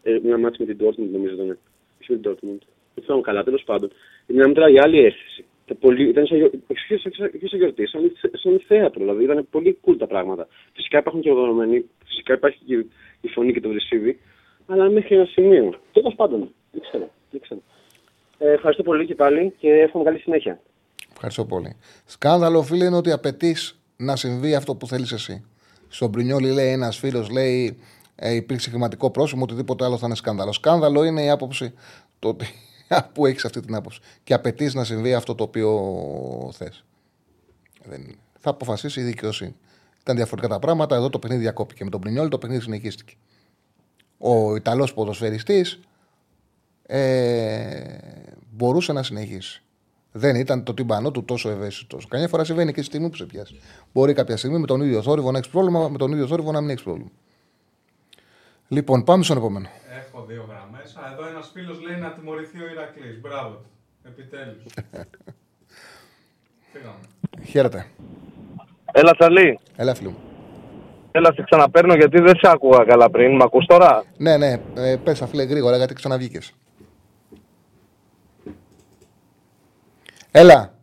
[0.04, 1.58] ε, μια μάτια με την Dortmund, νομίζω ήταν.
[2.00, 2.62] Όχι με την Dortmund.
[2.94, 3.90] Δεν θυμάμαι καλά, τέλος πάντων.
[4.26, 5.44] Μιλάμε τώρα για άλλη αίσθηση.
[5.80, 6.50] Πολύ, ήταν σαν,
[7.48, 10.48] σαν γιορτή, σαν, σαν θέατρο, δηλαδή ήταν πολύ cool τα πράγματα.
[10.72, 12.84] Φυσικά υπάρχουν και οργανωμένοι, φυσικά υπάρχει και
[13.20, 14.20] η φωνή και το βρυσίδι,
[14.66, 15.74] αλλά μέχρι ένα σημείο.
[15.92, 17.10] Τέλος πάντων, δεν ξέρω.
[17.30, 17.60] Δεν ξέρω.
[18.38, 20.60] Ε, ευχαριστώ πολύ και πάλι και εύχομαι καλή συνέχεια.
[21.12, 21.76] Ευχαριστώ πολύ.
[22.04, 25.44] Σκάνδαλο, φίλε, είναι ότι απαιτείς να συμβεί αυτό που θέλεις εσύ.
[25.88, 27.78] Στον Πρινιόλι λέει ένας φίλος, λέει
[28.16, 30.52] ε, υπήρξε χρηματικό πρόσημο, οτιδήποτε άλλο θα είναι σκάνδαλο.
[30.52, 31.72] Σκάνδαλο είναι η άποψη
[32.18, 32.46] το ότι,
[33.12, 34.00] που έχεις αυτή την άποψη.
[34.24, 36.84] Και απαιτείς να συμβεί αυτό το οποίο θες.
[38.38, 39.56] Θα αποφασίσει η δικαιοσύνη.
[40.00, 40.96] Ήταν διαφορετικά τα πράγματα.
[40.96, 41.84] Εδώ το παιχνίδι διακόπηκε.
[41.84, 43.14] Με τον Πρινιόλι το παιχνίδι συνεχίστηκε.
[44.18, 45.80] Ο Ιταλός ποδοσφαιριστής
[46.86, 47.98] ε,
[48.50, 49.62] μπορούσε να συνεχίσει.
[50.12, 52.06] Δεν ήταν το τυμπανό του τόσο ευαίσθητος.
[52.08, 53.60] Καμιά φορά συμβαίνει και στη στιγμή που σε πιάσει.
[53.92, 56.60] Μπορεί κάποια στιγμή με τον ίδιο θόρυβο να έχεις πρόβλημα, με τον ίδιο θόρυβο να
[56.60, 57.10] μην έχεις πρόβλημα.
[58.68, 59.68] Λοιπόν, πάμε στον επόμενο.
[59.98, 60.96] Έχω δύο γραμμές.
[61.12, 63.20] Εδώ ένας φίλος λέει να τιμωρηθεί ο Ηρακλής.
[63.20, 63.60] Μπράβο.
[64.02, 64.62] Επιτέλους.
[67.50, 67.86] Χαίρετε.
[68.92, 69.58] Έλα, Τσαλή.
[69.76, 70.18] Έλα, φίλο μου.
[71.12, 73.34] Έλα, σε ξαναπέρνω γιατί δεν σε άκουγα καλά πριν.
[73.36, 74.60] Μ' ακούς τώρα; Ναι, ναι.
[74.74, 76.52] Ε, πες, αφού γρήγορα γιατί ξαναβγήκες.
[80.30, 80.74] Έλα.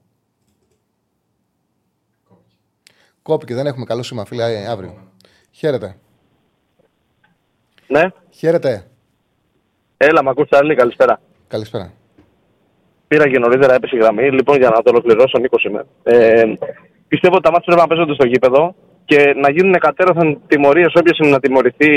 [3.21, 5.11] Κόπηκε, δεν έχουμε καλό σήμα, φίλε, ε, αύριο.
[5.51, 5.97] Χαίρετε.
[7.91, 8.03] Ναι.
[8.29, 8.83] Χαίρετε.
[9.97, 11.19] Έλα, μ' ακούς άλλη, καλησπέρα.
[11.47, 11.91] Καλησπέρα.
[13.07, 14.31] Πήρα και νωρίτερα, έπεσε η γραμμή.
[14.31, 15.85] Λοιπόν, για να το ολοκληρώσω, Νίκος είμαι.
[16.03, 16.43] Ε,
[17.07, 18.75] πιστεύω ότι τα μάτια πρέπει να παίζονται στο γήπεδο
[19.05, 21.91] και να γίνουν κατέρωθεν τιμωρίες όποιο είναι να τιμωρηθεί,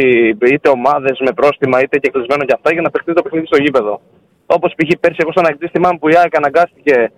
[0.54, 3.62] είτε ομάδες με πρόστιμα είτε και κλεισμένο και αυτά, για να παιχτεί το παιχνίδι στο
[3.62, 4.00] γήπεδο.
[4.46, 4.88] Όπως π.χ.
[5.00, 7.10] πέρσι, εγώ στον Αγγλί θυμάμαι που η ΑΕΚ αναγκάστηκε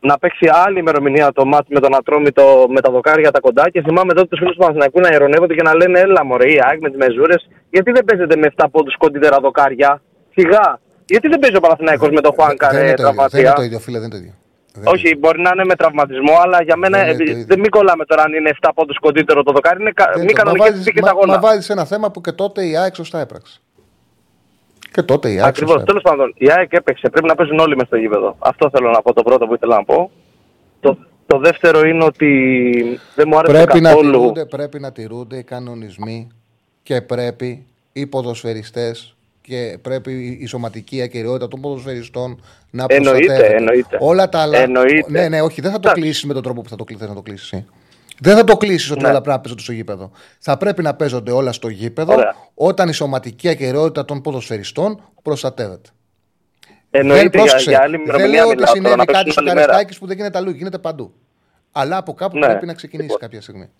[0.00, 3.82] να παίξει άλλη ημερομηνία το μάτι με τον Ατρόμητο με τα δοκάρια τα κοντά και
[3.82, 6.80] θυμάμαι τότε τους φίλους του Παναθηναϊκού να ειρωνεύονται και να λένε Έλα, Μωρέ, η ΑΕΚ
[6.80, 10.02] με τις μεζούρες, γιατί δεν παίζετε με 7 πόντους κοντύτερα δοκάρια;
[10.34, 10.80] Σιγά.
[11.04, 13.98] Γιατί δεν παίζει ο Παναθηναϊκός με τον Χουάν Καρέ τραυματία; Δεν είναι το ίδιο, φίλε,
[13.98, 14.34] δεν είναι το ίδιο.
[14.84, 18.22] Όχι, μπορεί να είναι με τραυματισμό, αλλά για μένα δεν, ε, δεν μην κολλάμε τώρα
[18.22, 19.80] αν είναι 7 πόντους κοντύτερο το δοκάρι.
[19.80, 19.92] Είναι
[20.24, 21.32] μη κανονικέ και τα γόνα.
[21.32, 23.60] Μα βάζεις ένα θέμα που και τότε η ΑΕΚ σωστά έπραξε.
[24.92, 25.46] Και τότε η ΑΕΚ.
[25.46, 25.84] Ακριβώς.
[25.84, 27.08] Τέλος πάντων, η ΑΕΚ έπαιξε.
[27.08, 28.36] Πρέπει να παίζουν όλοι μες στο γήπεδο.
[28.38, 30.10] Αυτό θέλω να πω το πρώτο που ήθελα να πω.
[30.80, 34.10] Το, το δεύτερο είναι ότι δεν μου άρεσε πρέπει καθόλου.
[34.10, 36.28] Να τηρούνται, πρέπει να τηρούνται οι κανονισμοί
[36.88, 43.32] και πρέπει οι ποδοσφαιριστές και πρέπει η σωματική ακαιρεότητα των ποδοσφαιριστών να προστατεύεται.
[43.32, 43.96] Εννοείται, εννοείται.
[44.00, 44.58] Όλα τα άλλα.
[44.58, 45.10] Εννοείται.
[45.10, 47.08] Ναι, ναι, όχι, δεν θα το κλείσεις με τον τρόπο που θα το κλείσεις.
[47.08, 47.64] Να το κλείσεις.
[48.20, 49.08] Δεν θα το κλείσεις ότι ναι.
[49.08, 50.10] όλα πρέπει να παίζονται στο γήπεδο.
[50.38, 52.34] Θα πρέπει να παίζονται όλα στο γήπεδο Ωραία.
[52.54, 55.88] όταν η σωματική ακαιρεότητα των ποδοσφαιριστών προστατεύεται.
[56.90, 60.38] Εννοείται δεν, για, για άλλη δεν λέω ότι συνέβη κάτι στο Καρεστάκι που δεν γίνεται
[60.38, 61.12] αλλού, γίνεται παντού.
[61.72, 63.70] Αλλά από κάπου ναι, πρέπει να ξεκινήσει κάποια στιγμή.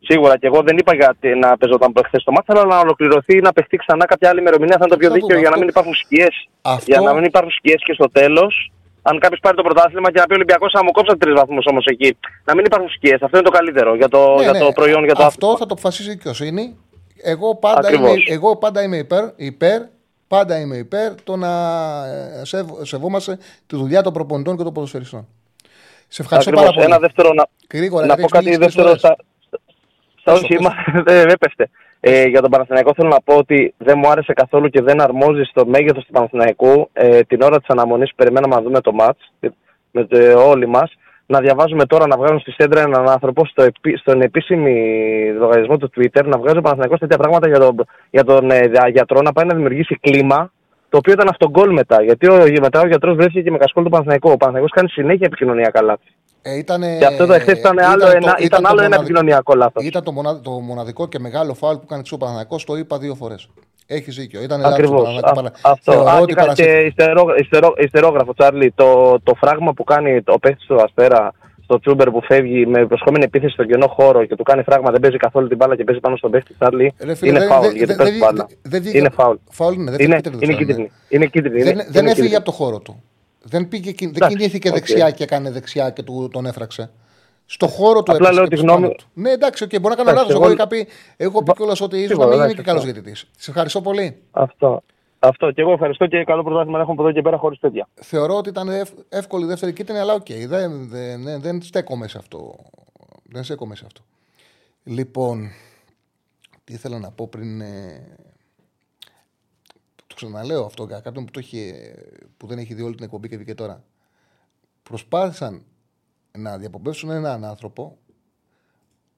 [0.00, 3.40] Σίγουρα και εγώ δεν είπα γιατί να παίζονταν χθε το μάθημα, αλλά να ολοκληρωθεί ή
[3.40, 5.94] να παιχτεί ξανά κάποια άλλη ημερομηνία θα είναι το πιο δίκαιο για να μην υπάρχουν
[5.94, 6.48] σκιές.
[6.62, 6.84] Αυτό...
[6.92, 8.72] Για να μην υπάρχουν σκιές και στο τέλος,
[9.02, 11.84] αν κάποιος πάρει το πρωτάθλημα και να πει Ολυμπιακός, θα μου κόψατε τρεις βαθμούς όμως
[11.86, 12.16] εκεί.
[12.44, 13.22] Να μην υπάρχουν σκιές.
[13.22, 14.72] Αυτό είναι το καλύτερο για το, ναι, για το ναι.
[14.72, 16.76] προϊόν, για το Αυτό θα το αποφασίσει η δικαιοσύνη.
[17.22, 19.82] Εγώ πάντα, είμαι, εγώ πάντα είμαι υπέρ, υπέρ,
[20.28, 21.52] πάντα είμαι υπέρ το να
[22.06, 25.26] ε, σεβ, σεβόμαστε τη δουλειά των προπονητών και των ποδοσφαιριστών.
[26.08, 26.74] Σε ευχαριστώ Ακριβώς.
[26.74, 26.94] πάρα πολύ.
[26.94, 29.16] Ένα δεύτερο, να, Γρήγορα, να πω κάτι δεύτερο στα,
[30.32, 30.56] όχι,
[31.06, 31.68] δεν έπεφτε.
[32.00, 35.42] Ε, για τον Παναθηναϊκό θέλω να πω ότι δεν μου άρεσε καθόλου και δεν αρμόζει
[35.42, 39.16] στο μέγεθος του Παναθηναϊκού ε, την ώρα της αναμονής που περιμέναμε να δούμε το ματ
[39.90, 40.92] με το, όλοι μας.
[41.26, 43.66] Να διαβάζουμε τώρα να βγάζουν στη σέντρα έναν άνθρωπο στο,
[43.98, 44.66] στον επίσημο
[45.38, 49.20] λογαριασμό του Twitter να βγάζει ο Παναθηναϊκός τέτοια πράγματα για τον, για τον ε, γιατρό
[49.22, 50.52] να πάει να δημιουργήσει κλίμα
[50.88, 52.02] το οποίο ήταν αυτογκόλ μετά.
[52.02, 54.30] Γιατί ο, μετά ο γιατρός βρέθηκε και με κασκόλ του Παναθηναϊκού.
[54.30, 56.10] Ο Παναθηναϊκός κάνει συνέχεια επικοινωνιακά λάθη.
[56.48, 59.84] Ε, ήτανε, και αυτό το εχθέ ήταν, άλλο, ένα, ήταν, ήταν άλλο ένα επικοινωνιακό λάθος.
[59.84, 63.14] Ήταν το, μοναδικό, το μοναδικό και μεγάλο φάουλ που έκανε ο Παναγιακό, το είπα δύο
[63.14, 63.48] φορές.
[63.86, 64.42] Έχεις δίκιο.
[64.42, 65.20] Ήταν Ακριβώς.
[65.62, 65.92] Αυτό.
[65.92, 68.72] Α, και ιστερό, ιστερό, ιστερόγραφο, Τσάρλι.
[68.74, 71.32] Το, το φράγμα που κάνει ο παίχτη του Αστέρα
[71.64, 75.00] στο Τσούμπερ που φεύγει με προσχόμενη επίθεση στον κενό χώρο και του κάνει φράγμα, δεν
[75.00, 76.94] παίζει καθόλου την μπάλα και παίζει πάνω στον παίχτη Τσάρλι.
[77.20, 77.66] Είναι φάουλ.
[77.74, 78.46] Γιατί παίζει μπάλα.
[78.92, 79.36] Είναι φάουλ.
[81.08, 81.72] Είναι κίτρινη.
[81.88, 83.02] Δεν έφυγε από το χώρο του.
[83.48, 84.72] Δεν, πήγε, δεν κινήθηκε okay.
[84.72, 86.90] δεξιά και έκανε δεξιά και του, τον έφραξε.
[87.46, 88.88] Στο χώρο του Απλά λέω τη γνώμη.
[88.88, 89.04] Του.
[89.14, 90.34] Ναι, εντάξει, okay, μπορεί να κάνω λάθος.
[90.34, 93.30] Εγώ είχα πει, έχω πει κιόλας ότι ίσως να μην είναι και καλός διαιτητής.
[93.36, 94.22] Σε ευχαριστώ πολύ.
[94.30, 94.82] Αυτό.
[95.18, 97.88] Αυτό και εγώ ευχαριστώ και καλό πρωτάθλημα να έχουμε από εδώ και πέρα χωρίς τέτοια.
[97.94, 98.68] Θεωρώ ότι ήταν
[99.08, 100.26] εύκολη η δεύτερη κίτρινη, αλλά ok.
[100.28, 102.54] Okay, δεν, δεν, δεν, δεν στέκομαι σε αυτό.
[103.22, 104.00] Δεν στέκομαι σε αυτό.
[104.84, 105.50] Λοιπόν,
[106.64, 107.60] τι ήθελα να πω πριν.
[107.60, 108.06] Ε,
[110.18, 111.74] ξαναλέω αυτό για κάποιον που, το έχει,
[112.36, 113.84] που δεν έχει δει όλη την εκπομπή και δει και τώρα.
[114.82, 115.64] Προσπάθησαν
[116.38, 117.98] να διαποπεύσουν έναν άνθρωπο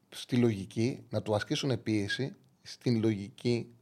[0.09, 3.74] στη λογική, να του ασκήσουν πίεση, στην λογική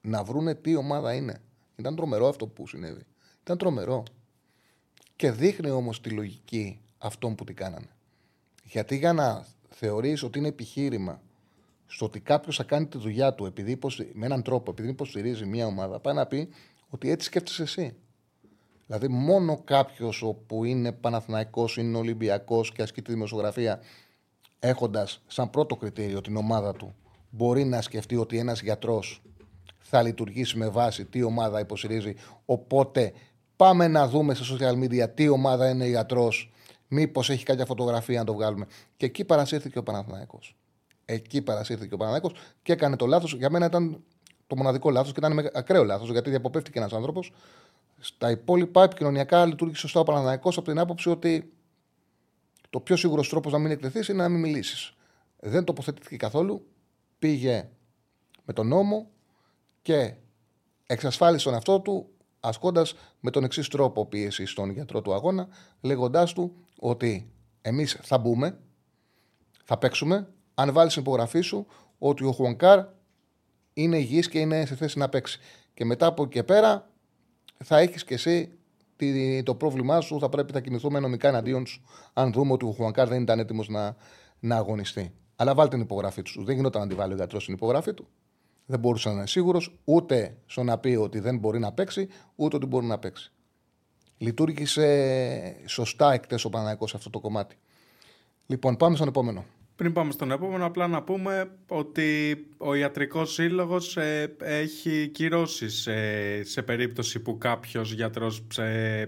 [0.00, 1.40] να βρούνε τι ομάδα είναι.
[1.76, 3.02] Ήταν τρομερό αυτό που συνέβη.
[3.42, 4.02] Ήταν τρομερό.
[5.16, 7.88] Και δείχνει όμως τη λογική αυτών που την κάνανε.
[8.64, 11.22] Γιατί για να θεωρείς ότι είναι επιχείρημα
[11.94, 13.78] στο ότι κάποιος θα κάνει τη δουλειά του επειδή
[14.12, 16.48] με έναν τρόπο, επειδή υποστηρίζει μια ομάδα, πάει να πει
[16.88, 17.96] ότι έτσι σκέφτεσαι εσύ.
[18.86, 23.80] Δηλαδή, μόνο κάποιος που είναι Παναθηναϊκός, είναι Ολυμπιακός και ασκεί τη δημοσιογραφία,
[24.58, 26.94] έχοντας σαν πρώτο κριτήριο την ομάδα του,
[27.30, 29.22] μπορεί να σκεφτεί ότι ένας γιατρός
[29.78, 32.14] θα λειτουργήσει με βάση τι ομάδα υποστηρίζει.
[32.44, 33.12] Οπότε
[33.56, 36.52] πάμε να δούμε σε social media τι ομάδα είναι γιατρός,
[36.88, 38.66] μήπως έχει κάποια φωτογραφία να το βγάλουμε.
[38.96, 40.56] Και εκεί παρασύρθηκε ο Παναθηναϊκός.
[41.04, 42.32] Εκεί παρασύρθηκε ο Παναναναϊκό
[42.62, 43.34] και έκανε το λάθος.
[43.34, 44.02] Για μένα ήταν
[44.46, 47.32] το μοναδικό λάθος και ήταν ακραίο λάθος γιατί διαποπεύτηκε ένας άνθρωπος.
[47.98, 51.52] Στα υπόλοιπα επικοινωνιακά λειτουργήσε σωστά ο Παναναναϊκό από την άποψη ότι
[52.70, 54.94] το πιο σίγουρος τρόπος να μην εκτεθείς είναι να μην μιλήσεις.
[55.40, 56.66] Δεν τοποθετήθηκε καθόλου.
[57.18, 57.68] Πήγε
[58.44, 59.10] με τον νόμο
[59.82, 60.14] και
[60.86, 62.08] εξασφάλισε τον εαυτό του
[62.40, 65.48] ασκώντας με τον εξής τρόπο πίεση στον γιατρό του αγώνα,
[65.80, 67.32] λέγοντάς του ότι
[67.62, 68.58] εμείς θα μπούμε,
[69.64, 71.66] θα παίξουμε, αν βάλεις την υπογραφή σου
[71.98, 72.84] ότι ο Χουανκάρ
[73.72, 75.38] είναι υγιής και είναι σε θέση να παίξει.
[75.74, 76.90] Και μετά από εκεί και πέρα
[77.64, 78.58] θα έχεις και εσύ
[79.42, 81.82] το πρόβλημά σου, θα πρέπει να κινηθούμε νομικά εναντίον σου,
[82.12, 83.96] αν δούμε ότι ο Χουανκάρ δεν ήταν έτοιμος να,
[84.40, 85.12] να αγωνιστεί.
[85.36, 86.44] Αλλά βάλει την υπογραφή του.
[86.44, 88.06] Δεν γινόταν να τη βάλει ο γιατρός στην υπογραφή του.
[88.66, 92.56] Δεν μπορούσε να είναι σίγουρος ούτε στο να πει ότι δεν μπορεί να παίξει, ούτε
[92.56, 93.32] ότι μπορεί να παίξει.
[94.18, 97.56] Λειτουργήσε σωστά εκτέ ο Παναγικό σε αυτό το κομμάτι.
[98.46, 99.44] Λοιπόν, πάμε στον επόμενο.
[99.76, 105.88] Πριν πάμε στον επόμενο, απλά να πούμε ότι ο Ιατρικός Σύλλογος ε, έχει κυρώσεις
[106.42, 108.46] σε, περίπτωση που κάποιος γιατρός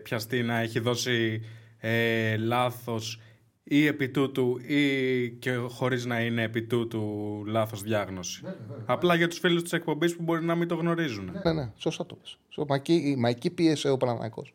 [0.02, 1.42] πιαστεί να έχει δώσει
[1.78, 3.20] ε, λάθος
[3.68, 7.02] ή επί τούτου ή και χωρίς να είναι επί τούτου
[7.46, 8.40] λάθος διάγνωση.
[8.44, 8.84] Ναι, ναι, ναι.
[8.86, 11.40] Απλά για τους φίλους της εκπομπής που μπορεί να μην το γνωρίζουν.
[11.44, 12.38] Ναι, ναι, σωστά το πες.
[12.86, 14.54] Η μαϊκή πίεση ο Παναναϊκός.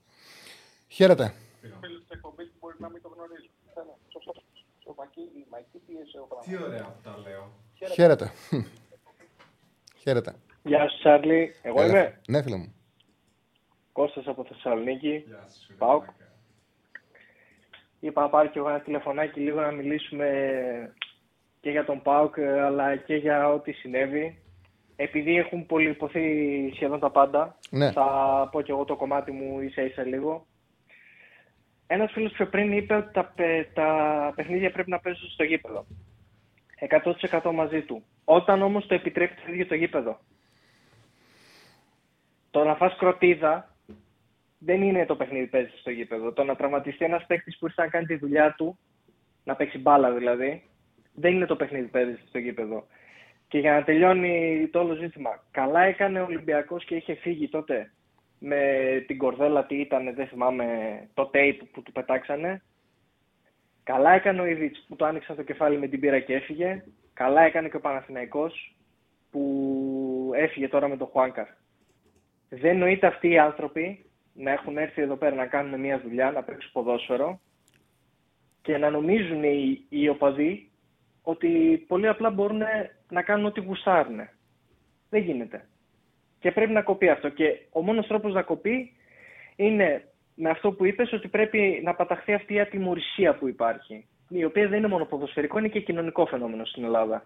[0.87, 1.33] Χαίρετε.
[1.79, 3.49] Φίλους της εκπομπής που μπορεί να μην το γνωρίζουν.
[6.43, 7.51] Τι ωραία που τα λέω.
[7.93, 8.31] Χαίρετε.
[10.01, 10.35] Χαίρετε.
[10.63, 11.55] Γεια σου Τσάρλι.
[11.61, 12.19] Εγώ είμαι.
[12.27, 12.73] Ναι φίλε μου.
[13.91, 15.23] Κώστας από Θεσσαλονίκη.
[15.77, 16.01] Πάω.
[17.99, 20.27] Είπα να πάρω και εγώ ένα τηλεφωνάκι λίγο να μιλήσουμε
[21.59, 24.41] και για τον ΠΑΟΚ αλλά και για ό,τι συνέβη.
[24.95, 26.23] Επειδή έχουν πολυποθεί
[26.73, 27.91] σχεδόν τα πάντα, ναι.
[27.91, 30.45] θα πω και εγώ το κομμάτι μου ίσα ίσα λίγο.
[31.87, 33.33] Ένας φίλος πιο πριν είπε ότι τα,
[33.73, 35.85] τα παιχνίδια πρέπει να παίζουν στο γήπεδο.
[36.89, 38.03] 100% μαζί του.
[38.25, 40.19] Όταν όμως το επιτρέπει το ίδιο το γήπεδο.
[42.51, 43.75] Το να φας κροτίδα
[44.57, 46.31] δεν είναι το παιχνίδι που παίζεις στο γήπεδο.
[46.31, 48.77] Το να τραυματιστεί ένας παίκτης που ήρθε να κάνει τη δουλειά του,
[49.43, 50.63] να παίξει μπάλα δηλαδή,
[51.13, 52.87] δεν είναι το παιχνίδι που παίζεις στο γήπεδο.
[53.47, 57.91] Και για να τελειώνει το όλο ζήτημα, καλά έκανε ο Ολυμπιακός και είχε φύγει τότε
[58.39, 58.59] με
[59.07, 60.67] την κορδέλα τι ήταν, δεν θυμάμαι,
[61.13, 62.61] το tape που του πετάξανε.
[63.83, 66.83] Καλά έκανε ο Ιβίτς που το άνοιξε το κεφάλι με την πύρα και έφυγε.
[67.13, 68.75] Καλά έκανε και ο Παναθηναϊκός
[69.31, 71.47] που έφυγε τώρα με τον Χουάνκαρ.
[72.49, 76.43] Δεν νοείται αυτοί οι άνθρωποι να έχουν έρθει εδώ πέρα να κάνουν μια δουλειά, να
[76.43, 77.39] παίξουν ποδόσφαιρο
[78.61, 80.71] και να νομίζουν οι, οι οπαδοί
[81.21, 82.61] ότι πολύ απλά μπορούν
[83.09, 84.19] να κάνουν ό,τι γουστάρουν.
[85.09, 85.67] Δεν γίνεται.
[86.39, 87.29] Και πρέπει να κοπεί αυτό.
[87.29, 88.91] Και ο μόνος τρόπος να κοπεί
[89.55, 90.10] είναι
[90.43, 94.05] με αυτό που είπες ότι πρέπει να παταχθεί αυτή η ατιμορρησία που υπάρχει.
[94.27, 97.23] Η οποία δεν είναι μόνο ποδοσφαιρικό, είναι και κοινωνικό φαινόμενο στην Ελλάδα.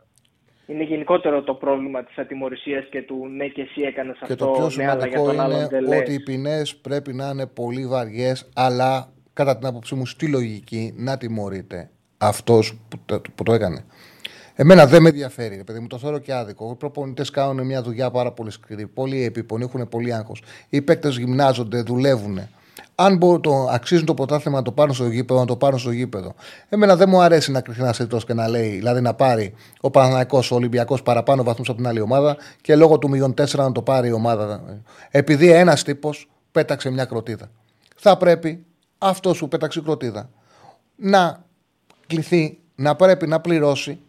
[0.68, 4.52] Είναι γενικότερο το πρόβλημα της ατιμορρησίας και του ναι και εσύ έκανες και αυτό, το
[4.52, 8.50] πιο ναι, αλλά για τον άλλον δεν ότι οι ποινές πρέπει να είναι πολύ βαριές,
[8.56, 13.86] αλλά κατά την άποψή μου στη λογική να τιμωρείται αυτός που το, που το έκανε.
[14.56, 16.72] Εμένα δεν με ενδιαφέρει, παιδί μου, το θεωρώ και άδικο.
[16.72, 20.44] Οι προπονητές κάνουν μια δουλειά πάρα πολύ σκληρή, πολύ επίπονη, έχουν πολύ άγχος.
[20.70, 22.40] Οι παίκτες γυμνάζονται, δουλεύουν.
[22.96, 25.92] Αν μπορούν, το, αξίζουν το πρωτάθλημα να το πάρουν στο γήπεδο, να το πάρουν στο
[25.92, 26.34] γήπεδο.
[26.70, 30.44] Εμένα δεν μου αρέσει να κρυφτεί ένας και να λέει, δηλαδή να πάρει ο Παναναναϊκό,
[30.52, 34.08] ο Ολυμπιακός παραπάνω βαθμούς από την άλλη ομάδα και λόγω του 0-4 να το πάρει
[34.08, 34.64] η ομάδα.
[35.12, 37.50] Επειδή ένας τύπος πέταξε μια κροτίδα.
[37.96, 38.66] Θα πρέπει
[38.98, 40.30] αυτός που πέταξε κροτίδα
[40.96, 41.44] να
[42.08, 44.00] κληθεί να πρέπει να πληρώσει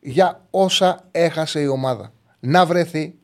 [0.00, 2.12] για όσα έχασε η ομάδα.
[2.40, 3.14] Να βρεθεί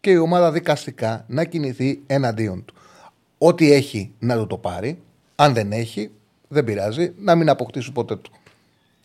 [0.00, 2.74] και η ομάδα δικαστικά να κινηθεί εναντίον του.
[3.44, 5.02] Ό,τι έχει να του το πάρει,
[5.36, 6.10] αν δεν έχει,
[6.48, 8.30] δεν πειράζει, να μην αποκτήσει ποτέ του.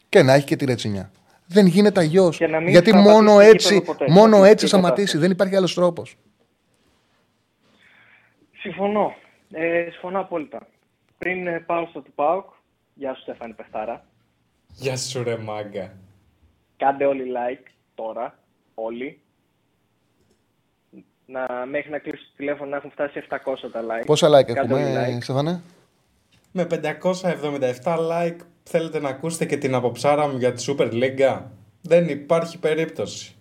[0.10, 1.12] Και να έχει και τη ρετσινιά.
[1.48, 2.32] Δεν γίνεται αλλιώ.
[2.68, 5.18] Γιατί μόνο έτσι, μόνο έτσι σταματήσει.
[5.18, 6.18] Δεν υπάρχει άλλος τρόπος.
[8.60, 9.16] Συμφωνώ.
[9.52, 10.68] Ε, συμφωνώ απόλυτα.
[11.18, 12.46] Πριν ε, πάω στο του ΠΑΟΚ,
[12.94, 14.06] γεια σου Στέφανη Πεχτάρα.
[14.68, 15.94] Γεια σου ρε μάγκα.
[16.78, 18.40] Κάντε όλοι like τώρα,
[18.74, 19.20] όλοι.
[21.30, 23.38] Να, μέχρι να κλείσει το τηλέφωνο να έχουν φτάσει 700
[23.72, 24.06] τα like.
[24.06, 25.24] Πόσα like Κάντε έχουμε, like.
[25.24, 25.62] Στεφανέ;
[26.52, 26.68] Με
[27.84, 31.42] 577 like θέλετε να ακούσετε και την αποψάρα μου για τη Super League.
[31.82, 33.36] Δεν υπάρχει περίπτωση.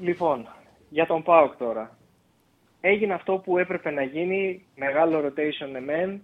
[0.00, 0.48] Λοιπόν,
[0.88, 1.96] για τον ΠΑΟΚ τώρα.
[2.80, 6.22] Έγινε αυτό που έπρεπε να γίνει, μεγάλο rotation εμέν.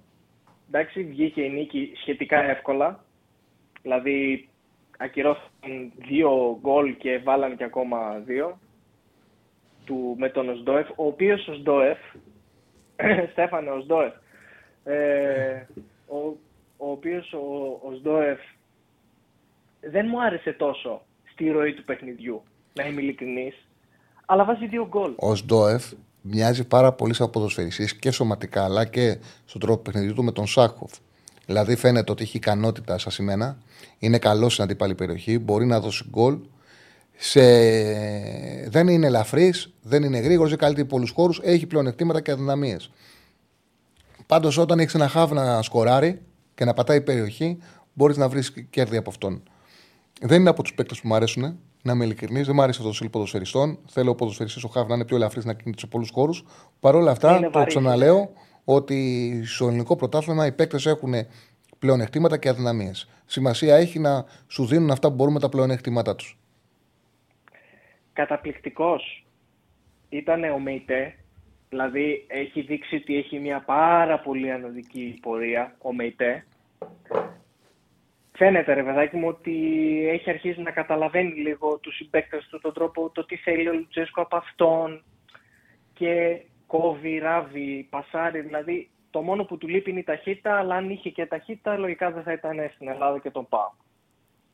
[0.68, 3.04] Εντάξει, βγήκε η νίκη σχετικά εύκολα.
[3.82, 4.48] Δηλαδή
[4.98, 8.58] ακυρώθηκαν δύο γκολ και βάλαν και ακόμα δύο
[9.90, 11.98] του, με τον Οσντόεφ, ο οποίος ο Οσντόεφ,
[13.32, 14.12] Στέφανε Οσντόεφ,
[14.84, 15.66] ε,
[16.06, 16.16] ο,
[16.76, 18.38] ο οποίος ο Οσντόεφ
[19.80, 21.02] δεν μου άρεσε τόσο
[21.32, 22.42] στη ροή του παιχνιδιού,
[22.72, 23.54] να είμαι ειλικρινής,
[24.26, 25.12] αλλά βάζει δύο γκολ.
[25.16, 25.84] Ο Σντόεφ
[26.20, 30.46] μοιάζει πάρα πολύ σαν ποδοσφαιριστής και σωματικά αλλά και στον τρόπο παιχνιδιού του με τον
[30.46, 30.92] Σάχοφ.
[31.46, 33.58] Δηλαδή φαίνεται ότι έχει ικανότητα σαν σημαίνα,
[33.98, 36.38] είναι καλός στην αντίπαλη περιοχή, μπορεί να δώσει γκολ.
[37.22, 37.40] Σε...
[38.68, 42.90] Δεν είναι ελαφρύς, δεν είναι γρήγορος, δεν καλύπτει πολλούς χώρους, έχει πλεονεκτήματα και αδυναμίες.
[44.26, 46.22] Πάντως, όταν έχεις ένα χάβ να σκοράρει
[46.54, 47.58] και να πατάει περιοχή,
[47.92, 49.42] μπορείς να βρεις κέρδη από αυτόν.
[50.20, 52.46] Δεν είναι από τους παίκτες που μου αρέσουν, να είμαι ειλικρινής.
[52.46, 53.78] Δεν μου αρέσει αυτός το στυλ ποδοσφαιριστών.
[53.86, 56.44] Θέλω ο ποδοσφαιριστής ο Χάβ να είναι πιο ελαφρύς να κινείται σε πολλούς χώρους.
[56.80, 58.32] Παρ' όλα αυτά, το ξαναλέω,
[58.64, 61.14] ότι στο ελληνικό πρωτάθλημα οι παίκτες έχουν
[61.78, 63.08] πλεονεκτήματα και αδυναμίες.
[63.26, 66.38] Σημασία έχει να σου δίνουν αυτά που μπορούν με τα πλεονεκτήματά τους.
[68.20, 69.24] Καταπληκτικός
[70.08, 71.14] ήταν ο Μεϊτέ.
[71.68, 76.46] Δηλαδή έχει δείξει ότι έχει μια πάρα πολύ ανωδική πορεία ο Μεϊτέ.
[78.32, 79.54] φαίνεται ρε παιδάκι μου ότι
[80.08, 84.20] έχει αρχίσει να καταλαβαίνει λίγο τους συμπαίκτες του τον τρόπο, το τι θέλει ο Λουτζέσκο
[84.20, 85.02] από αυτόν
[85.92, 90.90] και κόβει, ράβει, πασάρει, δηλαδή το μόνο που του λείπει είναι η ταχύτητα, αλλά αν
[90.90, 93.70] είχε και ταχύτητα λογικά δεν θα ήταν στην Ελλάδα και τον πάω.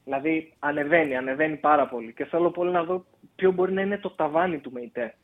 [0.06, 3.04] Δηλαδή ανεβαίνει, ανεβαίνει πάρα πολύ και θέλω πολύ να δω
[3.36, 5.14] ποιο μπορεί να είναι το ταβάνι του ΜΕΙΤΕ.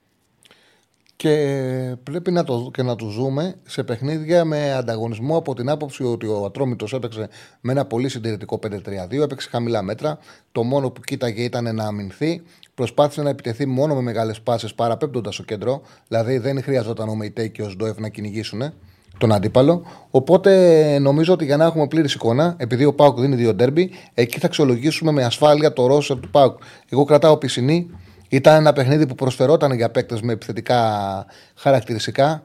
[1.17, 6.05] Και πρέπει να το, και να του ζούμε σε παιχνίδια με ανταγωνισμό από την άποψη
[6.05, 7.29] ότι ο Ατρόμητος έπαιξε
[7.61, 10.19] με ένα πολύ συντηρητικό 5-3-2, έπαιξε χαμηλά μέτρα.
[10.53, 12.43] Το μόνο που κοίταγε ήταν να αμυνθεί.
[12.75, 15.83] Προσπάθησε να επιτεθεί μόνο με μεγάλες πάσει παραπέμπτοντας στο κέντρο.
[16.09, 18.63] Δηλαδή δεν χρειαζόταν ο Μεϊτέ και ο Σντόεφ να κυνηγήσουν
[19.19, 19.83] τον αντίπαλο.
[20.11, 24.39] Οπότε νομίζω ότι για να έχουμε πλήρη εικόνα, επειδή ο Πάουκ δίνει δύο ντέρμπι, εκεί
[24.39, 26.59] θα αξιολογήσουμε με ασφάλεια το ρόσερ του Πάουκ.
[26.89, 27.91] Εγώ κρατάω πισινή
[28.29, 30.81] ήταν ένα παιχνίδι που προσφερόταν για παίκτες με επιθετικά
[31.55, 32.43] χαρακτηριστικά.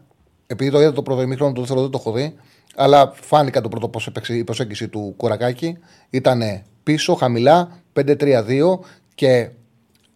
[0.47, 2.35] Επειδή το είδα το πρώτο ημίχρονο, το δεύτερο δεν το έχω δει.
[2.75, 5.77] Αλλά φάνηκα το πρώτο πώς έπαιξε η προσέγγιση του Κορακάκη.
[6.09, 6.41] Ήταν
[6.83, 8.79] πίσω, χαμηλά, 5-3-2
[9.15, 9.49] και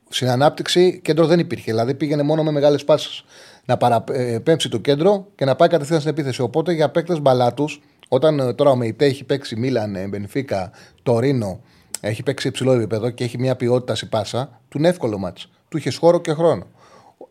[0.10, 1.72] στην ανάπτυξη κέντρο δεν υπήρχε.
[1.72, 3.24] Δηλαδή πήγαινε μόνο με μεγάλες πάσει
[3.66, 6.42] να παραπέμψει το κέντρο και να πάει κατευθείαν στην επίθεση.
[6.42, 10.72] Οπότε για παίκτες μπαλάτους, όταν ε, τώρα ο Μεϊτέ έχει παίξει Μίλαν, Μπενφίκα,
[11.04, 11.62] Τορίνο,
[12.02, 15.78] έχει παίξει υψηλό επίπεδο και έχει μια ποιότητα σε πάσα, του είναι εύκολο ματς όπου
[15.78, 16.64] είχε χώρο και χρόνο.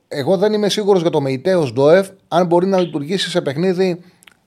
[0.09, 4.01] Εγώ δεν είμαι σίγουρος για το Μεϊτέ Οζντόεφ αν μπορεί να λειτουργήσει σε παιχνίδι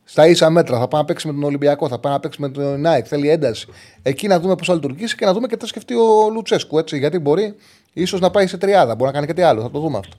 [0.03, 0.79] στα ίσα μέτρα.
[0.79, 3.05] Θα πάει να παίξει με τον Ολυμπιακό, θα πάει να παίξει με την ΑΕΚ.
[3.07, 3.67] Θέλει ένταση.
[4.01, 6.77] Εκεί να δούμε πώς θα λειτουργήσει και να δούμε και τι θα σκεφτεί ο Λουτσέσκου.
[6.77, 7.55] Έτσι, γιατί μπορεί
[7.93, 9.61] ίσως να πάει σε τριάδα, μπορεί να κάνει κάτι άλλο.
[9.61, 10.17] Θα το δούμε αυτό.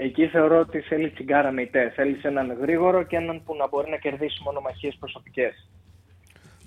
[0.00, 1.92] Εκεί θεωρώ ότι θέλει Τσιγκάρα Μεϊτέ.
[1.94, 5.70] Θέλει έναν γρήγορο και έναν που να μπορεί να κερδίσει μονομαχίες προσωπικές.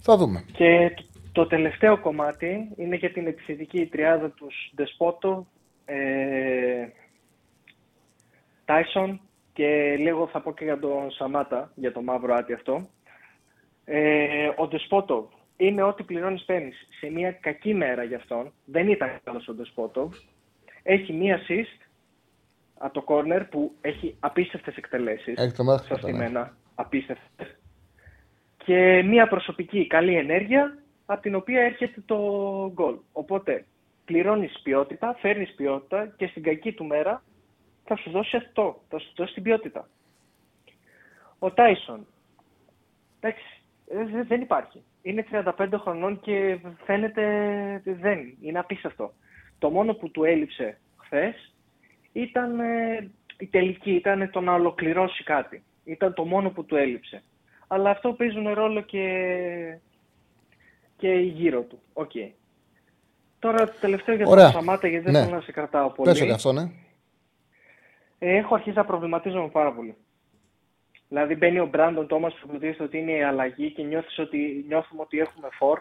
[0.02, 0.46] Θα δούμε.
[0.52, 0.94] Και
[1.32, 5.48] το τελευταίο κομμάτι είναι για την επιθετική τριάδα τους Ντεσπότο,
[8.66, 9.20] Τάισον ε,
[9.54, 12.88] και λίγο θα πω και για τον Σαμάτα, για το μαύρο άτι αυτό.
[13.86, 16.88] Ε, ο Ντεσπότο είναι ό,τι πληρώνεις παίρνεις.
[17.00, 20.10] Σε μια κακή μέρα για αυτόν, δεν ήταν καλός ο Ντεσπότο.
[20.84, 21.81] Έχει μία assist
[22.82, 25.38] από το corner που έχει απίστευτες εκτελέσεις.
[25.38, 25.98] Έχει το μάθημα.
[25.98, 27.60] Στα στημένα, απίστευτες.
[28.58, 32.18] Και μία προσωπική καλή ενέργεια από την οποία έρχεται το
[32.74, 32.96] γκολ.
[33.12, 33.66] Οπότε
[34.06, 37.24] πληρώνεις ποιότητα, φέρνεις ποιότητα και στην κακή του μέρα
[37.84, 39.88] θα σου δώσει αυτό, θα σου δώσει την ποιότητα.
[41.40, 42.08] Ο Τάισον,
[43.20, 44.84] εντάξει, ε, δεν υπάρχει.
[45.02, 47.24] Είναι 35 χρονών και φαίνεται
[47.86, 49.14] δεν, είναι απίστευτο.
[49.60, 51.51] Το μόνο που του έλειψε χθες
[52.12, 55.64] ήταν ε, η τελική, ήταν το να ολοκληρώσει κάτι.
[55.84, 57.24] Ήταν το μόνο που του έλειψε.
[57.68, 59.78] Αλλά αυτό παίζουν ρόλο και,
[60.98, 61.82] και γύρω του.
[61.94, 62.12] Οκ.
[63.40, 65.24] Τώρα το τελευταίο για τον Σαμάτα, γιατί δεν ναι.
[65.24, 66.10] θέλω να σε κρατάω πολύ.
[66.10, 66.72] Πες το και αυτό, ναι.
[68.20, 69.96] Ε, έχω αρχίσει να προβληματίζομαι πάρα πολύ.
[71.08, 75.02] Δηλαδή μπαίνει ο Μπράντον Τόμας που υποτίθεται ότι είναι η αλλαγή και νιώθεις ότι, νιώθουμε
[75.02, 75.80] ότι έχουμε φορ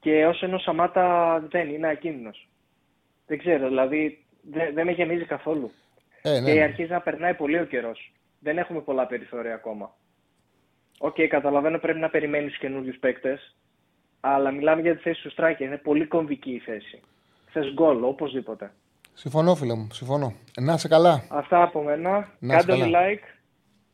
[0.00, 2.48] και όσο είναι ο Σαμάτα δεν είναι ακίνδυνος.
[3.26, 5.70] Δεν ξέρω, δηλαδή δεν, δεν με γεμίζει καθόλου.
[6.22, 6.52] Ε, ναι.
[6.52, 8.12] Και αρχίζει να περνάει πολύ ο καιρός.
[8.38, 9.94] Δεν έχουμε πολλά περιθώρια ακόμα.
[10.98, 13.56] Ok, okay, καταλαβαίνω πρέπει να περιμένεις καινούριους παίκτες,
[14.20, 15.60] αλλά μιλάμε για τη θέση του striker.
[15.60, 17.00] Είναι πολύ κομβική η θέση.
[17.50, 18.72] Θες γκολ, οπωσδήποτε.
[19.14, 19.88] Συμφωνώ, φίλε μου.
[19.92, 20.34] Συμφωνώ.
[20.60, 21.24] Να είσαι καλά.
[21.28, 22.32] Αυτά από μένα.
[22.38, 23.38] Να Κάντε μου like.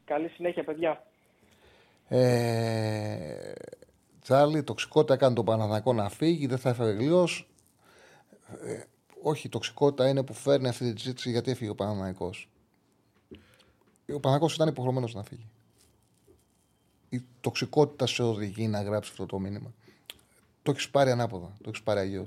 [0.05, 1.03] Καλή συνέχεια, παιδιά.
[2.09, 3.53] Ε,
[4.21, 7.49] Τσάρλι, τοξικότητα έκανε τον Παναθηναϊκό να φύγει, δεν θα έφευγε αλλιώς.
[9.25, 12.31] Ε, όχι, η τοξικότητα είναι που φέρνει αυτή τη συζήτηση γιατί έφυγε ο Παναθανικό.
[14.15, 15.49] Ο Παναθανικό ήταν υποχρεωμένος να φύγει.
[17.09, 19.73] Η τοξικότητα σε οδηγεί να γράψει αυτό το μήνυμα.
[20.63, 21.57] Το έχεις πάρει ανάποδα.
[21.63, 22.27] Το έχεις πάρει αγίω.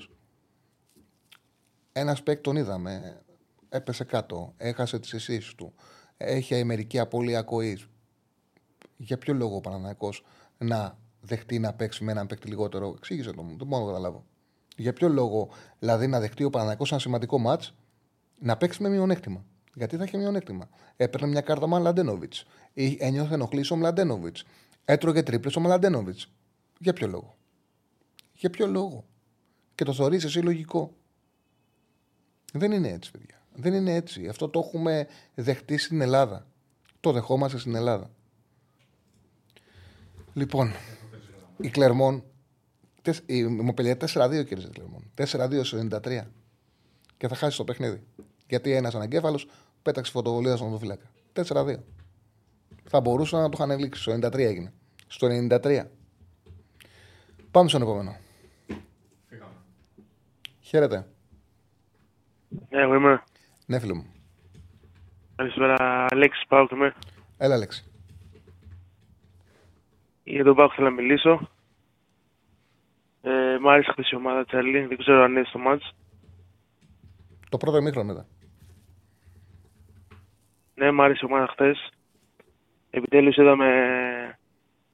[1.92, 3.22] Ένας παίκ τον είδαμε.
[3.70, 4.54] Έπεσε κάτω.
[4.58, 5.74] Έχασε τις αισθήσει του.
[6.18, 7.88] Έχει μερική απώλεια ακοής.
[8.98, 10.14] Για ποιο λόγο ο Παναναναϊκό
[10.58, 12.94] να δεχτεί να παίξει με έναν παίκτη λιγότερο.
[12.98, 13.58] Εξήγησε το μου.
[13.58, 14.26] Δεν μπορώ να καταλάβω.
[14.78, 15.50] Για ποιο λόγο
[15.80, 17.64] δηλαδή να δεχτεί ο Παναναναϊκό ένα σημαντικό ματ
[18.40, 19.46] να παίξει με μειονέκτημα.
[19.74, 20.70] Γιατί θα είχε μειονέκτημα.
[20.96, 22.46] Έπαιρνε μια κάρτα με Μλαντένοβιτς.
[22.98, 24.46] Ένιωθε ενοχλήσει ο Μλαντένοβιτς.
[24.86, 26.34] Έτρωγε τρίπλες ο Μλαντένοβιτς.
[26.80, 27.38] Για ποιο λόγο.
[28.34, 29.06] Για ποιο λόγο.
[29.76, 30.94] Και το θεωρείς εσύ λογικό.
[32.54, 33.42] Δεν είναι έτσι, παιδιά.
[33.56, 34.28] Δεν είναι έτσι.
[34.28, 36.48] Αυτό το έχουμε δεχτεί στην Ελλάδα.
[37.00, 38.10] Το δεχόμαστε στην Ελλάδα.
[40.34, 40.72] Λοιπόν,
[41.58, 42.24] η Κλερμόν.
[43.26, 45.12] Η Μοπελιά 4-2 κέρδισε η Κλερμόν.
[45.16, 46.22] 4-2 σε 93.
[47.18, 48.04] Και θα χάσει το παιχνίδι.
[48.48, 49.48] Γιατί ένας αναγκέφαλος
[49.82, 51.06] πέταξε φωτοβολία στον φυλάκα.
[51.34, 51.76] 4-2.
[52.90, 54.02] Θα μπορούσαν να το είχαν λήξει.
[54.02, 54.74] Στο 93 έγινε.
[55.08, 55.84] Στο 93.
[57.52, 58.16] Πάμε στον επόμενο.
[60.62, 61.08] Χαίρετε.
[62.70, 63.24] Ναι, εγώ είμαι.
[63.66, 64.06] Ναι, φίλο μου.
[65.36, 66.96] Καλησπέρα, Αλέξης Πάουκ είμαι.
[67.38, 67.86] Έλα, Αλέξη.
[70.24, 71.50] Για τον Πάουκ θέλω να μιλήσω.
[73.28, 74.86] Ε, μ' άρεσε χθες η ομάδα Τσαρλί.
[74.86, 75.96] Δεν ξέρω αν είναι στο μάτς.
[77.50, 78.26] Το πρώτο ημίχρονο ήταν.
[80.76, 81.90] Ναι, μ' άρεσε η ομάδα χθες.
[82.90, 83.68] Επιτέλους είδαμε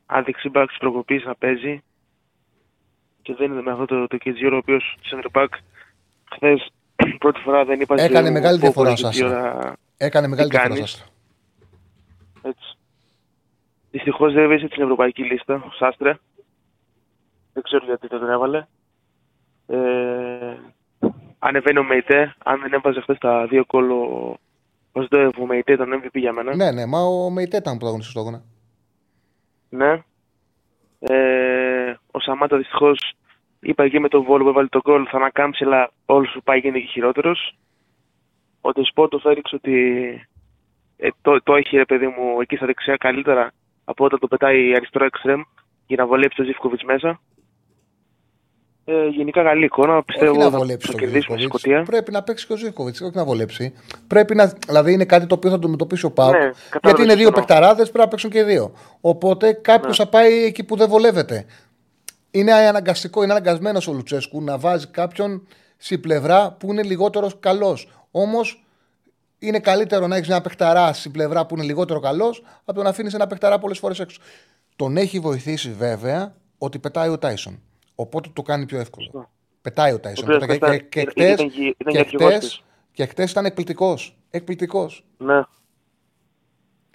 [0.06, 1.84] άδειξη μπακ της προκοπής να παίζει.
[3.22, 4.18] Και δεν είναι με αυτό το, το
[4.54, 5.48] ο οποίος center back
[6.36, 6.72] χθες
[7.24, 9.74] πρώτη φορά δεν είπα Έκανε μεγάλη διαφορά ο Σάστρα.
[9.98, 11.06] Έκανε μεγάλη διαφορά ο Σάστρα.
[12.42, 12.78] Έτσι.
[13.92, 16.18] Δυστυχώς δεν βρίσκεται στην ευρωπαϊκή λίστα ο Σάστρε.
[17.54, 18.68] Δεν ξέρω γιατί δεν τον έβαλε.
[19.68, 20.58] Ε,
[21.40, 22.36] ανεβαίνει ο Μεϊτέ.
[22.44, 23.98] Αν δεν έβαζε χθες τα δύο κόλλο.
[24.92, 26.56] Πώ το ο Μεϊτέ ήταν MVP για μένα.
[26.56, 28.44] Ναι, ναι, μα ο Μεϊτέ ήταν πρωταγωνιστής στο αγώνα.
[29.70, 30.04] Ναι.
[31.00, 33.14] Ε, ο Σαμάτα δυστυχώς
[33.60, 36.60] είπα εκεί με τον Βόλο που έβαλε τον κόλλο θα ανακάμψει, αλλά όλος σου πάει
[36.60, 37.58] γίνεται και χειρότερος.
[38.62, 39.76] Ο Τεσπότο έδειξε ότι
[40.98, 43.52] ε, το, το έχει ρε παιδί μου εκεί στα δεξιά καλύτερα
[43.86, 45.42] από όταν το πετάει αριστερό εξτρέμ
[45.88, 47.20] για να βολέψει το Ζήφκοβιτς μέσα.
[48.86, 50.04] Ε, γενικά καλή εικόνα.
[50.04, 51.84] Πιστεύω να θα το κερδίσουμε στη Σκωτία.
[51.84, 53.74] Πρέπει να παίξει και ο Ζήφκοβιτ, όχι να βολέψει.
[54.08, 56.34] Πρέπει να, δηλαδή είναι κάτι το οποίο θα το αντιμετωπίσει ο Πάουκ.
[56.34, 56.50] Ναι,
[56.84, 58.74] γιατί είναι δύο παικταράδες, πρέπει να παίξουν και δύο.
[59.02, 60.04] Οπότε κάποιος ναι.
[60.04, 61.46] θα πάει εκεί που δεν βολεύεται.
[62.32, 65.48] Είναι αναγκαστικό, είναι αναγκασμένος ο Λουτσέσκου να βάζει κάποιον
[65.78, 67.90] στη πλευρά που είναι λιγότερος καλός.
[68.12, 68.66] Όμως
[69.40, 72.90] είναι καλύτερο να έχεις ένα παιχταρά στην πλευρά που είναι λιγότερο καλός από το να
[72.90, 74.20] αφήνεις ένα παιχταρά πολλές φορές έξω.
[74.76, 77.60] Τον έχει βοηθήσει βέβαια ότι πετάει ο Τάισον.
[77.96, 79.30] Οπότε το κάνει πιο εύκολο.
[79.62, 80.40] Πετάει ο Τάισον.
[82.92, 84.18] Και χτε ήταν εκπληκτικός.
[84.30, 85.06] Εκπληκτικός.
[85.18, 85.42] Ναι.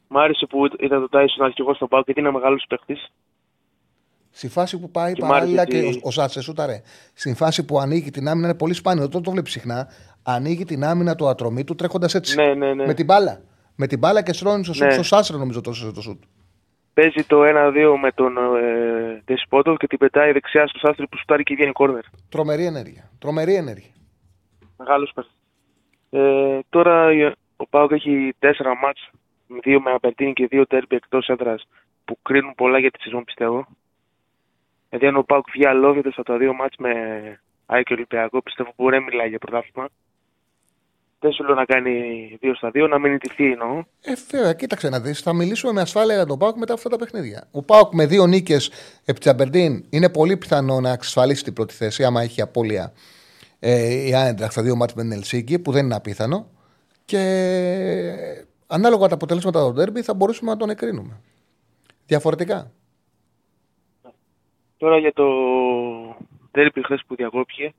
[0.08, 2.96] Μ' άρεσε που ήταν το Τάισον αρχηγός στο Πάο γιατί είναι μεγάλο παίχτη.
[4.30, 6.82] Στη φάση που πάει και παράλληλα και ο, ο Σάτσε σούταρε.
[7.14, 9.08] Στη φάση που ανοίγει την άμυνα είναι πολύ σπάνιο.
[9.08, 9.88] Δεν το βλέπεις συχνά.
[10.22, 12.36] Ανοίγει την άμυνα του ατρωμί του τρέχοντας έτσι.
[12.36, 12.86] Ναι, ναι, ναι.
[12.86, 13.40] Με την μπάλα.
[13.74, 15.02] Με την μπάλα και στρώνει στο ναι.
[15.02, 15.24] σούτ.
[15.24, 16.22] Στο νομίζω το, το σούτ.
[16.98, 21.42] Παίζει το 1-2 με τον ε, Τεσπότο και την πετάει δεξιά στο Σάστρι που σουτάρει
[21.42, 22.04] και βγαίνει κόρνερ.
[22.28, 23.10] Τρομερή ενέργεια.
[23.18, 23.90] Τρομερή ενέργεια.
[24.78, 25.34] Μεγάλος παίχτης.
[26.10, 27.08] Ε, τώρα
[27.56, 28.48] ο Πάοκ έχει 4
[28.82, 29.10] μάτς,
[29.64, 31.68] 2 με Απερτίνη και 2 τέρπι εκτός έδρας
[32.04, 33.66] που κρίνουν πολλά για τη σεζόν πιστεύω.
[34.88, 36.92] Δηλαδή, αν ο Πάουκ βγει αλόβητος από τα δύο μάτς με
[37.66, 39.88] ΑΕΚ και Ολυμπιακό, πιστεύω που δεν μιλάει για πρωτάθλημα.
[41.20, 41.92] Δεν σου λέω να κάνει
[42.40, 43.84] δύο στα δύο, να μην ιτηθεί εννοώ.
[44.00, 45.20] Ε, βέβαια, κοίταξε να δεις.
[45.20, 47.48] Θα μιλήσουμε με ασφάλεια για τον Πάουκ μετά αυτά τα παιχνίδια.
[47.50, 48.70] Ο Πάουκ με δύο νίκες
[49.04, 52.92] επί Τσαμπερντίν είναι πολύ πιθανό να εξασφαλίσει την πρώτη θέση, άμα έχει απώλεια
[53.58, 56.50] ε, η Άιντραχ στα δύο μάτια με την Ελσίγκη, που δεν είναι απίθανο.
[57.04, 57.18] Και
[58.66, 61.20] ανάλογα τα αποτελέσματα του Ντέρμπι θα μπορούσαμε να τον εκρίνουμε.
[62.06, 62.72] Διαφορετικά.
[64.76, 65.26] Τώρα για το
[66.50, 67.74] τέρπι χθες που διακόπηκε.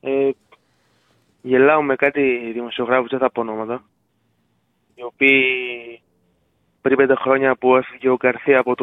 [0.00, 0.30] Ε,
[1.42, 3.84] γελάω με κάτι δημοσιογράφους, δεν θα πω ονόματα,
[4.94, 5.42] οι οποίοι
[6.80, 8.74] πριν πέντε χρόνια που έφυγε ο Καρθία από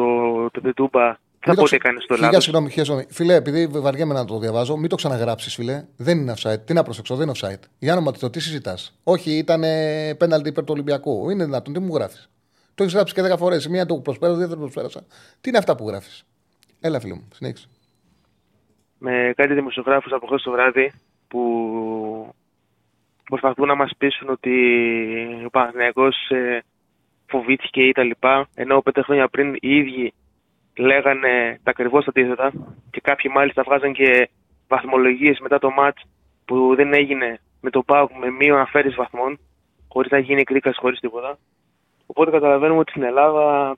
[0.50, 2.44] το Τετούμπα θα πω τι έκανε στο λάθος.
[2.44, 3.06] Συγγνώμη, συγγνώμη.
[3.10, 5.84] Φιλέ, επειδή βαριέμαι να το διαβάζω, μην το ξαναγράψεις, φιλέ.
[5.96, 6.64] Δεν είναι offside.
[6.64, 7.68] Τι να προσέξω, δεν είναι offside.
[7.78, 9.60] Για να το τι συζητάς; Όχι, ήταν
[10.18, 11.30] πέναλτι υπέρ του Ολυμπιακού.
[11.30, 12.30] Είναι δυνατόν, τι μου γράφεις;
[12.74, 13.68] Το έχεις γράψει και 10 φορές.
[13.68, 15.00] Μία το προσπέρασα, δεν το προσπέρασα.
[15.40, 16.24] Τι είναι αυτά που γράφεις;
[16.80, 17.68] Έλα, φίλο μου, συνέχισε.
[18.98, 20.92] Με κάτι δημοσιογράφους από χθες το βράδυ
[21.28, 21.40] που
[23.30, 24.54] προσπαθούν να μας πείσουν ότι
[25.46, 26.62] ο Παναγιακός ε,
[27.26, 30.12] φοβήθηκε ή τα λοιπά, ενώ πέντε χρόνια πριν οι ίδιοι
[30.76, 32.52] λέγανε τα ακριβώς αντίθετα
[32.90, 34.28] και κάποιοι μάλιστα βγάζαν και
[34.68, 35.96] βαθμολογίες μετά το ματ
[36.44, 39.38] που δεν έγινε με το ΠΑΟΚ με μείον αφαίρεση βαθμών,
[39.88, 41.38] χωρίς να γίνει εκδίκαση, χωρίς τίποτα.
[42.06, 43.76] Οπότε καταλαβαίνουμε ότι στην Ελλάδα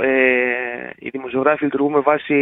[0.00, 2.34] ε, οι δημοσιογράφοι λειτουργούν με βάση,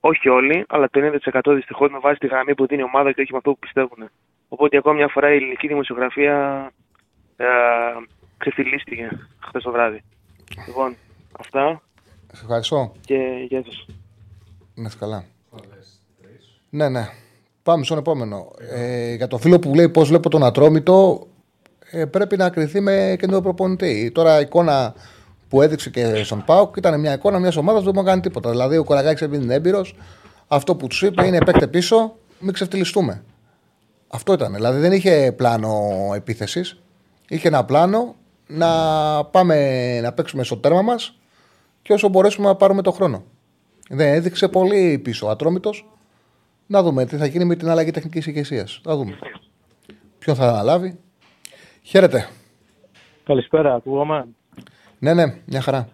[0.00, 1.00] όχι όλοι, αλλά το
[1.42, 3.58] 90% δυστυχώς με βάση τη γραμμή που δίνει η ομάδα και όχι με αυτό που
[3.58, 4.10] πιστεύουν.
[4.52, 6.66] Οπότε ακόμα μια φορά η ελληνική δημοσιογραφία
[7.36, 7.46] ε,
[8.36, 10.02] ξεφυλίστηκε χθες το βράδυ.
[10.66, 10.96] Λοιπόν,
[11.40, 11.82] αυτά.
[12.32, 12.92] Σε ευχαριστώ.
[13.00, 13.86] Και γεια σας.
[14.74, 15.24] Να είσαι καλά.
[16.70, 17.08] Ναι, ναι.
[17.62, 18.50] Πάμε στον επόμενο.
[18.70, 21.26] Ε, για το φίλο που λέει πώς βλέπω τον Ατρόμητο,
[21.90, 24.10] ε, πρέπει να κρυθεί με καινούριο προπονητή.
[24.14, 24.94] Τώρα εικόνα
[25.48, 28.22] που έδειξε και στον Πάουκ ήταν μια εικόνα μιας ομάδας που δεν μπορεί να κάνει
[28.22, 28.50] τίποτα.
[28.50, 29.94] Δηλαδή ο Κοραγάκης επειδή είναι έμπειρος,
[30.48, 33.22] αυτό που τους είπε είναι παίκτε πίσω, μην ξεφτυλιστούμε.
[34.12, 34.54] Αυτό ήταν.
[34.54, 36.80] Δηλαδή δεν είχε πλάνο επίθεσης.
[37.28, 38.14] Είχε ένα πλάνο
[38.46, 38.68] να
[39.24, 41.18] πάμε να παίξουμε στο τέρμα μας
[41.82, 43.24] και όσο μπορέσουμε να πάρουμε το χρόνο.
[43.88, 45.88] Δεν έδειξε πολύ πίσω ο Ατρόμητος.
[46.66, 48.80] Να δούμε τι θα γίνει με την αλλαγή τεχνικής ηγεσίας.
[48.84, 49.18] Θα δούμε.
[50.18, 50.98] Ποιον θα αναλάβει.
[51.82, 52.28] Χαίρετε.
[53.24, 54.28] Καλησπέρα, ακούγομαι;
[54.98, 55.88] Ναι, ναι, μια χαρά.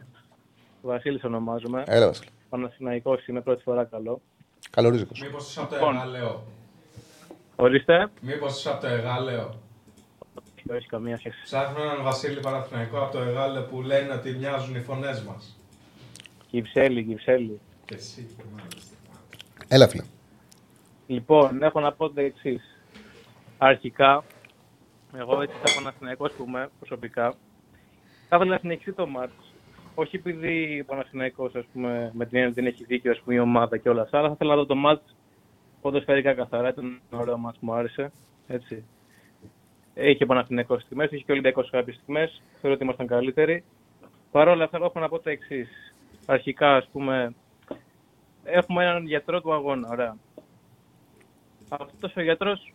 [0.83, 1.83] Βασίλης ονομάζομαι.
[1.87, 2.29] Έλα, Βασίλη.
[2.49, 4.21] Παναθηναϊκός είναι πρώτη φορά καλό.
[4.71, 5.13] Καλό ρίζικο.
[5.23, 5.95] Μήπως είσαι από το λοιπόν.
[5.95, 6.43] Εγάλεο.
[7.57, 8.11] Ορίστε.
[8.21, 9.55] Μήπως είσαι από το Εγάλεο;
[10.71, 11.43] Όχι, καμία σχέση.
[11.45, 15.61] Ψάχνω έναν Βασίλη Παναθηναϊκό από το Εγάλεο που λένε ότι μοιάζουν οι φωνές μας.
[16.51, 17.61] Κυψέλη, Κυψέλη.
[17.85, 18.37] Και εσύ,
[19.69, 20.05] Έλα, φίλε.
[21.07, 22.63] Λοιπόν, έχω να πω το εξής.
[23.59, 24.25] Αρχικά,
[25.17, 27.35] εγώ έτσι θα Παναθηναϊκός πούμε προσωπικά,
[28.29, 29.33] θα ήθελα να συνεχίσει το μάτς.
[29.95, 33.35] Όχι επειδή ο Παναθηναϊκός ας πούμε, με την έννοια ότι δεν έχει δίκιο ας πούμε,
[33.35, 35.16] η ομάδα και όλα αυτά, αλλά θα ήθελα να δω το μάτς
[35.87, 36.69] ποδοσφαιρικά καθαρά.
[36.69, 38.13] Ήταν ένα ωραίο μάτς μου άρεσε.
[38.47, 38.85] Έτσι.
[39.95, 42.43] Έχει ο Παναθηναϊκός στιγμές, έχει και ο Ολυμπιακός κάποιες στιγμές.
[42.61, 43.65] Θεωρώ ότι ήμασταν καλύτεροι.
[44.31, 45.69] Παρ' όλα αυτά, έχω να πω το εξής.
[46.27, 47.35] Αρχικά, ας πούμε,
[48.45, 49.89] έχουμε έναν γιατρό του αγώνα.
[49.91, 50.17] Ωραία.
[51.69, 52.73] Αυτός ο γιατρός,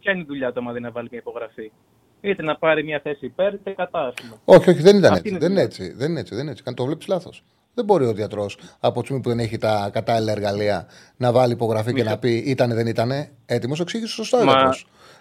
[0.00, 1.72] ποια είναι η δουλειά του, άμα δεν να βάλει μια υπογραφή.
[2.20, 4.36] Είτε να πάρει μια θέση υπέρ, είτε κατά, ας πούμε.
[4.44, 5.38] Όχι, όχι, δεν ήταν έτσι.
[5.38, 5.92] Δεν είναι έτσι.
[5.92, 6.34] Δεν είναι έτσι.
[6.34, 6.74] Δεν είναι έτσι.
[6.74, 7.42] το βλέπεις λάθος.
[7.74, 10.86] Δεν μπορεί ο γιατρός από τη στιγμή που δεν έχει τα κατάλληλα εργαλεία
[11.16, 13.80] να βάλει υπογραφή και να πει ήταν δεν ήταν έτοιμος.
[13.80, 14.52] Εξήγησε σωστά Μα...
[14.52, 14.70] ο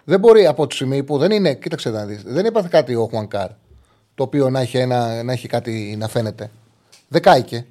[0.04, 1.54] Δεν μπορεί από τη στιγμή που δεν είναι.
[1.54, 2.24] Κοίταξε να δεις.
[2.24, 3.50] Δεν έπαθε κάτι ο Χουανκάρ
[4.16, 6.52] το οποίο να έχει, ένα, να έχει κάτι να φαίνεται.
[7.08, 7.66] Δεν κάηκε.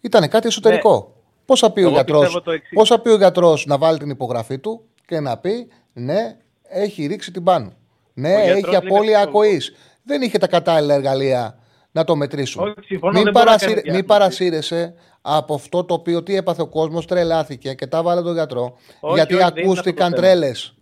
[0.00, 0.94] Ήταν κάτι εσωτερικό.
[0.94, 1.22] Ναι.
[1.44, 2.26] Πώς θα πει ο γιατρό
[2.74, 7.06] πώς θα πει ο γιατρός να βάλει την υπογραφή του και να πει ναι, έχει
[7.06, 7.72] ρίξει την πάνω.
[8.14, 9.72] Ναι, έχει απώλεια ακοής.
[10.02, 11.58] Δεν είχε τα κατάλληλα εργαλεία
[11.92, 12.62] να το μετρήσουν.
[12.62, 17.74] Όχι, συμφωνώ, μην, παρασύρε, μην παρασύρεσαι από αυτό το οποίο τι έπαθε ο κόσμος, τρελάθηκε
[17.74, 18.76] και τα βάλε τον γιατρό.
[19.14, 20.74] γιατί όχι, ακούστηκαν τρέλες.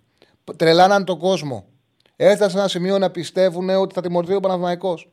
[0.56, 1.64] Τρελάναν τον κόσμο.
[2.16, 5.09] Έφτασε σε ένα σημείο να πιστεύουν ότι θα τιμωρηθεί ο Παναθηναϊκός.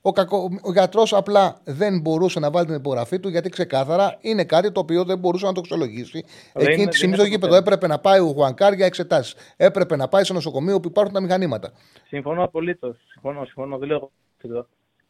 [0.00, 0.48] Ο, κακο...
[0.62, 4.80] ο γιατρός απλά δεν μπορούσε να βάλει την υπογραφή του γιατί ξεκάθαρα είναι κάτι το
[4.80, 6.24] οποίο δεν μπορούσε να το αξιολογήσει.
[6.52, 9.34] Εκείνη τη στιγμή στο γήπεδο έπρεπε να πάει ο Χουανκάρ για εξετάσεις.
[9.56, 11.72] Έπρεπε να πάει σε νοσοκομείο που υπάρχουν τα μηχανήματα.
[12.06, 12.96] Συμφωνώ απολύτως.
[13.12, 13.78] Συμφωνώ, συμφωνώ.
[13.78, 14.10] Δεν λέω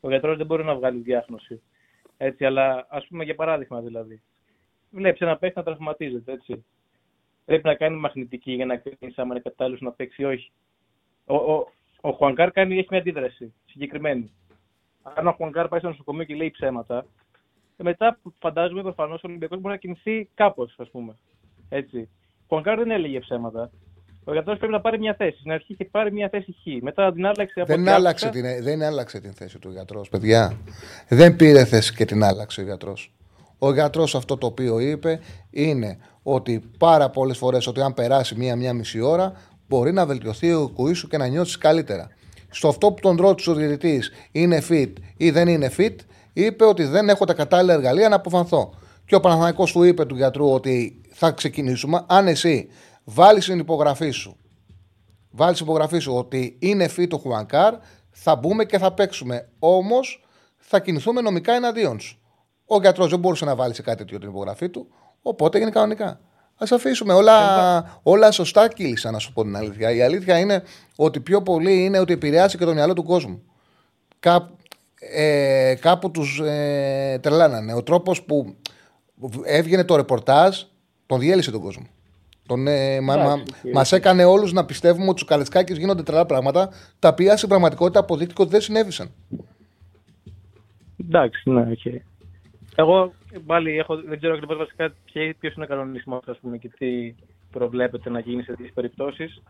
[0.07, 1.62] Ο γιατρός δεν μπορεί να βγάλει διάγνωση.
[2.16, 4.23] Έτσι, αλλά ας πούμε για παράδειγμα δηλαδή.
[4.91, 6.33] Βλέπεις ένα παίχτη να τραυματίζεται.
[6.33, 6.65] Έτσι.
[7.45, 10.51] Πρέπει να κάνει μαγνητική για να κρίνεις αν είναι κατάλληλος να παίξει ή όχι.
[11.24, 14.33] Ο, ο, ο Χουανκάρ κάνει, έχει μια αντίδραση συγκεκριμένη.
[15.03, 17.07] Αν ο Χουανκάρ πάει στο νοσοκομείο και λέει ψέματα,
[17.77, 21.16] ε, μετά φαντάζομαι προφανώς ο Ολυμπιακός μπορεί να κινηθεί κάπως, ας πούμε.
[21.69, 22.09] Έτσι.
[22.43, 23.70] Ο Χουανκάρ δεν έλεγε ψέματα.
[24.28, 25.39] Ο γιατρό πρέπει να πάρει μια θέση.
[25.39, 26.82] Στην αρχή και πάρει μια θέση χ.
[26.82, 30.59] Μετά την άλλαξε από δεν, άλλαξε την, δεν άλλαξε την θέση του γιατρός, παιδιά.
[31.09, 33.12] Δεν πήρε θέση και την άλλαξε ο γιατρός.
[33.59, 35.20] Ο γιατρός αυτό το οποίο είπε
[35.51, 39.32] είναι ότι πάρα πολλές φορές ότι αν περάσει μία-μία μισή ώρα
[39.69, 42.09] μπορεί να βελτιωθεί ο κουί σου και να νιώσει καλύτερα.
[42.51, 45.97] Στο αυτό που τον ρώτησε ο διαιτητής είναι fit ή δεν είναι fit,
[46.32, 48.74] είπε ότι δεν έχω τα κατάλληλα εργαλεία να αποφανθώ.
[49.07, 52.05] Και ο Παναθανικό του είπε του γιατρού ότι θα ξεκινήσουμε.
[52.07, 52.69] Αν εσύ
[53.09, 54.37] βάλεις την υπογραφή σου,
[55.31, 57.74] βάλεις την υπογραφή σου ότι είναι fit ο Χουανκάρ,
[58.11, 59.49] θα μπούμε και θα παίξουμε.
[59.59, 60.27] Όμως
[60.57, 62.20] θα κινηθούμε νομικά εναντίον σου.
[62.66, 64.87] Ο γιατρός δεν μπορούσε να βάλει σε κάτι τέτοιο την υπογραφή του,
[65.23, 66.20] οπότε έγινε κανονικά.
[66.59, 67.12] Α αφήσουμε.
[67.12, 69.91] Όλα, όλα σωστά κύλησαν, να σου πω την αλήθεια.
[69.91, 70.62] Η αλήθεια είναι
[70.97, 73.43] ότι πιο πολύ είναι ότι επηρεάσει και το μυαλό του κόσμου.
[74.19, 74.51] Κά,
[74.95, 77.74] ε, κάπου τους ε, τρελάνανε.
[77.74, 78.57] Ο τρόπος που
[79.45, 80.62] έβγαινε το ρεπορτάζ
[81.07, 81.87] τον διέλυσε τον κόσμο.
[82.47, 83.43] Τον, ε, μα, μα,
[83.73, 88.01] μας έκανε όλους να πιστεύουμε ότι στους Καλετσκάκης γίνονται τρελά πράγματα τα οποία στην πραγματικότητα
[88.01, 89.10] αποδείχτηκε ότι δεν συνέβησαν.
[91.01, 91.97] Εντάξει, ναι, okay.
[92.74, 93.12] Εγώ
[93.47, 94.94] πάλι έχω, δεν ξέρω ακριβώς βασικά
[95.39, 96.23] ποιος είναι ο κανονισμός
[96.60, 97.14] και τι
[97.51, 99.43] προβλέπεται να γίνει σε τέτοιες περιπτώσεις.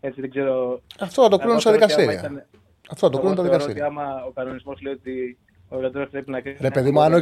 [0.00, 0.80] Έτσι δεν ξέρω.
[1.00, 2.46] Αυτό θα το κρίνουν στα δικαστήρια.
[2.90, 3.86] Αυτό θα το κρίνουν τα δικαστήρια.
[3.86, 6.56] Άμα ο κανονισμός λέει ότι ο γιατρός πρέπει να κρίνει.
[6.60, 7.12] Ρε παιδί μου, αν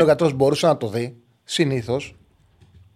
[0.00, 2.14] ο γιατρός μπορούσε να το δει, συνήθως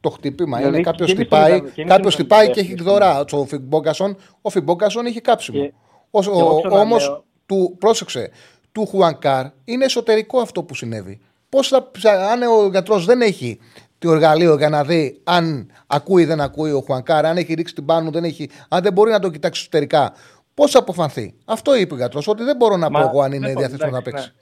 [0.01, 3.25] το χτύπημα δηλαδή, είναι κάποιος χτυπάει, κάποιος χτυπάει και έχει εκδορά.
[3.31, 5.71] Ο Φιμπόκασον, ο Φιμπόκασον είχε κάψιμο.
[6.71, 8.31] Όμως, του, πρόσεξε,
[8.73, 11.21] του Χουανκάρ είναι εσωτερικό αυτό που συνέβη.
[11.49, 11.91] Πώς θα,
[12.31, 13.59] αν ο γιατρός δεν έχει
[13.99, 17.75] το εργαλείο για να δει αν ακούει ή δεν ακούει ο Χουανκάρ, αν έχει ρίξει
[17.75, 20.13] την πάνω, δεν έχει, αν δεν μπορεί να το κοιτάξει εσωτερικά,
[20.55, 23.33] πώς θα αποφανθεί; Αυτό είπε ο γιατρός, ότι δεν μπορώ να Μα, πω εγώ αν
[23.33, 24.33] είναι διαθέσιμο να παίξει.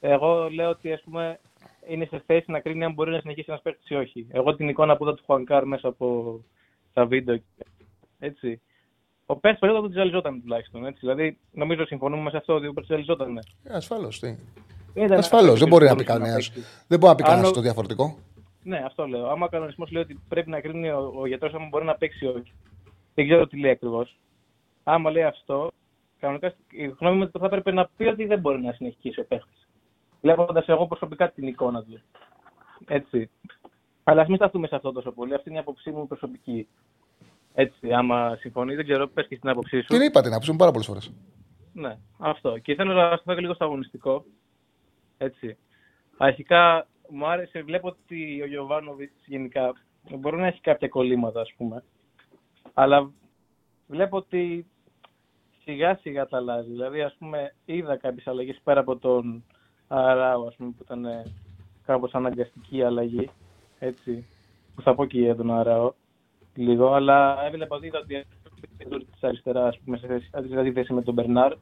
[0.00, 0.10] Ναι.
[0.12, 1.40] Εγώ λέω ότι ας πούμε,
[1.88, 4.26] είναι σε θέση να κρίνει αν μπορεί να συνεχίσει να παίξει ή όχι.
[4.30, 6.40] Εγώ την εικόνα που είδα του Χουανκάρ μέσα από
[6.92, 7.40] τα βίντεο.
[8.18, 8.60] Έτσι.
[9.26, 10.86] Ο Πέρσι περίοδο δεν τζαλιζόταν τουλάχιστον.
[10.86, 10.98] Έτσι.
[11.00, 13.36] Δηλαδή, νομίζω συμφωνούμε σε αυτό ότι ο Πέρσι τζαλιζόταν.
[13.36, 14.22] Ε, Ασφαλώς.
[15.10, 15.58] Ασφαλώς.
[15.58, 16.52] Δεν μπορεί να πει κανένας.
[16.88, 18.18] Δεν μπορεί να πει κανένας το διαφορετικό.
[18.62, 19.26] Ναι, αυτό λέω.
[19.28, 22.26] Άμα ο κανονισμός λέει ότι πρέπει να κρίνει ο, ο γιατρός αν μπορεί να παίξει
[22.26, 22.52] όχι.
[23.14, 24.16] Δεν ξέρω τι λέει ακριβώς.
[24.82, 25.70] Άμα λέει αυτό,
[26.20, 29.52] κανονικά η γνώμη μου θα έπρεπε να πει ότι δεν μπορεί να συνεχίσει ο παίχτη.
[30.24, 32.00] Βλέποντας εγώ προσωπικά την εικόνα του.
[32.86, 33.30] Έτσι.
[34.04, 35.34] Αλλά ας μην σταθούμε σε αυτό τόσο πολύ.
[35.34, 36.68] Αυτή είναι η άποψή μου προσωπική.
[37.54, 39.86] Έτσι, άμα συμφωνεί, δεν ξέρω, πες και στην άποψή σου.
[39.86, 41.12] Την είπα την άποψή μου πάρα πολλές φορές.
[41.72, 42.58] Ναι, αυτό.
[42.58, 44.24] Και θέλω να σταθώ λίγο στο αγωνιστικό.
[45.18, 45.56] Έτσι.
[46.16, 49.72] Αρχικά μου άρεσε, βλέπω ότι ο Γιωβάνοβιτς γενικά
[50.18, 51.82] μπορεί να έχει κάποια κολλήματα, ας πούμε.
[52.74, 53.10] Αλλά
[53.86, 54.66] βλέπω ότι
[55.62, 56.70] σιγά σιγά τα αλλάζει.
[56.70, 59.44] Δηλαδή, ας πούμε, είδα κάποιες αλλαγές πέρα από τον
[59.96, 61.06] Αράου, ας πούμε, που ήταν
[61.86, 63.30] κάπως αναγκαστική αλλαγή.
[63.78, 64.24] Έτσι.
[64.74, 65.92] που θα πω και για τον Αράο
[66.54, 68.26] λίγο, αλλά έβλεπα ότι είδα ότι
[69.12, 71.52] της αριστεράς, ας πούμε, σε δηλαδή θέση με τον Μπερνάρ,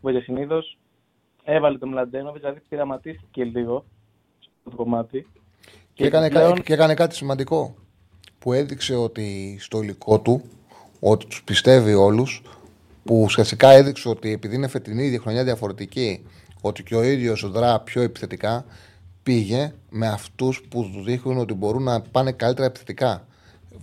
[0.00, 0.78] που είχε συνήθως.
[1.44, 3.84] Έβαλε τον Μλαντένοβιτς, δηλαδή πειραματίστηκε λίγο
[4.60, 5.26] στο κομμάτι.
[5.60, 6.62] Και, και, έκανε, πλέον...
[6.62, 7.74] και έκανε κάτι σημαντικό
[8.38, 10.42] που έδειξε ότι στο υλικό του
[11.00, 12.42] ότι τους πιστεύει όλους,
[13.04, 16.26] που ουσιαστικά έδειξε ότι επειδή είναι φετινή η χρονιά διαφορετική,
[16.66, 18.64] ότι και ο ίδιος δρά πιο επιθετικά,
[19.22, 23.26] πήγε με αυτούς που τους δείχνουν ότι μπορούν να πάνε καλύτερα επιθετικά.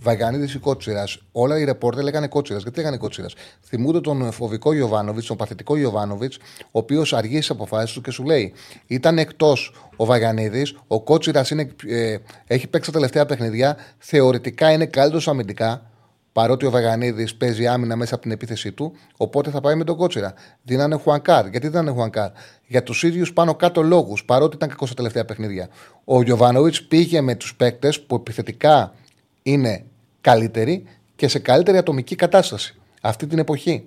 [0.02, 1.18] Βαγανίδη ή Κότσιρας.
[1.32, 2.62] Όλα οι ρεπόρτερ λέγανε Κότσιρας.
[2.62, 3.34] Γιατί λέγανε Κότσιρας;
[3.64, 8.24] Θυμούνται τον φοβικό Ιωβάνοβιτς, τον παθητικό Ιωβάνοβιτς, ο οποίος αργείς στι αποφάσεις του και σου
[8.24, 8.52] λέει:
[8.86, 15.28] Ήταν εκτός ο Βαγανίδη, ο Κότσιρας ε, έχει παίξει τα τελευταία παιχνιδιά, θεωρητικά είναι καλύτερος
[15.28, 15.91] αμυντικά.
[16.32, 19.96] Παρότι ο Βαγανίδη παίζει άμυνα μέσα από την επίθεσή του, οπότε θα πάει με τον
[19.96, 20.34] Κότσιρα.
[20.62, 21.46] Δίνανε Χουανκάρ.
[21.46, 22.30] Γιατί δεν είναι Χουανκάρ.
[22.66, 25.68] Για τους ίδιους πάνω κάτω λόγους, παρότι ήταν κακό στα τελευταία παιχνίδια.
[26.04, 28.94] Ο Γιωβάνοβιτς πήγε με τους παίκτες που επιθετικά
[29.42, 29.84] είναι
[30.20, 30.84] καλύτεροι
[31.16, 33.86] και σε καλύτερη ατομική κατάσταση αυτή την εποχή.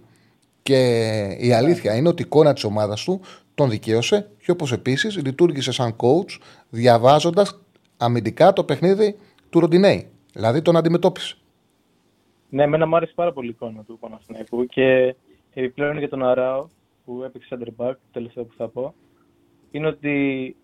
[0.64, 3.22] Και η αλήθεια είναι ότι η εικόνα της ομάδας του
[3.56, 6.40] τον δικαίωσε και όπως επίσης λειτουργήσε σαν coach
[6.70, 7.60] διαβάζοντας
[7.98, 9.18] αμυντικά το παιχνίδι
[9.50, 10.08] του Ροντινέη.
[10.34, 11.36] Δηλαδή τον αντιμετώπισε.
[12.56, 15.16] Ναι, εμένα μου άρεσε πάρα πολύ η εικόνα του Παναθηναϊκού και
[15.54, 16.68] επιπλέον για τον Αράο
[17.06, 18.94] που έπαιξε center back, το τελευταίο που θα πω,
[19.72, 20.56] είναι ότι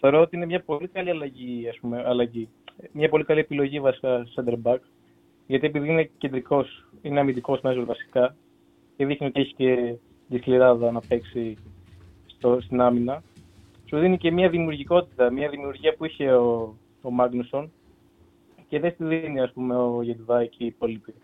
[0.00, 2.48] θεωρώ ότι είναι μια πολύ καλή αλλαγή, ας πούμε, αλλαγή.
[2.92, 4.78] Μια πολύ καλή επιλογή βασικά center back,
[5.46, 8.36] γιατί επειδή είναι κεντρικός, είναι αμυντικός μέσος βασικά
[8.96, 9.94] και δείχνει ότι έχει και
[10.28, 11.56] τη σκληράδα να παίξει
[12.26, 13.22] στο, στην άμυνα,
[13.84, 17.72] σου δίνει και μια δημιουργικότητα, μια δημιουργία που είχε ο, ο Μάγνουσον
[18.68, 21.14] και δεν στη δίνει ας πούμε ο Γεντβάη και οι υπόλοιποι.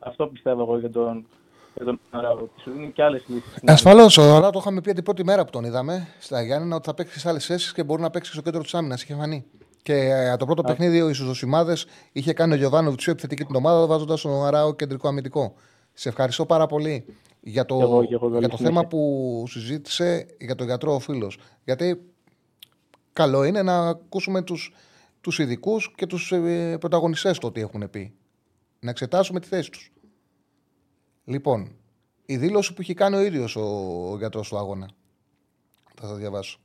[0.00, 1.26] Αυτό πιστεύω εγώ για τον,
[1.74, 2.50] για τον Αράου.
[2.62, 3.58] Σου δίνει και άλλες λύσεις.
[3.66, 4.18] Ασφαλώς.
[4.18, 6.94] Ο Αράου το είχαμε πει την πρώτη μέρα που τον είδαμε στα Γιάννενα ότι θα
[6.94, 9.02] παίξει σε άλλες θέσεις και μπορεί να παίξει στο κέντρο της άμυνας.
[9.02, 9.44] Είχε φανεί.
[9.82, 10.64] Και ε, το πρώτο Α.
[10.64, 11.76] παιχνίδι, ο Ισουζοσημάδε
[12.12, 15.54] είχε κάνει ο Γιωβάνο πιο επιθετική την ομάδα, βάζοντας τον Αράου κεντρικό αμυντικό.
[15.92, 17.04] Σε ευχαριστώ πάρα πολύ
[17.40, 21.38] για το, εγώ, εγώ, για το θέμα που συζήτησε για τον γιατρό ο φίλος.
[21.64, 22.00] Γιατί
[23.12, 24.72] καλό είναι να ακούσουμε τους
[25.20, 28.14] τους ειδικούς και τους ε, πρωταγωνιστές το τι έχουν πει.
[28.80, 29.92] Να εξετάσουμε τη θέση τους.
[31.24, 31.72] Λοιπόν,
[32.26, 33.62] η δήλωση που έχει κάνει ο ίδιος ο,
[34.10, 34.90] ο γιατρός του αγώνα.
[36.00, 36.58] Θα σας διαβάσω.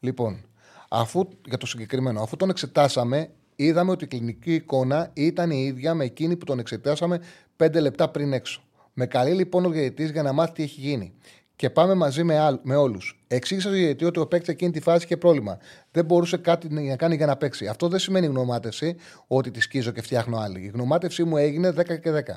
[0.00, 0.44] Λοιπόν,
[0.88, 5.94] αφού, για το συγκεκριμένο, αφού τον εξετάσαμε, είδαμε ότι η κλινική εικόνα ήταν η ίδια
[5.94, 7.20] με εκείνη που τον εξετάσαμε
[7.56, 8.62] πέντε λεπτά πριν έξω.
[8.92, 11.14] Με καλή λοιπόν ο διαιτητής για να μάθει τι έχει γίνει.
[11.58, 13.24] Και πάμε μαζί με, με όλους.
[13.26, 15.58] Εξήγησε ο διαιτητή ότι ο παίκτης εκείνη τη φάση είχε πρόβλημα.
[15.90, 17.66] Δεν μπορούσε κάτι να κάνει για να παίξει.
[17.66, 20.60] Αυτό δεν σημαίνει γνωμάτευση ότι τη σκίζω και φτιάχνω άλλη.
[20.60, 22.34] Η γνωμάτευσή μου έγινε 10 και 10.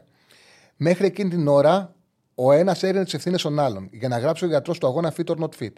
[0.76, 1.95] Μέχρι εκείνη την ώρα,
[2.35, 5.35] ο ένας έρινε τις ευθύνες των άλλων για να γράψει ο γιατρός του αγώνα fit
[5.35, 5.73] or not fit.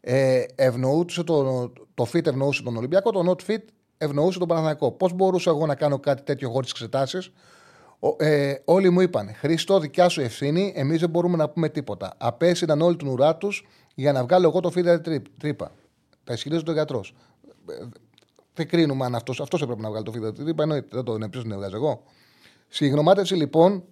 [0.00, 3.64] Ε, ευνοούσε το, το fit ευνοούσε τον Ολυμπιακό, το not fit
[3.98, 4.92] ευνοούσε τον Παναθηναϊκό.
[4.92, 7.32] Πώς μπορούσα εγώ να κάνω κάτι τέτοιο χωρίς εξετάσεις;
[8.16, 12.14] Ε, όλοι μου είπαν: Χρήστο, δικιά σου ευθύνη, εμείς δεν μπορούμε να πούμε τίποτα.
[12.18, 15.00] Απέσυναν όλοι την ουρά τους για να βγάλω εγώ το φίδερ
[15.38, 15.72] τρύπα.
[16.24, 17.14] Τα ισχυρίζεται ο γιατρός.
[17.70, 17.84] Ε,
[18.54, 20.62] δεν κρίνουμε αν αυτός αυτός έπρεπε να βγάλει το φίδερ τρύπα.
[20.62, 22.02] Εννοείται, δεν το είναι, ποιο την έβγαζε εγώ.
[22.68, 23.84] Συγγνωμάτευση λοιπόν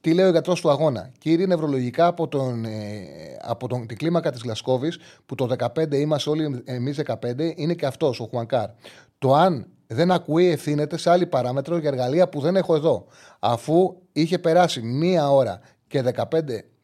[0.00, 1.10] τι λέει ο γιατρός του αγώνα.
[1.18, 3.06] Κύριε, νευρολογικά από, τον, ε,
[3.40, 7.86] από τον, την κλίμακα της Γλασκόβης, που το 15 είμαστε όλοι εμείς 15, είναι και
[7.86, 8.70] αυτός, ο Χουανκάρ.
[9.18, 13.06] Το αν δεν ακούει ευθύνεται σε άλλη παράμετρο για εργαλεία που δεν έχω εδώ.
[13.38, 16.24] Αφού είχε περάσει μία ώρα και 15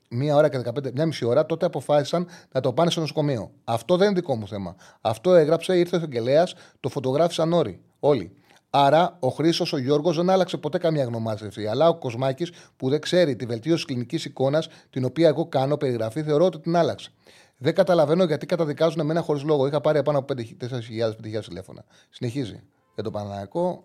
[0.08, 3.50] μία ώρα και 15, μια μισή ώρα, τότε αποφάσισαν να το πάνε στο νοσοκομείο.
[3.64, 4.76] Αυτό δεν είναι δικό μου θέμα.
[5.00, 6.48] Αυτό έγραψε, ήρθε ο Εγγελέα,
[6.80, 7.80] το φωτογράφησαν όλοι.
[8.00, 8.32] Όλοι.
[8.70, 11.66] Άρα ο Χρήσος, ο Γιώργος δεν άλλαξε ποτέ καμία γνωμάτευση.
[11.66, 16.22] Αλλά ο Κοσμάκης που δεν ξέρει τη βελτίωση κλινικής εικόνας, την οποία εγώ κάνω περιγραφή,
[16.22, 17.10] θεωρώ ότι την άλλαξε.
[17.58, 19.66] Δεν καταλαβαίνω γιατί καταδικάζουν εμένα χωρίς λόγο.
[19.66, 21.84] Είχα πάρει πάνω από 4.000-5.000 τηλέφωνα.
[22.10, 22.62] Συνεχίζει
[22.96, 23.84] για το Παναναναϊκό.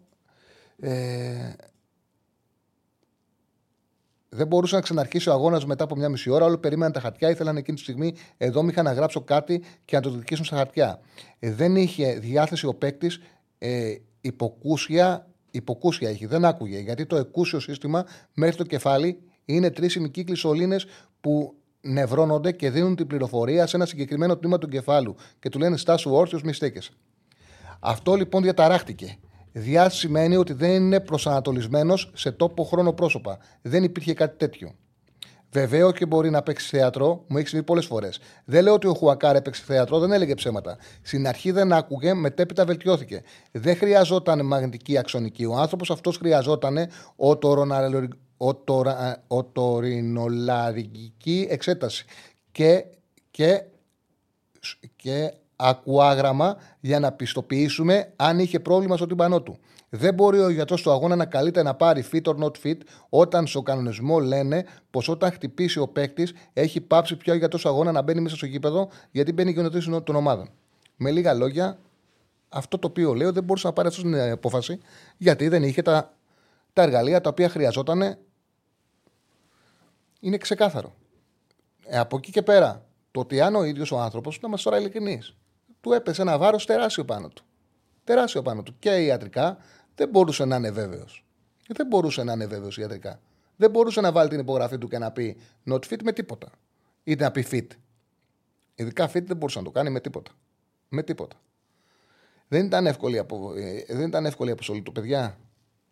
[0.79, 1.53] Ε,
[4.29, 6.45] δεν μπορούσε να ξαναρχίσει ο αγώνας μετά από μια μισή ώρα.
[6.45, 7.29] Όλοι περίμεναν τα χαρτιά.
[7.29, 10.99] Ήθελαν εκείνη τη στιγμή εδώ είχα να γράψω κάτι και να το δικήσουν στα χαρτιά.
[11.39, 13.19] Ε, δεν είχε διάθεση ο παίκτης.
[13.57, 16.25] Ε, υποκούσια, υποκούσια έχει.
[16.25, 16.79] Δεν άκουγε.
[16.79, 20.85] Γιατί το εκούσιο σύστημα μέχρι το κεφάλι είναι τρεις ημικύκλοι σωλήνες
[21.21, 25.77] που νευρώνονται και δίνουν την πληροφορία σε ένα συγκεκριμένο τμήμα του κεφάλου και του λένε
[25.77, 26.91] στάσου όρθιος, μη στέκεσαι.
[27.83, 29.17] Αυτό λοιπόν διαταράχτηκε.
[29.51, 33.37] Διά σημαίνει ότι δεν είναι προσανατολισμένος σε τόπο χρόνο πρόσωπα.
[33.61, 34.75] Δεν υπήρχε κάτι τέτοιο.
[35.51, 38.19] Βεβαίω και μπορεί να παίξει θέατρο, μου έχεις συμβεί πολλές φορές.
[38.45, 40.77] Δεν λέω ότι ο Χουακάρ έπαιξε θέατρο, δεν έλεγε ψέματα.
[41.01, 43.23] Στην αρχή δεν άκουγε, μετέπειτα βελτιώθηκε.
[43.51, 45.45] Δεν χρειαζόταν μαγνητική αξονική.
[45.45, 46.77] Ο άνθρωπος αυτός χρειαζόταν
[49.27, 52.05] οτορινολαρική εξέταση.
[52.51, 52.85] Και,
[53.31, 53.63] και,
[54.95, 59.59] και ακουάγραμμα για να πιστοποιήσουμε αν είχε πρόβλημα στο τυμπανό του.
[59.89, 62.77] Δεν μπορεί ο γιατρός του αγώνα να καλείται να πάρει fit or not fit
[63.09, 67.69] όταν στο κανονισμό λένε πως όταν χτυπήσει ο παίκτης έχει πάψει πια ο γιατρός του
[67.69, 70.49] αγώνα να μπαίνει μέσα στο γήπεδο γιατί μπαίνει η κοινοτήση των ομάδων.
[70.95, 71.79] Με λίγα λόγια,
[72.49, 74.79] αυτό το οποίο λέω δεν μπορούσε να πάρει αυτή την απόφαση
[75.17, 76.13] γιατί δεν είχε τα,
[76.73, 78.17] τα εργαλεία τα οποία χρειαζόταν.
[80.19, 80.93] Είναι ξεκάθαρο.
[81.85, 84.81] Ε, από εκεί και πέρα, το ότι αν ο ίδιος ο άνθρωπος, να είμαστε τώρα
[84.81, 85.35] ειλικρινείς,
[85.81, 87.43] του έπεσε ένα βάρος τεράστιο πάνω του.
[88.03, 88.75] Τεράστιο πάνω του.
[88.79, 89.57] Και ιατρικά
[89.95, 91.25] δεν μπορούσε να είναι βέβαιος.
[91.67, 93.19] Δεν μπορούσε να είναι βέβαιος ιατρικά.
[93.55, 96.49] Δεν μπορούσε να βάλει την υπογραφή του και να πει not fit με τίποτα.
[97.03, 97.67] Ή να πει fit.
[98.75, 100.31] Ειδικά fit δεν μπορούσε να το κάνει με τίποτα.
[100.89, 101.35] Με τίποτα.
[102.47, 103.53] Δεν ήταν εύκολη, απο...
[103.55, 105.37] Ε, δεν ήταν εύκολη η αποστολή του, παιδιά.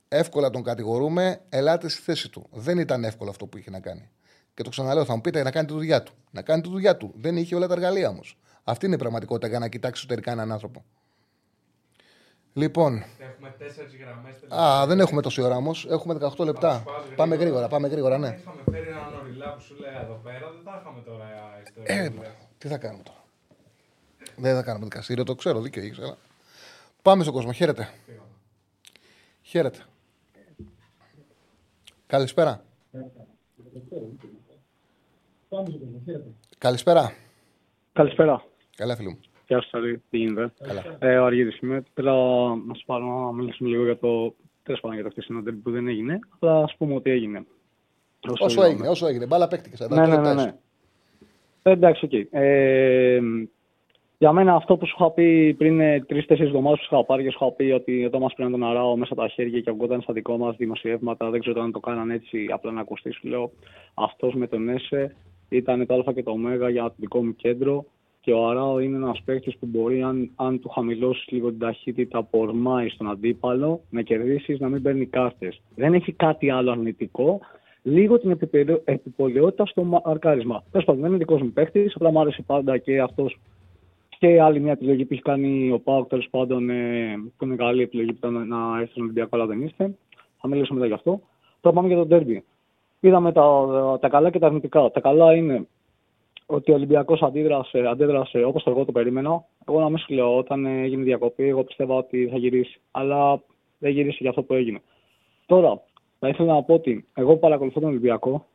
[0.07, 2.49] Εύκολα τον κατηγορούμε, ελάτε στη θέση του.
[2.51, 4.09] Δεν ήταν εύκολο αυτό που είχε να κάνει.
[4.53, 6.13] Και το ξαναλέω, θα μου πείτε να κάνει τη δουλειά του.
[6.31, 7.13] Να κάνει τη δουλειά του.
[7.15, 8.37] Δεν είχε όλα τα εργαλεία όμως.
[8.63, 10.83] Αυτή είναι η πραγματικότητα για να κοιτάξεις εσωτερικά έναν άνθρωπο.
[12.53, 13.03] Λοιπόν.
[13.19, 14.61] Έχουμε τέσσερις γραμμές.
[14.61, 15.85] Α, δεν έχουμε τόση ώρα όμως.
[15.89, 16.83] Έχουμε 18 λεπτά.
[17.15, 18.37] Πάμε γρήγορα, πάμε γρήγορα, ναι.
[18.39, 21.25] Είχαμε φέρει έναν οριλά που σου λέει εδώ πέρα, δεν τα είχαμε τώρα
[21.83, 22.09] Ε,
[22.57, 23.23] τι θα κάνουμε τώρα.
[24.35, 25.99] Δεν θα κάνουμε δικαστήριο, το ξέρω, δίκιο έχεις.
[25.99, 26.17] Αλλά...
[27.01, 27.51] Πάμε στον κόσμο.
[27.51, 27.89] Χαίρετε.
[29.41, 29.79] Χαίρετε.
[32.07, 32.63] Καλησπέρα.
[36.57, 37.13] Καλησπέρα.
[37.99, 38.43] Καλησπέρα.
[38.75, 39.19] Καλά, φίλο μου.
[39.47, 40.53] Γεια σα, τι γίνεται;
[40.99, 41.83] Ε, ο Αργύρης είμαι.
[41.93, 42.13] Θέλω
[42.67, 45.71] να σα πάρω να μιλήσουμε λίγο για το τέλος πάντων για το χτεσινό τέλο που
[45.71, 46.19] δεν έγινε.
[46.39, 47.45] Αλλά ας πούμε ότι έγινε.
[48.29, 49.25] Όσο, όσο έγινε, όσο έγινε.
[49.25, 49.85] Μπάλα παίχτηκε.
[49.89, 50.53] Ναι, ναι, ναι, ναι.
[51.63, 52.11] Ε, εντάξει, οκ.
[52.13, 52.23] Okay.
[52.29, 53.19] Ε,
[54.17, 57.23] για μένα αυτό που σου είχα πει πριν ε, τρει-τέσσερι εβδομάδες που σου είχα πάρει
[57.23, 59.69] και σου είχα πει ότι εδώ μας πρέπει να τον αράω μέσα τα χέρια και
[59.69, 61.29] αγκόταν στα δικό μας δημοσιεύματα.
[61.29, 63.11] Δεν ξέρω αν το κάναν έτσι απλά να ακουστεί.
[63.11, 63.51] Σου λέω
[63.93, 65.15] αυτός με τον ΕΣΕ
[65.49, 67.85] ήταν το Α και το Ω για το δικό μου κέντρο.
[68.21, 72.23] Και ο Αράο είναι ένας παίκτης που μπορεί, αν, αν του χαμηλώσεις λίγο την ταχύτητα,
[72.23, 75.61] πορμάει στον αντίπαλο, να κερδίσεις, να μην παίρνει κάρτες.
[75.75, 77.39] Δεν έχει κάτι άλλο αρνητικό.
[77.83, 78.37] Λίγο την
[78.83, 80.63] επιπολαιότητα στο μαρκάρισμα.
[80.71, 83.37] Τέλος πάντων, δεν είναι δικός μου παίκτης, απλά μου άρεσε πάντα και αυτός
[84.19, 87.81] και άλλη μια επιλογή που έχει κάνει ο Πάοκ, τέλος πάντων, ε, που είναι καλή
[87.81, 89.95] επιλογή που ήταν να έρθει στον Ολυμπιακό, αλλά δεν είστε.
[90.37, 91.21] Θα μιλήσουμε μετά γι' αυτό.
[91.61, 92.43] Τώρα πάμε για τον Τέρμπι.
[92.99, 94.91] Είδαμε τα, τα καλά και τα αρνητικά.
[94.91, 95.67] Τα καλά είναι
[96.45, 99.43] ότι ο Ολυμπιακός αντίδρασε, αντέδρασε όπως το εγώ το περίμενα.
[99.67, 102.79] Εγώ να μην σου λέω, όταν έγινε διακοπή, εγώ πιστεύω ότι θα γυρίσει.
[102.91, 103.41] Αλλά
[103.77, 104.81] δεν γύρισε για αυτό που έγινε.
[105.45, 105.81] Τώρα,
[106.19, 108.45] θα ήθελα να πω ότι εγώ παρακολουθώ τον Ολυμπιακό,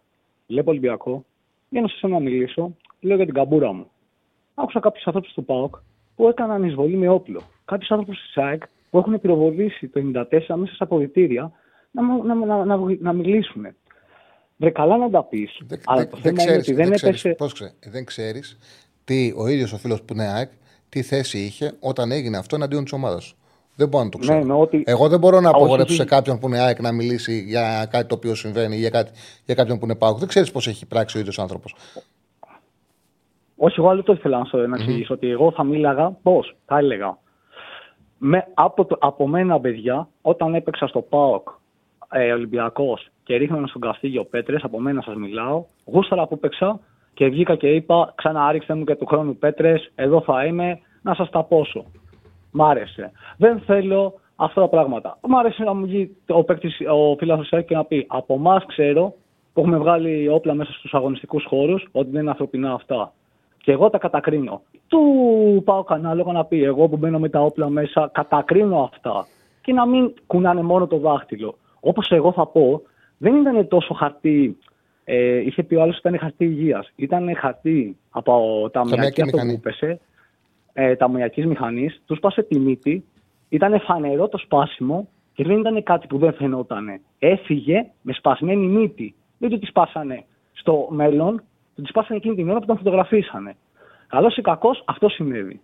[0.47, 1.25] βλέπω Ολυμπιακό,
[1.69, 3.87] βγαίνω σε να μιλήσω, λέω για την καμπούρα μου.
[4.55, 5.75] Άκουσα κάποιους ανθρώπους του ΠΑΟΚ
[6.17, 7.41] που έκαναν εισβολή με όπλο.
[7.65, 11.53] Κάποιους άνθρωπου της ΣΑΕΚ που έχουν πυροβολήσει το 94 μέσα στα αποδητήρια
[11.91, 13.67] να, να, να, να, να μιλήσουν.
[14.57, 15.61] Βρε καλά να τα πεις.
[15.85, 17.29] Αλλά το θέμα είναι ότι δεν, έπεσε.
[17.29, 18.59] Πώς ξέρει, δεν ξέρεις
[19.05, 20.51] τι ο ίδιος ο φίλος που είναι ΑΕΚ,
[20.89, 23.37] τι θέση είχε όταν έγινε αυτό εναντίον της ομάδας σου.
[23.77, 24.45] Δεν μπορώ να το ξέρω.
[24.45, 24.83] Ναι, ότι...
[24.87, 28.15] Εγώ δεν μπορώ να απογορεύσω σε κάποιον που είναι ΑΕΚ να μιλήσει για κάτι το
[28.15, 29.11] οποίο συμβαίνει ή για, κάτι,
[29.45, 30.19] για κάποιον που είναι ΠΑΟΚ.
[30.19, 31.75] Δεν ξέρεις πώς έχει πράξει ο ίδιος άνθρωπος.
[33.57, 35.15] Όχι, εγώ άλλο το ήθελα να σου εξηγήσω.
[35.15, 35.17] Mm-hmm.
[35.17, 37.19] Ότι εγώ θα μίλαγα πώς, θα έλεγα.
[38.19, 41.49] Με, από, το, από μένα, παιδιά, όταν έπαιξα στο ΠΑΟΚ
[42.17, 45.65] ε, Ολυμπιακός και ρίχνανε στον Καστίγιο Πέτρε, από μένα σας μιλάω.
[45.85, 46.81] Γούσταρα που παίξα
[47.15, 51.31] και βγήκα και είπα: Ξαναρίξτε μου και του χρόνου Πέτρες, εδώ θα είμαι, να σας
[51.31, 51.85] τα πόσο.
[52.51, 53.13] Μ' άρεσε.
[53.37, 55.19] Δεν θέλω αυτά τα πράγματα.
[55.29, 59.15] Μ' άρεσε να μου βγει ο, παίκτης, ο φίλο και να πει: Από εμάς ξέρω
[59.53, 63.13] που έχουμε βγάλει όπλα μέσα στους αγωνιστικούς χώρους ότι δεν είναι ανθρωπινά αυτά.
[63.63, 64.63] Και εγώ τα κατακρίνω.
[64.89, 65.03] Του
[65.65, 69.27] πάω κανένα να πει: Εγώ που μπαίνω με τα όπλα μέσα, κατακρίνω αυτά.
[69.61, 71.55] Και να μην κουνάνε μόνο το δάχτυλο.
[71.87, 72.83] Όπως εγώ θα πω,
[73.19, 74.59] δεν ήταν τόσο χαρτί.
[75.05, 76.93] Ε, είχε πει ο άλλος ότι ήταν χαρτί υγείας.
[76.97, 80.01] Ήταν χαρτί από τα μοιρακή αυτό που πέσε,
[80.73, 83.05] ε, τα μοιρακή μηχανής, τους σπάσε τη μύτη,
[83.49, 87.01] ήταν φανερό το σπάσιμο και δεν ήταν κάτι που δεν φαινόταν.
[87.19, 89.15] Έφυγε με σπασμένη μύτη.
[89.39, 91.43] Δεν του τη σπάσανε στο μέλλον,
[91.75, 93.57] του τη σπάσανε εκείνη την ώρα που τον φωτογραφίσανε.
[94.07, 95.61] Καλός ή κακός, αυτό συνέβη.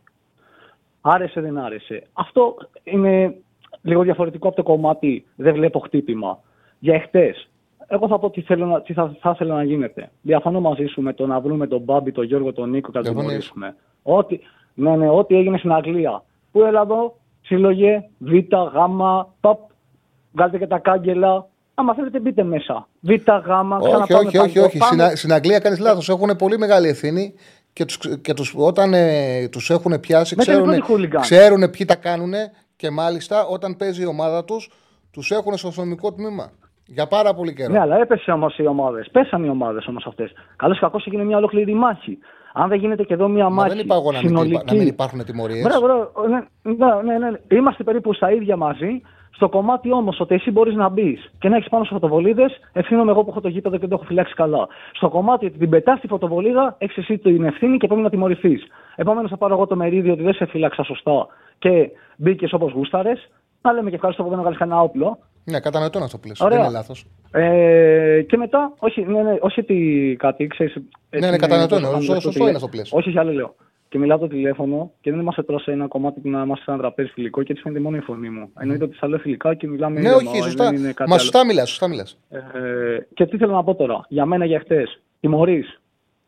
[1.01, 2.03] Άρεσε, δεν άρεσε.
[2.13, 3.35] Αυτό είναι
[3.83, 6.41] λίγο διαφορετικό από το κομμάτι δεν βλέπω χτύπημα.
[6.79, 7.49] Για εχθές,
[7.87, 10.11] εγώ θα πω τι, θέλω να, τι θα, θα ήθελα να γίνεται.
[10.23, 13.05] Διαφωνώ μαζί σου με το να βρούμε τον Μπάμπη, τον Γιώργο, τον Νίκο και να
[13.05, 13.77] τον γνωρίσουμε.
[14.03, 14.39] Ό,τι,
[14.75, 16.23] ναι, ναι, ό,τι έγινε στην Αγγλία.
[16.53, 18.77] Πού έλα εδώ, σύλλογε, Β, Γ,
[19.41, 19.59] Παπ,
[20.33, 21.49] βγάλτε και τα κάγκελα.
[21.75, 22.89] Άμα θέλετε, μπείτε μέσα.
[23.01, 23.51] Β, Γ,
[23.81, 24.59] Όχι, όχι, όχι.
[24.59, 24.79] όχι.
[24.79, 26.09] Στην, στην Αγγλία κάνεις λάθος.
[26.09, 27.35] Έχουν πολύ μεγάλη ευθύνη
[27.73, 30.83] και, τους, και τους, όταν ε, τους έχουν πιάσει ξέρουν,
[31.21, 32.33] ξέρουν ποιοι τα κάνουν
[32.81, 34.71] και μάλιστα όταν παίζει η ομάδα τους
[35.13, 36.51] τους έχουν στο αστυνομικό τμήμα.
[36.87, 37.73] Για πάρα πολύ καιρό.
[37.73, 39.09] Ναι, αλλά έπεσε όμως οι ομάδες.
[39.13, 40.33] Πέσαν οι ομάδες όμως αυτές.
[40.57, 42.19] Καλώς ή κακό έγινε μια ολόκληρη μάχη.
[42.53, 43.69] Αν δεν γίνεται και εδώ μια Μα μάχη.
[43.69, 44.57] δεν είπα εγώ να, συνολική...
[44.57, 45.63] μην, να μην υπάρχουν τιμωρίες.
[45.63, 46.11] Μπράβο, μπράβο.
[46.29, 46.39] Ναι,
[47.03, 47.57] ναι, ναι, ναι.
[47.57, 49.01] Είμαστε περίπου στα ίδια μαζί.
[49.31, 53.11] Στο κομμάτι όμως ότι εσύ μπορείς να μπεις και να έχεις πάνω σε φωτοβολίδες, ευθύνομαι
[53.11, 54.69] εγώ που έχω το γήπεδο και το έχω φυλάξει καλά.
[54.93, 58.67] Στο κομμάτι ότι την πετάς τη φωτοβολίδα, έχεις εσύ την ευθύνη και πρέπει να τιμωρηθείς.
[58.97, 61.27] Επομένως θα πάρω εγώ το μερίδιο ότι δεν σε φύλαξα σωστά
[61.59, 63.29] και μπήκες όπως γούσταρες.
[63.63, 65.19] Να λέμε και ευχαριστώ που δεν έβγαλε κανένα όπλο.
[65.45, 66.49] Ναι, κατανοητό να το πλαίσιο.
[66.49, 67.07] Δεν είναι λάθος.
[67.33, 70.75] Ε, και μετά, όχι, ναι, ναι, όχι ότι κάτι ξέρεις.
[71.11, 72.21] Ναι, ναι, κατανοητό είναι.
[72.21, 72.99] Σωστό είναι στο πλαίσιο.
[72.99, 73.55] Όχι, όχι, άλλο λέω.
[73.89, 76.71] Και μιλάω το τηλέφωνο και δεν είμαστε τώρα σε ένα κομμάτι που να είμαστε σε
[76.71, 78.51] ένα τραπέζι φιλικό και έτσι φαίνεται μόνο η φωνή μου.
[78.59, 80.01] Εννοείται ότι σα λέω φιλικά και μιλάμε.
[80.01, 80.73] Ναι, όχι, σωστά.
[81.07, 82.19] Μα σωστά μιλάς, σωστά μιλάς.
[82.29, 82.39] Ε,
[83.15, 84.01] και τι θέλω να πω τώρα.
[84.09, 85.01] Για μένα για χτες.
[85.21, 85.81] Τιμωρείς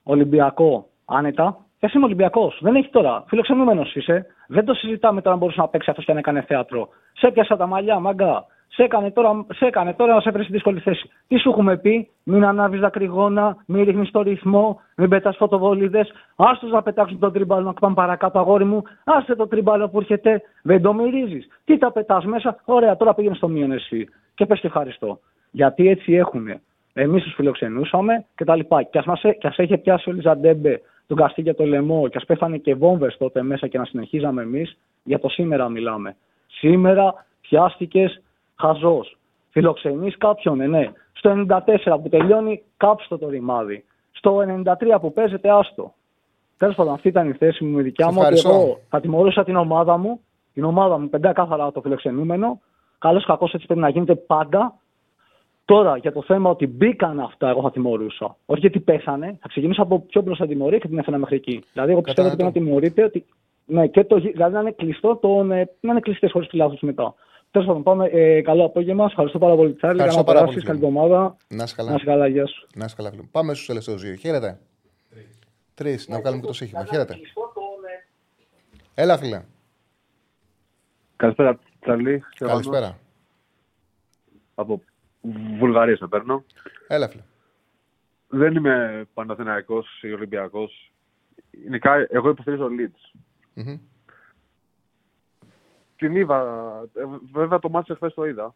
[0.02, 1.66] Ολυμπιακό άνετα.
[1.78, 2.58] Και εσύ είμαι Ολυμπιακός.
[2.62, 3.24] Δεν έχει τώρα.
[3.26, 4.26] Φιλοξενούμενος είσαι.
[4.48, 6.88] Δεν το συζητάμε τώρα αν μπορούσε να παίξει αυτός και να έκανε θέατρο.
[7.12, 10.52] Σε πιάσα τα μαλλιά, μαγκά σε έκανε τώρα, σε έκανε τώρα να σε βρει στη
[10.52, 11.10] δύσκολη θέση.
[11.28, 16.12] Τι σου έχουμε πει, μην ανάβεις δακρυγόνα, μην ρίχνεις το ρυθμό, μην πετάς φωτοβολίδες.
[16.36, 18.82] Άστο να πετάξουν τον τριμπάλο να πάμε παρακάτω, αγόρι μου.
[19.04, 21.48] Άστε το τριμπάλο που έρχεται, δεν το μυρίζεις.
[21.64, 24.08] Τι τα πετάς μέσα, ωραία, τώρα πήγαινε στο μείον εσύ.
[24.34, 25.18] Και πες και ευχαριστώ.
[25.50, 26.48] Γιατί έτσι έχουν.
[26.92, 28.60] Εμείς τους φιλοξενούσαμε κτλ.
[28.90, 29.06] Και ας
[29.42, 33.16] ας έχει πιάσει ο Λιζαντέμπε τον Καστί για το λαιμό και ας πέθανε και βόμβες
[33.18, 36.16] τότε μέσα και να συνεχίζαμε εμείς, για το σήμερα μιλάμε.
[36.46, 38.22] Σήμερα πιάστηκες
[38.62, 39.16] χαζός.
[39.50, 40.92] Φιλοξενείς κάποιον, ναι, ναι.
[41.12, 43.84] Στο 94 που τελειώνει, κάψτε το ρημάδι.
[44.12, 45.94] Στο 93 που παίζεται, άστο.
[46.56, 48.20] Τέλος πάντων, αυτή ήταν η θέση μου η δικιά μου.
[48.20, 50.20] Ότι εγώ θα τιμωρούσα την ομάδα μου,
[50.52, 52.60] την ομάδα μου κάθαρα το φιλοξενούμενο.
[52.98, 54.74] Καλός κακός έτσι πρέπει να γίνεται πάντα.
[55.64, 58.36] Τώρα για το θέμα ότι μπήκαν αυτά, εγώ θα τιμωρούσα.
[58.46, 61.64] Όχι γιατί πέθανε, θα ξεκινήσω από πιο μπροστά τιμωρία και την έφερα μέχρι εκεί.
[61.72, 63.24] Δηλαδή, εγώ πιστεύω ότι πρέπει να τιμωρείτε, ότι.
[63.64, 67.14] Ναι, και το, δηλαδή να είναι κλειστό, το, ναι, να είναι κλειστές χωρίς του μετά.
[67.52, 68.06] Τέλος πάντων, πάμε.
[68.06, 69.04] Ε, καλό απόγευμα.
[69.04, 69.96] Ευχαριστώ πάρα πολύ, Τσάρλι.
[69.96, 70.62] Ευχαριστώ πάρα πολύ.
[70.62, 71.36] Καλή εβδομάδα.
[71.48, 71.88] Να είσαι καλά.
[71.90, 72.66] Να είσαι καλά, γεια σου.
[72.74, 73.22] Να είσαι καλά, φίλε.
[73.22, 74.14] Πάμε στους τελευταίους δύο.
[74.14, 74.60] Χαίρετε.
[75.74, 76.08] Τρεις.
[76.08, 76.84] Να βγάλουμε και το σύγχυμα.
[76.84, 77.16] Χαίρετε.
[78.94, 79.42] Έλα, φίλε.
[81.16, 82.22] Καλησπέρα, Τσάρλι.
[82.36, 82.98] Καλησπέρα.
[84.54, 84.82] Από
[85.58, 86.44] Βουλγαρία σε παίρνω.
[86.88, 87.22] Έλα, φίλε.
[88.28, 90.92] Δεν είμαι Παναθηναϊκός ή Ολυμπιακός.
[91.50, 93.18] Γενικά, εγώ υποστηρίζω Leeds.
[93.56, 93.78] Mm-hmm
[96.06, 96.38] την είδα.
[96.94, 97.02] Ε,
[97.32, 98.54] βέβαια το μάτι χθε το είδα.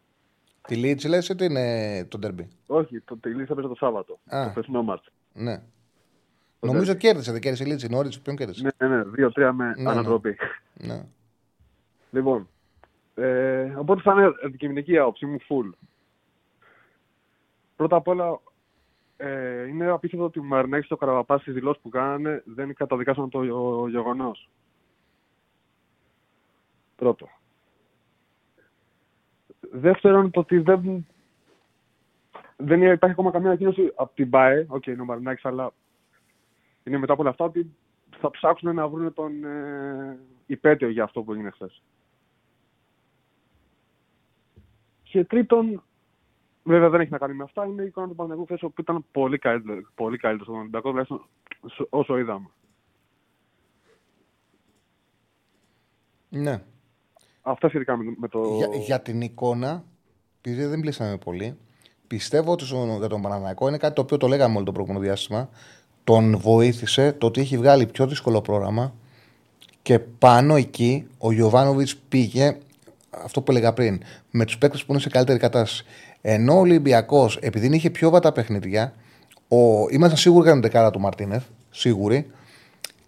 [0.67, 4.19] Τη Λίτζ λες ή την, ε, το Ντέρμπι; Όχι, το, τη Λίτζ έπαιζε το Σάββατο.
[4.25, 4.43] Α.
[4.43, 5.09] Το χθεσινό μάτι.
[5.33, 5.61] Ναι.
[6.59, 6.97] Το Νομίζω derby.
[6.97, 9.81] κέρδισε, δεν κέρδισε η Λίτζ, η Νόριτς, ποιον κέρδισε; Ναι, ναι, ναι, δύο-τρία με ναι,
[9.81, 9.89] ναι.
[9.89, 10.37] ανατροπή.
[10.73, 11.05] Ναι.
[12.11, 12.47] Λοιπόν,
[13.15, 15.69] ε, οπότε θα είναι αντικειμενική άποψή μου full.
[17.75, 18.39] Πρώτα απ' όλα,
[19.17, 23.43] ε, είναι απίστευτο ότι ο Μαρινάκη το Καραβαπάς στις δηλώσεις που κάνανε δεν καταδικάσαν το
[23.87, 24.49] γεγονός.
[26.95, 27.27] Πρώτο.
[29.71, 31.07] Δεύτερον, το ότι δεν,
[32.55, 34.65] δεν υπάρχει ακόμα καμία ανακοίνωση από την ΠΑΕ.
[34.69, 35.73] Ok, okay, είναι ο Μαρινάκης, αλλά
[36.83, 37.75] είναι μετά από όλα αυτά ότι
[38.19, 41.81] θα ψάξουν να βρουν τον ε, υπαίτιο για αυτό που έγινε χθες.
[45.03, 45.83] Και τρίτον,
[46.63, 49.05] βέβαια δεν έχει να κάνει με αυτά, είναι η εικόνα του Παναθηναϊκού χθες που ήταν
[49.11, 51.25] πολύ καλύτερος, πολύ καλύτερος από τον Ολυμπιακό, τουλάχιστον
[51.89, 52.49] όσο είδαμε.
[56.29, 56.63] Ναι.
[57.49, 58.39] Αυτά σχετικά με, το.
[58.57, 59.83] Για, για την εικόνα,
[60.41, 61.57] επειδή δεν μιλήσαμε πολύ,
[62.07, 65.03] πιστεύω ότι στον, για τον Παναναναϊκό είναι κάτι το οποίο το λέγαμε όλο το προηγούμενο
[65.05, 65.49] διάστημα.
[66.03, 68.93] Τον βοήθησε το ότι έχει βγάλει πιο δύσκολο πρόγραμμα
[69.81, 72.57] και πάνω εκεί ο Γιωβάνοβιτς πήγε
[73.09, 74.01] αυτό που έλεγα πριν,
[74.31, 75.85] με τους παίκτες που είναι σε καλύτερη κατάσταση.
[76.21, 78.93] Ενώ ο Ολυμπιακός, επειδή είχε πιο βατά παιχνίδια,
[79.47, 79.89] ο...
[79.89, 82.31] ήμασταν σίγουροι για την δεκάρα του Μαρτίνεθ, σίγουροι,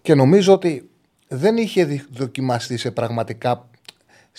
[0.02, 0.88] και νομίζω ότι
[1.28, 3.68] δεν είχε δοκιμαστεί σε πραγματικά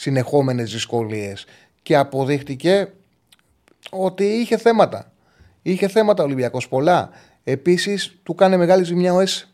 [0.02, 1.46] συνεχόμενες δυσκολίες
[1.82, 2.92] και αποδείχτηκε
[3.90, 5.12] ότι είχε θέματα.
[5.62, 7.10] Είχε θέματα ο Ολυμπιακός πολλά.
[7.44, 9.54] Επίσης του κάνει μεγάλη ζημιά ο ΕΣ.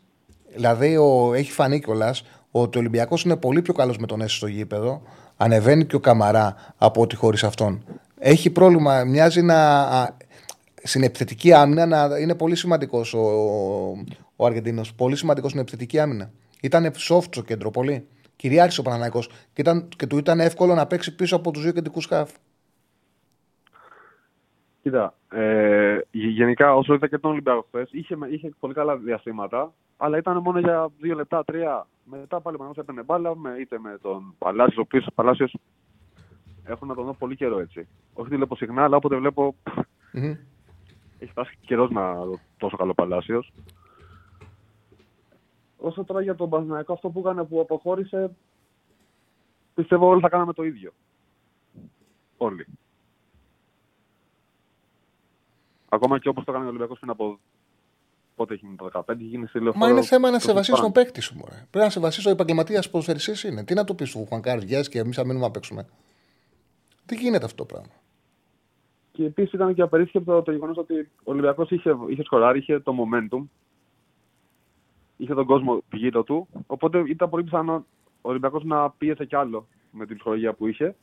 [0.54, 4.32] Δηλαδή ο, έχει φανεί κιόλας ότι ο Ολυμπιακός είναι πολύ πιο καλός με τον ΕΣ
[4.32, 5.02] στο γήπεδο.
[5.36, 7.84] Ανεβαίνει και ο Καμαρά από ότι χωρίς αυτόν.
[8.18, 10.16] Έχει πρόβλημα, μοιάζει να...
[10.82, 14.04] Στην επιθετική άμυνα να είναι πολύ σημαντικός ο, ο,
[14.36, 14.94] ο Αργεντίνος.
[14.94, 16.30] Πολύ σημαντικός στην επιθετική άμυνα.
[16.60, 18.06] Ήταν soft στο κέντρο, πολύ
[18.38, 19.62] κυριάρχησε ο Παναναναϊκό και,
[19.96, 22.30] και του ήταν εύκολο να παίξει πίσω από τους δύο κεντρικούς σκάφ.
[24.82, 30.18] Κοίτα, ε, γενικά όσο είδα και τον Ολυμπιακό χθες, είχε, είχε πολύ καλά διαστήματα, αλλά
[30.18, 31.86] ήταν μόνο για δύο λεπτά, τρία.
[32.04, 35.56] Μετά πάλι ο έπαιρνε μπάλα, με, είτε με τον Παλάσιος, ο οποίο Παλάσιος
[36.64, 37.88] έχω να τον δω πολύ καιρό έτσι.
[38.14, 39.54] Όχι τη βλέπω συχνά, αλλά όποτε βλέπω.
[40.14, 40.36] Mm-hmm.
[41.18, 43.52] Έχει φτάσει καιρός να δω τόσο καλό Παλάσιος.
[45.78, 48.30] Όσο τώρα για τον Παναθηναϊκό αυτό που έκανε που αποχώρησε,
[49.74, 50.92] πιστεύω όλοι θα κάναμε το ίδιο.
[52.36, 52.66] Όλοι.
[55.88, 57.38] Ακόμα και όπως το έκανε ο Ολυμπιακός πριν από.
[58.36, 60.92] Πότε έχει γίνει το 15, έχει γίνει στη Μα είναι θέμα να σε βασίσει τον
[60.92, 61.34] παίκτη σου.
[61.34, 61.66] Μωρέ.
[61.70, 63.64] Πρέπει να σε βασίσει ο επαγγελματία ποδοσφαιριστή είναι.
[63.64, 65.88] Τι να το πεις του Χουανκάρ, και εμείς θα μείνουμε να παίξουμε.
[67.06, 67.92] Τι γίνεται αυτό το πράγμα;
[69.12, 72.94] Και επίσης ήταν και απερίσκεπτο το γεγονός ότι ο Ολυμπιακός είχε, είχε σκοράρει, είχε το
[72.98, 73.42] momentum,
[75.18, 76.48] είχε τον κόσμο γύρω του.
[76.66, 77.84] Οπότε ήταν πολύ πιθανό
[78.20, 80.96] ο Ολυμπιακός να πίεσε κι άλλο με την ψυχολογία που είχε.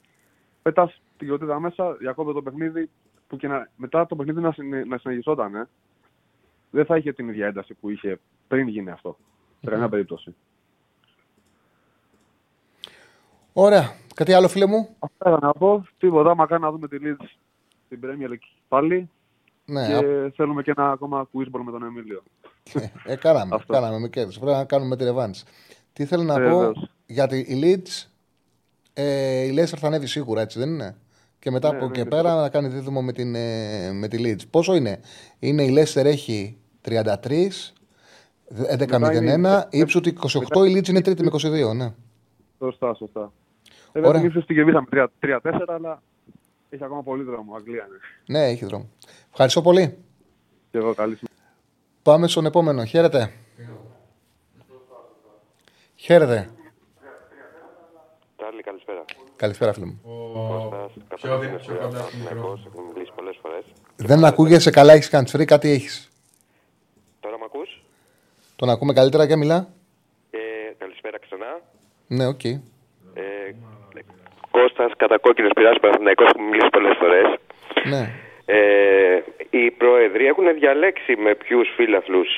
[0.62, 2.90] Πετά την κροτίδα μέσα, διακόπτει το παιχνίδι,
[3.28, 5.56] που και να, μετά το παιχνίδι να, συνε, να συνεχιζόταν.
[5.56, 5.68] Ε.
[6.72, 9.18] Δεν θα είχε την ίδια ένταση που είχε πριν γίνει αυτό.
[9.62, 10.36] Σε καμία περίπτωση.
[13.54, 13.96] Ωραία.
[14.16, 15.86] Κάτι άλλο, φίλε μου; Αυτά να πω.
[15.98, 16.36] Τίποτα.
[16.36, 17.26] Μακάρι να δούμε τη Leeds
[17.86, 19.10] στην Premier League πάλι.
[19.66, 20.32] Ναι, και α...
[20.36, 22.24] θέλουμε και ένα ακόμα quizball με τον Εμίλιο.
[22.74, 24.40] ε, ε κάναμε, κάναμε με κέρδος.
[24.40, 25.44] Πρέπει να κάνουμε τη ρεβάνς.
[25.94, 26.72] Τι θέλω να ε, πω
[27.06, 28.08] γιατί η Leeds,
[28.94, 30.96] ε, η Leicester θα ανέβει σίγουρα, έτσι δεν είναι;
[31.40, 34.48] Και μετά ναι, από εκεί πέρα να κάνει δίδυμο με, την, ε, με τη Leeds.
[34.50, 35.00] Πόσο είναι,
[35.40, 37.04] είναι η Leicester έχει 33,
[38.80, 40.04] 11-01, ύψου 28,
[40.68, 41.94] η Leeds είναι τρίτη με 22, ναι.
[42.58, 43.32] Σωστά, σωστά.
[43.94, 44.88] Βέβαια, ίσω την κερδίσαμε
[45.22, 45.38] 3-4,
[45.68, 46.02] αλλά
[46.70, 47.56] έχει ακόμα πολύ δρόμο.
[47.56, 48.40] Αγγλία είναι.
[48.40, 48.90] Ναι, έχει δρόμο.
[49.38, 49.98] Ευχαριστώ πολύ.
[50.72, 51.20] Και εγώ, καλή
[52.02, 52.86] Πάμε στον επόμενο.
[52.86, 53.32] Χαίρετε.
[55.96, 56.50] Χαίρετε.
[58.36, 59.06] Τάρλι, καλησπέρα.
[59.36, 60.02] Καλησπέρα, φίλε μου.
[61.16, 61.38] Ποιο
[62.94, 63.64] μιλήσει πολλές φορές.
[63.96, 66.10] Δεν ακούγεσαι καλά, έχεις κάνει κάτι έχεις.
[67.20, 67.84] Τώρα με ακούς;
[68.56, 69.68] Τον ακούμε καλύτερα και μιλά.
[70.30, 70.38] Ε,
[70.78, 71.62] καλησπέρα ξανά.
[72.08, 72.40] Ναι, ok.
[72.44, 72.60] Okay.
[74.52, 77.40] Κώστας Κατακόκκινος πειράζει Παναθηναϊκός που μιλήσει πολλές φορές.
[77.90, 78.25] Ναι.
[78.46, 79.20] Ε,
[79.50, 82.30] οι πρόεδροι έχουν διαλέξει με ποιους φίλαθλους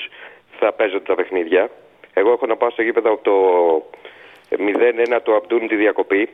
[0.60, 1.70] θα παίζονται τα παιχνίδια.
[2.14, 3.36] Εγώ έχω να πάω στο γήπεδο από το
[4.50, 6.30] 0-1 του Αμπντούν τη διακοπή.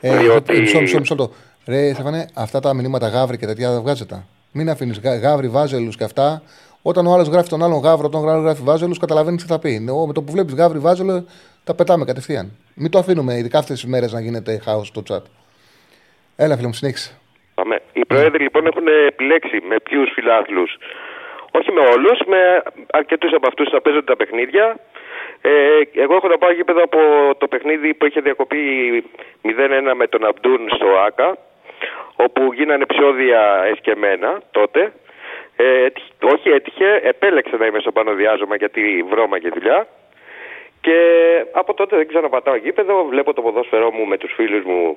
[0.00, 0.60] Ε, διότι...
[0.60, 1.30] Μισό, μισό, μισό,
[1.66, 4.24] Ρε Στεφανέ, αυτά τα μηνύματα γάβρι και τέτοια δεν βγάζετε.
[4.52, 6.42] Μην αφήνεις γάβρι, βάζελους και αυτά.
[6.82, 9.80] Όταν ο άλλος γράφει τον άλλον γάβρο, τον άλλος γράφει βάζελους, καταλαβαίνεις τι θα πει.
[10.06, 11.24] με το που βλέπεις γάβρι, βάζελο,
[11.64, 12.56] τα πετάμε κατευθείαν.
[12.74, 15.22] Μην το αφήνουμε, ειδικά αυτές τις μέρες, να γίνεται χάος στο chat.
[16.36, 17.18] Έλα, φίλο μου, συνέχισε.
[17.58, 17.78] Πάμε.
[17.92, 20.76] Οι πρόεδροι λοιπόν έχουν επιλέξει με ποιους φιλάθλους.
[21.50, 24.76] Όχι με όλους, με αρκετούς από αυτούς θα παίζονται τα παιχνίδια.
[25.42, 25.50] Ε,
[25.92, 26.98] εγώ έχω να πάω γήπεδο από
[27.38, 28.60] το παιχνίδι που είχε διακοπεί
[29.44, 31.38] 0-1 με τον Αμπτούν στο ΑΚΑ,
[32.16, 34.92] όπου γίνανε επεισόδια εσκεμμένα τότε.
[35.56, 35.86] Ε,
[36.20, 39.86] όχι έτυχε, επέλεξε να είμαι στο πάνω διάζωμα γιατί βρώμα και δουλειά.
[40.80, 40.98] Και
[41.52, 44.96] από τότε δεν ξαναπατάω γήπεδο, βλέπω το ποδόσφαιρό μου με τους φίλους μου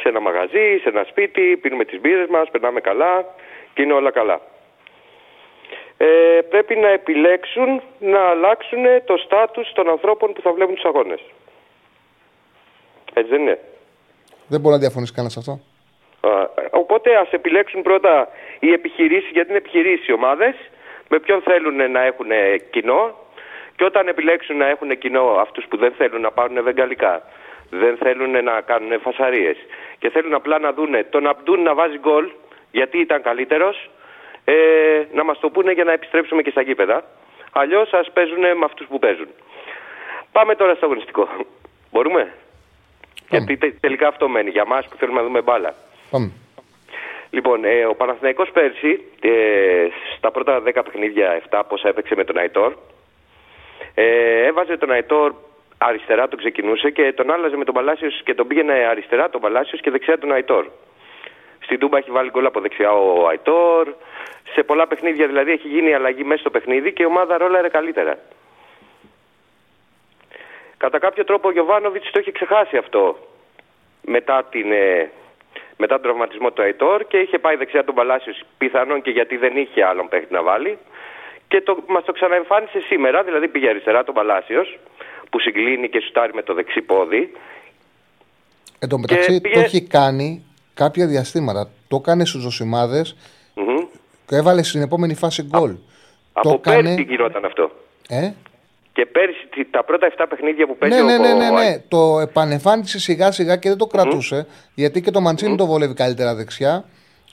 [0.00, 3.24] σε ένα μαγαζί, σε ένα σπίτι, πίνουμε τις μπύρες μας, περνάμε καλά
[3.74, 4.40] και είναι όλα καλά.
[5.96, 11.20] Ε, πρέπει να επιλέξουν να αλλάξουν το στάτους των ανθρώπων που θα βλέπουν τους αγώνες.
[13.14, 13.58] Έτσι δεν είναι;
[14.48, 15.60] Δεν μπορεί να διαφωνήσει κανένας αυτό.
[16.70, 18.28] οπότε ας επιλέξουν πρώτα
[18.60, 20.54] οι επιχειρήσεις, γιατί είναι επιχειρήσεις οι ομάδες,
[21.08, 22.26] με ποιον θέλουν να έχουν
[22.70, 23.14] κοινό
[23.76, 27.22] και όταν επιλέξουν να έχουν κοινό αυτούς που δεν θέλουν να πάρουν βεγγαλικά,
[27.70, 29.56] δεν θέλουν να κάνουν φασαρίες
[29.98, 32.30] και θέλουν απλά να δουν τον Αμπτούν να βάζει γκολ
[32.70, 33.90] γιατί ήταν καλύτερος,
[34.44, 34.54] ε,
[35.12, 37.04] να μας το πούνε για να επιστρέψουμε και στα γήπεδα.
[37.52, 39.28] Αλλιώς ας παίζουν με αυτούς που παίζουν.
[40.32, 41.28] Πάμε τώρα στο αγωνιστικό.
[41.92, 42.32] Μπορούμε;
[43.28, 45.74] Γιατί τελικά αυτό μένει για εμά που θέλουμε να δούμε μπάλα.
[46.10, 46.32] Πάμε.
[47.30, 49.86] Λοιπόν, ε, ο Παναθηναϊκός πέρσι, ε,
[50.16, 52.74] στα πρώτα 10 παιχνίδια 7 πόσα έπαιξε με τον Αϊτόρ,
[53.98, 55.34] ε, έβαζε τον Αϊτόρ
[55.78, 59.80] αριστερά, τον ξεκινούσε και τον άλλαζε με τον Παλάσιος και τον πήγαινε αριστερά τον Παλάσιος
[59.80, 60.66] και δεξιά τον Αϊτόρ.
[61.60, 63.94] Στην Τούμπα έχει βάλει γκολ από δεξιά ο Αϊτόρ.
[64.54, 68.18] Σε πολλά παιχνίδια δηλαδή έχει γίνει αλλαγή μέσα στο παιχνίδι και η ομάδα ρόλαρε καλύτερα.
[70.76, 73.16] Κατά κάποιο τρόπο ο Γιωβάνοβιτς το είχε ξεχάσει αυτό
[74.02, 75.10] μετά, την, ε,
[75.76, 79.56] μετά τον τραυματισμό του Αϊτόρ και είχε πάει δεξιά τον Παλάσιος πιθανόν και γιατί δεν
[79.56, 80.78] είχε άλλον παίχτη να βάλει
[81.56, 84.78] και το, μας το ξαναεμφάνισε σήμερα, δηλαδή πήγε αριστερά τον Παλάσιος
[85.30, 87.32] που συγκλίνει και σουτάρει με το δεξί πόδι.
[88.78, 89.54] Εν τω μεταξύ πήγε...
[89.54, 91.70] το έχει κάνει κάποια διαστήματα.
[91.88, 93.16] Το έκανε στους ζωσιμάδες
[93.56, 93.86] mm-hmm.
[94.26, 95.74] και έβαλε στην επόμενη φάση γκολ.
[96.32, 97.02] Από το πέρσι κάνει...
[97.08, 97.70] γινόταν αυτό.
[98.08, 98.30] Ε;
[98.92, 101.78] Και πέρσι τα πρώτα 7 παιχνίδια που παίζει ναι, ναι, ναι, ναι, ναι.
[101.88, 104.46] Το επανεφάνισε σιγά σιγά και δεν το κρατούσε.
[104.74, 105.58] Γιατί και το Μαντσίνη mm-hmm.
[105.58, 106.84] το βολεύει καλύτερα δεξιά.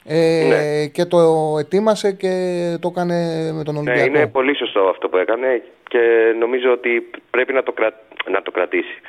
[0.06, 0.86] Ε, ναι.
[0.86, 1.18] Και το
[1.58, 2.32] ετοίμασε και
[2.80, 4.00] το έκανε με τον Ολυμπιακό.
[4.00, 7.92] Ναι, είναι πολύ σωστό αυτό που έκανε και νομίζω ότι πρέπει να το, κρα...
[8.30, 9.00] να το κρατήσει.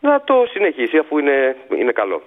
[0.00, 2.22] Να το συνεχίσει αφού είναι, είναι καλό.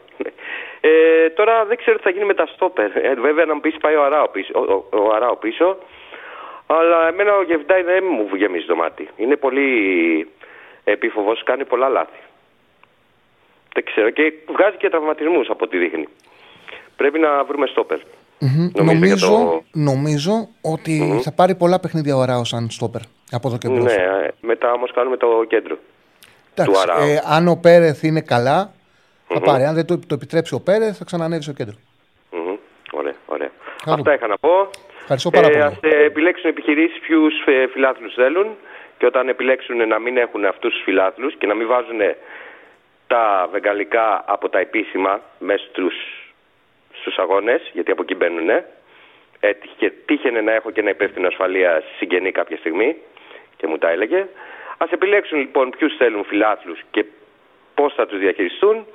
[0.81, 2.95] Ε, τώρα δεν ξέρω τι θα γίνει με τα στόπερ.
[2.95, 5.77] Ε, βέβαια να μου πεις πάει ο Αράο πίσω, ο, ο Αράο πίσω.
[6.67, 9.07] Αλλά εμένα ο Γεβντάι δεν μου γεμίζει το μάτι.
[9.17, 9.69] Είναι πολύ
[10.83, 12.19] επίφοβος, κάνει πολλά λάθη.
[13.73, 14.09] Δεν ξέρω.
[14.09, 16.07] Και βγάζει και τραυματισμούς από ό,τι δείχνει.
[16.97, 17.99] Πρέπει να βρούμε στόπερ.
[18.73, 19.63] Νομίζω, το...
[19.71, 23.01] νομίζω ότι θα πάρει πολλά παιχνίδια ο Αράο σαν στόπερ
[23.31, 23.83] από εδώ και μπρος.
[23.83, 25.77] Ναι, μετά όμως κάνουμε το κέντρο.
[26.55, 28.71] Εντάξει, του ε, αν ο Πέρεθ είναι καλά,
[29.27, 29.63] θα πάρει.
[29.63, 31.75] Αν δεν το, το επιτρέψει ο Πέρεθ, θα ξανανεύει στο κέντρο.
[32.31, 32.57] Mm-hmm.
[32.91, 33.51] Ωραία, ωραία.
[33.85, 34.69] Αυτά είχα να πω.
[35.01, 35.59] Ευχαριστώ πάρα πολύ.
[35.59, 38.47] Ε, ας επιλέξουν επιχειρήσεις ποιους ε, φιλάθλους θέλουν
[38.97, 41.99] και όταν επιλέξουν να μην έχουν αυτούς τους φιλάθλους και να μην βάζουν
[43.07, 45.93] τα βεγγαλικά από τα επίσημα μέσα στους,
[47.07, 48.49] στους αγώνες, γιατί από εκεί μπαίνουν.
[49.39, 52.95] Έτυχε, τύχαινε να έχω και ένα υπεύθυνο ασφαλεία συγγενή κάποια στιγμή
[53.57, 54.25] και μου τα έλεγε.
[54.77, 57.05] Ας επιλέξουν λοιπόν ποιους θέλουν φιλάθλους και
[57.73, 58.85] πώς θα τους διαχειριστούν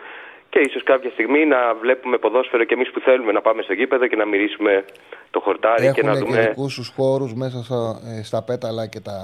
[0.49, 4.07] και ίσως κάποια στιγμή να βλέπουμε ποδόσφαιρο και εμείς που θέλουμε να πάμε στο γήπεδο
[4.07, 4.85] και να μυρίσουμε
[5.31, 6.39] το χορτάρι Έχουν και να δούμε...
[6.39, 9.17] Έχουν και στους χώρους μέσα στα, ε, στα πέταλα και τα,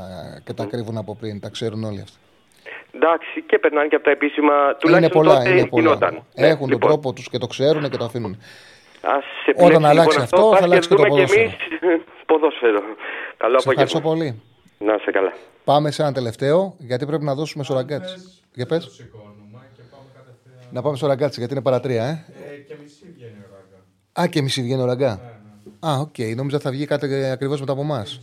[0.45, 2.19] και τα κρύβουν από πριν, τα ξέρουν όλοι αυτά.
[2.95, 4.55] Εντάξει, και περνάνε και από τα επίσημα.
[4.81, 5.83] Τουλάχιστον είναι πολλά, τότε είναι πολλά.
[5.83, 6.23] γινόταν.
[6.35, 8.43] Έχουν ναι, τον τρόπο τους και το ξέρουν και το αφήνουν.
[9.01, 9.25] Ας
[9.57, 11.49] Όταν αλλάξει αυτό, αυτό θα αλλάξει και το ποδόσφαιρο.
[11.49, 12.81] Και εμείς ποδόσφαιρο.
[13.37, 14.43] Καλό σε ευχαριστώ πολύ.
[14.79, 15.33] Να είσαι καλά.
[15.65, 18.15] Πάμε σε ένα τελευταίο, γιατί πρέπει να δώσουμε στο ραγκάτσι.
[18.55, 19.09] Για πες.
[20.71, 22.25] Να πάμε στο ραγκάτσι, γιατί είναι παρατρία, ε.
[22.53, 24.21] ε και μισή βγαίνει ο ραγκα.
[24.21, 25.21] Α, και μισή βγαίνει ο ραγκά.
[25.23, 25.23] Ναι,
[25.81, 25.93] ναι.
[25.93, 26.15] Α, ok.
[26.19, 26.35] Okay.
[26.37, 28.21] Νόμιζα θα βγει κάτι ακριβώς μετά από εμάς.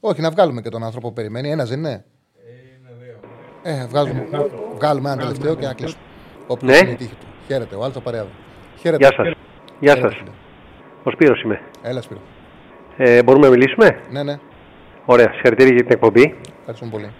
[0.00, 1.50] Όχι, να βγάλουμε και τον άνθρωπο που περιμένει.
[1.50, 2.04] Ένας δεν είναι;
[3.62, 4.28] Ε, βγάζουμε,
[4.74, 6.02] βγάλουμε ένα τελευταίο και να κλείσουμε.
[6.46, 6.76] Όποιο ναι.
[6.76, 7.26] είναι η τύχη του.
[7.46, 8.26] Χαίρετε, ο Άλφα Παρέα.
[8.82, 9.33] Γεια σας.
[9.80, 10.22] Γεια σας.
[11.02, 11.60] Ο Σπύρος είμαι.
[11.82, 12.20] Έλα, Σπύρο.
[12.96, 14.38] Ε, μπορούμε να μιλήσουμε; Ναι, ναι.
[15.04, 15.32] Ωραία.
[15.32, 16.34] Συγχαρητήρια για την εκπομπή.
[16.58, 17.10] Ευχαριστούμε πολύ.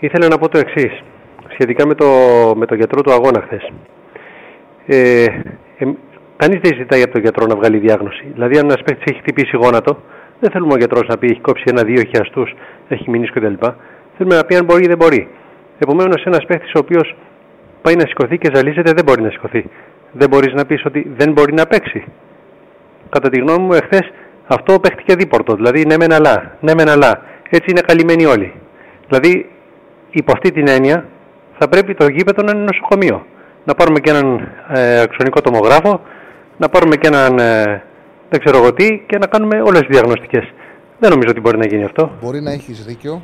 [0.00, 1.02] Ήθελα να πω το εξής.
[1.48, 2.06] Σχετικά με το,
[2.56, 3.72] με το γιατρό του αγώνα χθες.
[4.86, 5.24] Ε,
[5.78, 5.86] ε,
[6.36, 8.24] Κανείς δεν ζητάει από τον γιατρό να βγάλει διάγνωση.
[8.32, 9.96] Δηλαδή, αν ένας παίκτης έχει χτυπήσει γόνατο,
[10.40, 12.54] δεν θέλουμε ο γιατρός να πει έχει κόψει ένα-δύο χιαστούς,
[12.88, 13.66] έχει μηνύσκο κτλ.
[14.16, 15.28] Θέλουμε να πει αν μπορεί ή δεν μπορεί.
[15.78, 17.16] Επομένως, ένας παίχτη ο οποίος
[17.82, 19.70] πάει να σηκωθεί και ζαλίζεται δεν μπορεί να σηκωθεί.
[20.12, 22.04] Δεν μπορείς να πεις ότι δεν μπορεί να παίξει.
[23.08, 24.12] Κατά τη γνώμη μου, εχθές
[24.46, 25.54] αυτό παίχτηκε δίπορτο.
[25.54, 26.56] Δηλαδή, ναι, μεν αλλά.
[26.60, 27.22] Ναι, μεν αλλά.
[27.50, 28.52] Έτσι είναι καλυμμένοι όλοι.
[29.08, 29.50] Δηλαδή,
[30.10, 31.06] υπό αυτή την έννοια,
[31.58, 33.26] θα πρέπει το γήπεδο να είναι νοσοκομείο.
[33.64, 36.00] Να πάρουμε και έναν ε, αξονικό τομογράφο,
[36.56, 37.82] να πάρουμε και έναν ε,
[38.32, 40.52] δεν ξέρω εγώ τι και να κάνουμε όλες τις διαγνωστικές.
[40.98, 42.10] Δεν νομίζω ότι μπορεί να γίνει αυτό.
[42.22, 43.22] Μπορεί να έχεις δίκιο.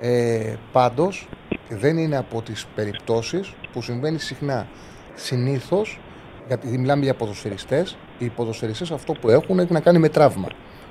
[0.00, 1.28] Ε, πάντως
[1.68, 4.66] δεν είναι από τις περιπτώσεις που συμβαίνει συχνά.
[5.14, 6.00] Συνήθως,
[6.46, 10.48] γιατί μιλάμε για ποδοσφαιριστές, οι ποδοσφαιριστές αυτό που έχουν έχει να κάνει με τραύμα,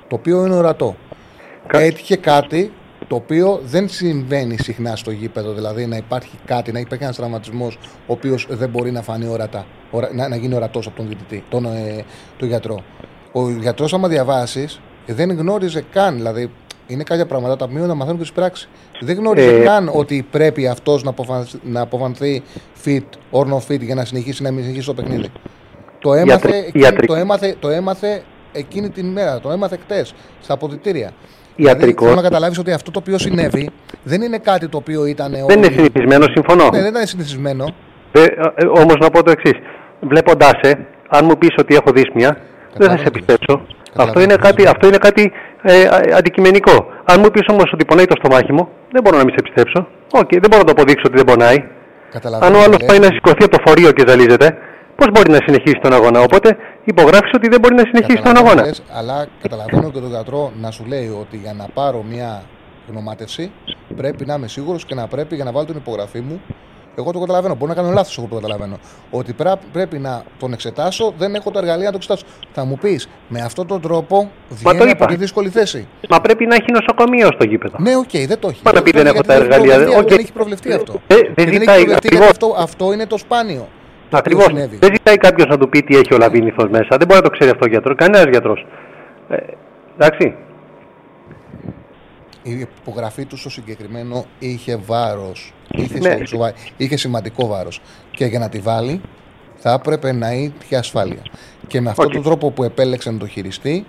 [0.07, 0.95] το οποίο είναι ορατό.
[1.67, 1.79] Κα...
[1.79, 2.71] Έτυχε κάτι
[3.07, 7.77] το οποίο δεν συμβαίνει συχνά στο γήπεδο, δηλαδή να υπάρχει κάτι, να υπάρχει ένας τραυματισμός
[7.83, 9.65] ο οποίος δεν μπορεί να φανεί ορατά,
[10.13, 12.05] να, να γίνει ορατός από τον διαιτητή, τον, ε,
[12.37, 12.83] τον γιατρό.
[13.31, 16.51] Ο γιατρός, άμα διαβάσεις, δεν γνώριζε καν, δηλαδή
[16.89, 18.67] είναι κάποια πράγματα τα οποία να μαθαίνουν και στην πράξη.
[18.99, 19.63] Δεν γνώριζε ε...
[19.63, 22.43] καν ότι πρέπει αυτός να, αποφανθεί, να αποφανθεί
[22.85, 25.27] fit or no fit για να συνεχίσει να μην συνεχίσει το παιχνίδι.
[25.99, 31.11] Το έμαθε, εκείνη, το έμαθε, το έμαθε εκείνη την μέρα, το έμαθε χτες στα αποδητήρια.
[31.55, 33.69] Δηλαδή, θέλω να καταλάβεις ότι αυτό το οποίο συνέβη
[34.03, 35.31] δεν είναι κάτι το οποίο ήταν.
[35.47, 36.69] Δεν είναι συνηθισμένο, συμφωνώ.
[36.69, 37.65] Ναι, δεν ήταν συνηθισμένο.
[38.11, 39.59] Ε, ε, Όμως να πω το εξής.
[39.99, 42.37] Βλέποντάς σε, αν μου πεις ότι έχω δύσμια,
[42.77, 43.61] δεν θα σε πιστέψω.
[43.95, 45.31] Αυτό είναι, κάτι, αυτό είναι κάτι
[45.61, 46.85] ε, αντικειμενικό.
[47.05, 49.87] Αν μου πεις όμως ότι πονάει το στομάχι μου, δεν μπορώ να μην σε πιστέψω.
[50.11, 51.57] Όχι, δεν μπορώ να το αποδείξω ότι δεν πονάει.
[52.39, 54.57] Αν ο άλλος πάει να σηκωθεί από το φορείο και ζαλίζεται,
[54.95, 58.63] πώς μπορεί να συνεχίσει τον αγώνα; Οπότε υπογράφεις ότι δεν μπορεί να συνεχίσει τον αγώνα.
[58.99, 62.43] Αλλά καταλαβαίνω και τον γιατρό να σου λέει ότι για να πάρω μια
[62.89, 63.51] γνωμάτευση
[63.95, 66.41] πρέπει να είμαι σίγουρος και να πρέπει για να βάλω την υπογραφή μου
[66.99, 67.55] εγώ το καταλαβαίνω.
[67.55, 68.77] Μπορεί να κάνω λάθος, εγώ το καταλαβαίνω.
[69.11, 69.35] Ότι
[69.71, 72.25] πρέπει να τον εξετάσω, δεν έχω τα εργαλεία να το εξετάσω.
[72.51, 75.87] Θα μου πεις, με αυτόν τον τρόπο βγαίνει από τη δύσκολη θέση.
[76.09, 77.75] Μα πρέπει να έχει νοσοκομείο στο γήπεδο.
[77.79, 78.61] Ναι, ok, okay, δεν το έχει.
[78.65, 79.79] Μα να πει δεν έχω τα εργαλεία.
[79.79, 80.19] Δεν, okay.
[80.19, 81.01] έχει προβλεφτεί αυτό.
[81.07, 83.67] Ε, δεν, δεν ζητάει, έχει προβλεφτεί αυτό, αυτό είναι το σπάνιο.
[84.11, 84.47] Ακριβώς.
[84.53, 86.97] Δεν ζητάει κάποιος να του πει τι έχει ο Λαβίνηθος μέσα.
[86.97, 87.95] Δεν μπορεί να το ξέρει αυτό ο γιατρός.
[87.97, 88.65] Κανένας γιατρός.
[89.29, 89.37] Ε,
[89.97, 90.35] εντάξει
[92.43, 95.53] η υπογραφή του στο συγκεκριμένο είχε βάρος.
[95.71, 96.17] Είχε, ναι.
[96.77, 97.81] είχε σημαντικό βάρος.
[98.11, 99.01] Και για να τη βάλει
[99.55, 101.21] θα έπρεπε να είχε ασφάλεια.
[101.67, 103.85] Και με αυτόν τον τρόπο που επέλεξε να το χειριστεί,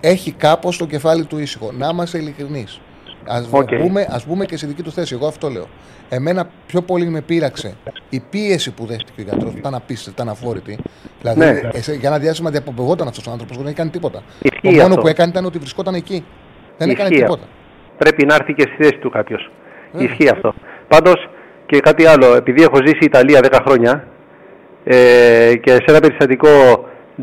[0.00, 1.72] έχει κάπως το κεφάλι του ήσυχο.
[1.72, 2.80] Να είμαστε ειλικρινείς.
[3.24, 3.78] Α okay.
[3.80, 5.14] πούμε, ας πούμε και στη δική του θέση.
[5.14, 5.66] Εγώ αυτό λέω.
[6.08, 7.74] Εμένα πιο πολύ με πείραξε
[8.08, 9.52] η πίεση που δέχτηκε ο γιατρός.
[9.56, 10.78] Ήταν απίστευτη, ήταν αφόρητη.
[11.20, 11.70] Δηλαδή, ναι.
[11.96, 14.22] για ένα διάστημα διαποπεγόταν αυτός ο άνθρωπος δεν έκανε τίποτα.
[14.42, 15.00] Ισχύει το μόνο αυτό.
[15.00, 16.24] που έκανε ήταν ότι βρισκόταν εκεί.
[16.78, 17.44] Δεν έκανε τίποτα.
[17.98, 19.50] Πρέπει να έρθει και στη θέση του κάποιος.
[19.98, 20.04] Ε.
[20.04, 20.54] Ισχύει αυτό.
[20.88, 21.28] Πάντως
[21.66, 24.04] και κάτι άλλο, επειδή έχω ζήσει Ιταλία 10 χρόνια
[24.84, 24.96] ε,
[25.60, 26.48] και σε ένα περιστατικό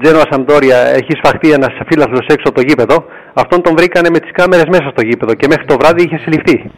[0.01, 4.31] Τζένοα Σαντόρια έχει σφαχτεί ένας φίλαθλο έξω από το γήπεδο, αυτόν τον βρήκανε με τις
[4.31, 6.71] κάμερες μέσα στο γήπεδο και μέχρι το βράδυ είχε συλληφθεί.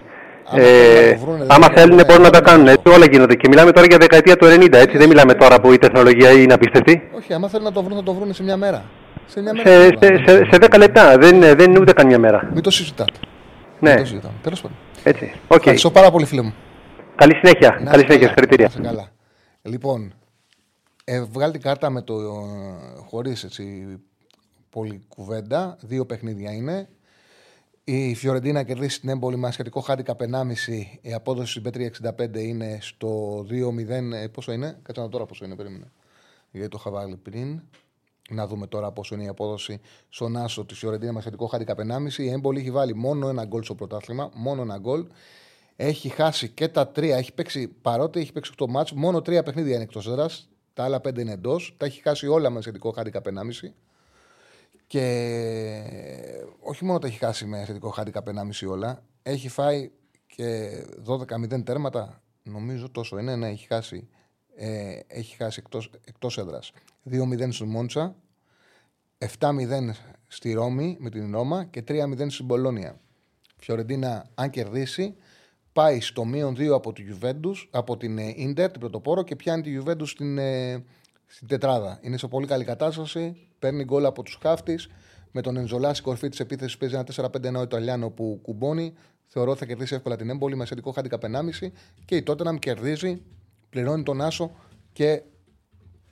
[0.47, 2.67] Άμα, ε, βρούνε, άμα θέλουν μπορούν να τα κάνουν.
[2.67, 3.35] Έτσι όλα γίνονται.
[3.35, 4.97] Και μιλάμε τώρα για δεκαετία του 90, έτσι.
[4.97, 7.09] Δεν μιλάμε τώρα που η τεχνολογία είναι απίστευτη.
[7.17, 8.83] Όχι, άμα θέλουν να το βρουν, θα το βρουν σε μια μέρα.
[9.25, 11.17] Σε, μια μέρα, σε, σε, σε, σε 10 λεπτά.
[11.17, 12.49] Δεν, δεν είναι ούτε καν μια μέρα.
[12.53, 13.19] Μην το συζητάτε.
[13.79, 13.89] Ναι.
[13.89, 14.33] Μην το συζητάμε.
[14.43, 14.77] Τέλος πάντων.
[15.07, 15.31] Έτσι.
[15.47, 15.57] Okay.
[15.57, 16.53] Ευχαριστώ πάρα πολύ, φίλε μου.
[17.15, 17.69] Καλή συνέχεια.
[17.69, 18.17] Να Καλή είστε συνέχεια.
[18.17, 18.27] καλά.
[18.27, 18.65] Συγχαρητήρια.
[18.65, 19.11] Να είστε καλά.
[19.61, 20.13] Λοιπόν,
[21.03, 23.85] ε, βγάλει την κάρτα με το ε, χωρίς έτσι
[24.69, 25.77] πολύ κουβέντα.
[25.81, 26.89] Δύο παιχνίδια είναι.
[27.83, 30.25] Η Φιωρεντίνα κερδίσει την έμπολη με ασχετικό χάντικα 1,5.
[31.01, 34.13] Η απόδοση στην P365 είναι στο 2-0.
[34.13, 35.91] Ε, πόσο είναι, κάτσε να δω τώρα πόσο είναι, περίμενε.
[36.51, 37.61] Γιατί το είχα βάλει πριν.
[38.29, 42.17] Να δούμε τώρα πόσο είναι η απόδοση στον Άσο της Φιωρεντίνα με ασχετικό χάντικα 1,5.
[42.17, 44.31] Η έμπολη έχει βάλει μόνο ένα γκολ στο πρωτάθλημα.
[44.33, 45.07] Μόνο ένα γκολ.
[45.75, 47.17] Έχει χάσει και τα τρία.
[47.17, 50.49] Έχει παίξει, παρότι έχει παίξει 8 μάτς, μόνο τρία παιχνίδια είναι εκτός έδρας.
[50.73, 51.75] Τα άλλα πέντε είναι εντός.
[51.77, 53.73] Τα έχει χάσει όλα με σχετικό χάντικα 1,5.
[54.87, 55.03] Και
[56.59, 59.91] όχι μόνο τα έχει χάσει με θετικό χάντικα 1,5 όλα, έχει φάει
[60.27, 60.71] και
[61.05, 62.21] 12-0 τέρματα.
[62.43, 63.35] Νομίζω τόσο είναι.
[63.35, 64.07] Ναι, έχει χάσει,
[64.55, 66.71] ε, έχει χάσει εκτός, εκτός έδρας.
[67.11, 68.15] 2-0 στο Μόντσα,
[69.39, 69.51] 7-0
[70.27, 72.99] στη Ρώμη με την Ρώμα και 3-0 στην Μπολόνια.
[73.57, 75.15] Φιωρεντίνα, αν κερδίσει,
[75.73, 79.77] πάει στο μείον 2 από, τη Juventus, από την Ίντερ, την πρωτοπόρο και πιάνει τη
[79.79, 80.83] Juventus στην, ε,
[81.25, 81.99] στην τετράδα.
[82.01, 83.47] Είναι σε πολύ καλή κατάσταση.
[83.59, 84.87] Παίρνει γκολ από τους χάφτης.
[85.31, 88.93] Με τον Ενζολά στην κορφή της επίθεσης παίζει ένα 4-5 ενώ Ιταλιάνο που κουμπώνει.
[89.25, 91.71] Θεωρώ ότι θα κερδίσει εύκολα την έμπολη με σχετικό χάντικα 1,5
[92.05, 93.21] και η Τότεναμ κερδίζει,
[93.69, 94.51] πληρώνει τον Άσο
[94.93, 95.21] και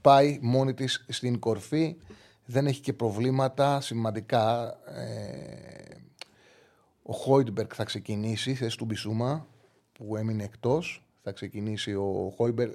[0.04, 1.96] πάει μόνη της στην κορφή.
[2.46, 4.78] Δεν έχει και προβλήματα σημαντικά.
[4.86, 5.98] Ε,
[7.04, 9.48] ο Χόιντμπεργκ θα ξεκινήσει θέση του Μπισούμα
[9.94, 11.06] που έμεινε εκτός.
[11.24, 12.72] Θα ξεκινήσει ο Χόιντμπεργκ.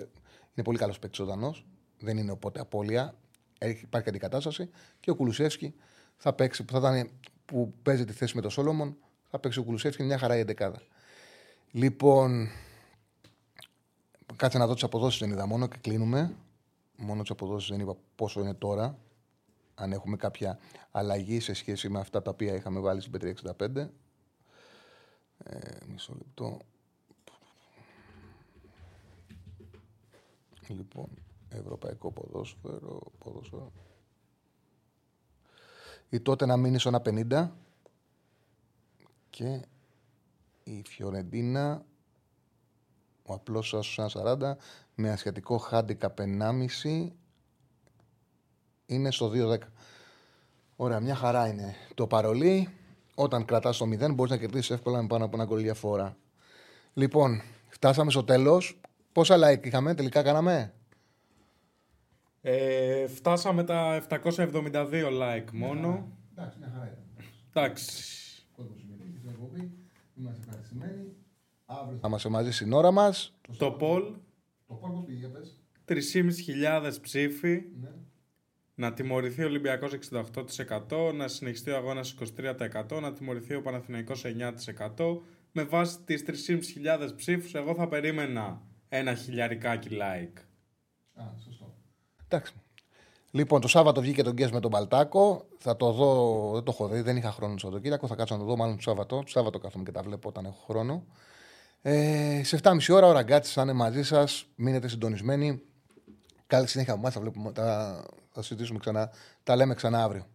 [0.54, 1.66] Είναι πολύ καλός παίκτης ο Δανός
[1.98, 3.14] δεν είναι οπότε απώλεια.
[3.58, 4.70] Έχει, υπάρχει αντικατάσταση.
[5.00, 5.74] Και ο Κουλουσεύσκι
[6.16, 7.10] θα παίξει, που, θα ήταν,
[7.44, 8.96] που παίζει τη θέση με τον Σόλομον,
[9.30, 10.82] θα παίξει ο Κουλουσεύσκι μια χαρά η εντεκάδα.
[11.70, 12.48] Λοιπόν,
[14.36, 16.34] κάτσε να δω τις αποδόσεις δεν είδα μόνο και κλείνουμε.
[17.00, 18.98] Μόνο τις αποδόσεις δεν είπα πόσο είναι τώρα.
[19.74, 20.58] Αν έχουμε κάποια
[20.90, 23.88] αλλαγή σε σχέση με αυτά τα οποία είχαμε βάλει στην P365.
[25.38, 26.58] Ε, μισό λεπτό.
[30.68, 31.08] Λοιπόν,
[31.48, 33.00] Ευρωπαϊκό ποδόσφαιρο.
[33.18, 33.72] ποδόσφαιρο.
[36.08, 37.48] Η τότε να μείνει στο 1,50
[39.30, 39.66] και
[40.64, 41.84] η Φιωρεντίνα
[43.22, 44.54] ο απλός άσος 1,40
[45.00, 47.08] με ασιατικό χάντικα 1,5
[48.86, 49.58] είναι στο 2,10.
[50.76, 52.68] Ωραία, μια χαρά είναι το παρολί.
[53.14, 56.16] Όταν κρατάς το 0 μπορείς να κερδίσεις εύκολα με πάνω από ένα γκολ διαφορά.
[56.92, 58.80] Λοιπόν, φτάσαμε στο τέλος.
[59.12, 60.72] Πόσα like είχαμε, τελικά κάναμε;
[62.40, 66.08] Ε, φτάσαμε τα 772 like μόνο.
[66.36, 67.26] Εντάξει, μια χαρά ήταν.
[67.50, 67.92] Εντάξει.
[70.14, 71.12] Είμαστε ευχαριστημένοι.
[71.66, 73.34] Αύριο θα είμαστε μαζί στην ώρα μας.
[73.56, 74.02] Το Πολ.
[74.68, 75.60] Το Πολ πώ πήγε, πες.
[75.84, 77.62] 3.500 ψήφοι.
[77.80, 77.90] Ναι.
[78.74, 85.22] Να τιμωρηθεί ο Ολυμπιακός 68%, να συνεχιστεί ο αγώνας 23%, να τιμωρηθεί ο Παναθηναϊκός 9%.
[85.52, 90.38] Με βάση τις 3.500 ψήφους, εγώ θα περίμενα ένα χιλιαρικάκι like.
[91.14, 91.74] Α, σωστό.
[92.24, 92.54] Εντάξει.
[93.30, 95.46] Λοιπόν, το Σάββατο βγήκε τον Γκέσ με τον Παλτάκο.
[95.58, 98.06] Θα το δω, δεν το έχω δει, δεν είχα χρόνο το Σαββατοκύριακο.
[98.06, 99.16] Θα κάτσω να το δω μάλλον το Σάββατο.
[99.16, 101.04] Το Σάββατο κάθομαι και τα βλέπω όταν έχω χρόνο.
[101.82, 104.46] Ε, σε 7.30 ώρα ο Ραγκάτσι θα είναι μαζί σας.
[104.54, 105.62] Μείνετε συντονισμένοι.
[106.46, 107.14] Καλή συνέχεια από εμάς.
[107.14, 109.10] Θα, βλέπουμε, θα, θα συζητήσουμε ξανά.
[109.42, 110.26] Τα λέμε ξανά αύριο.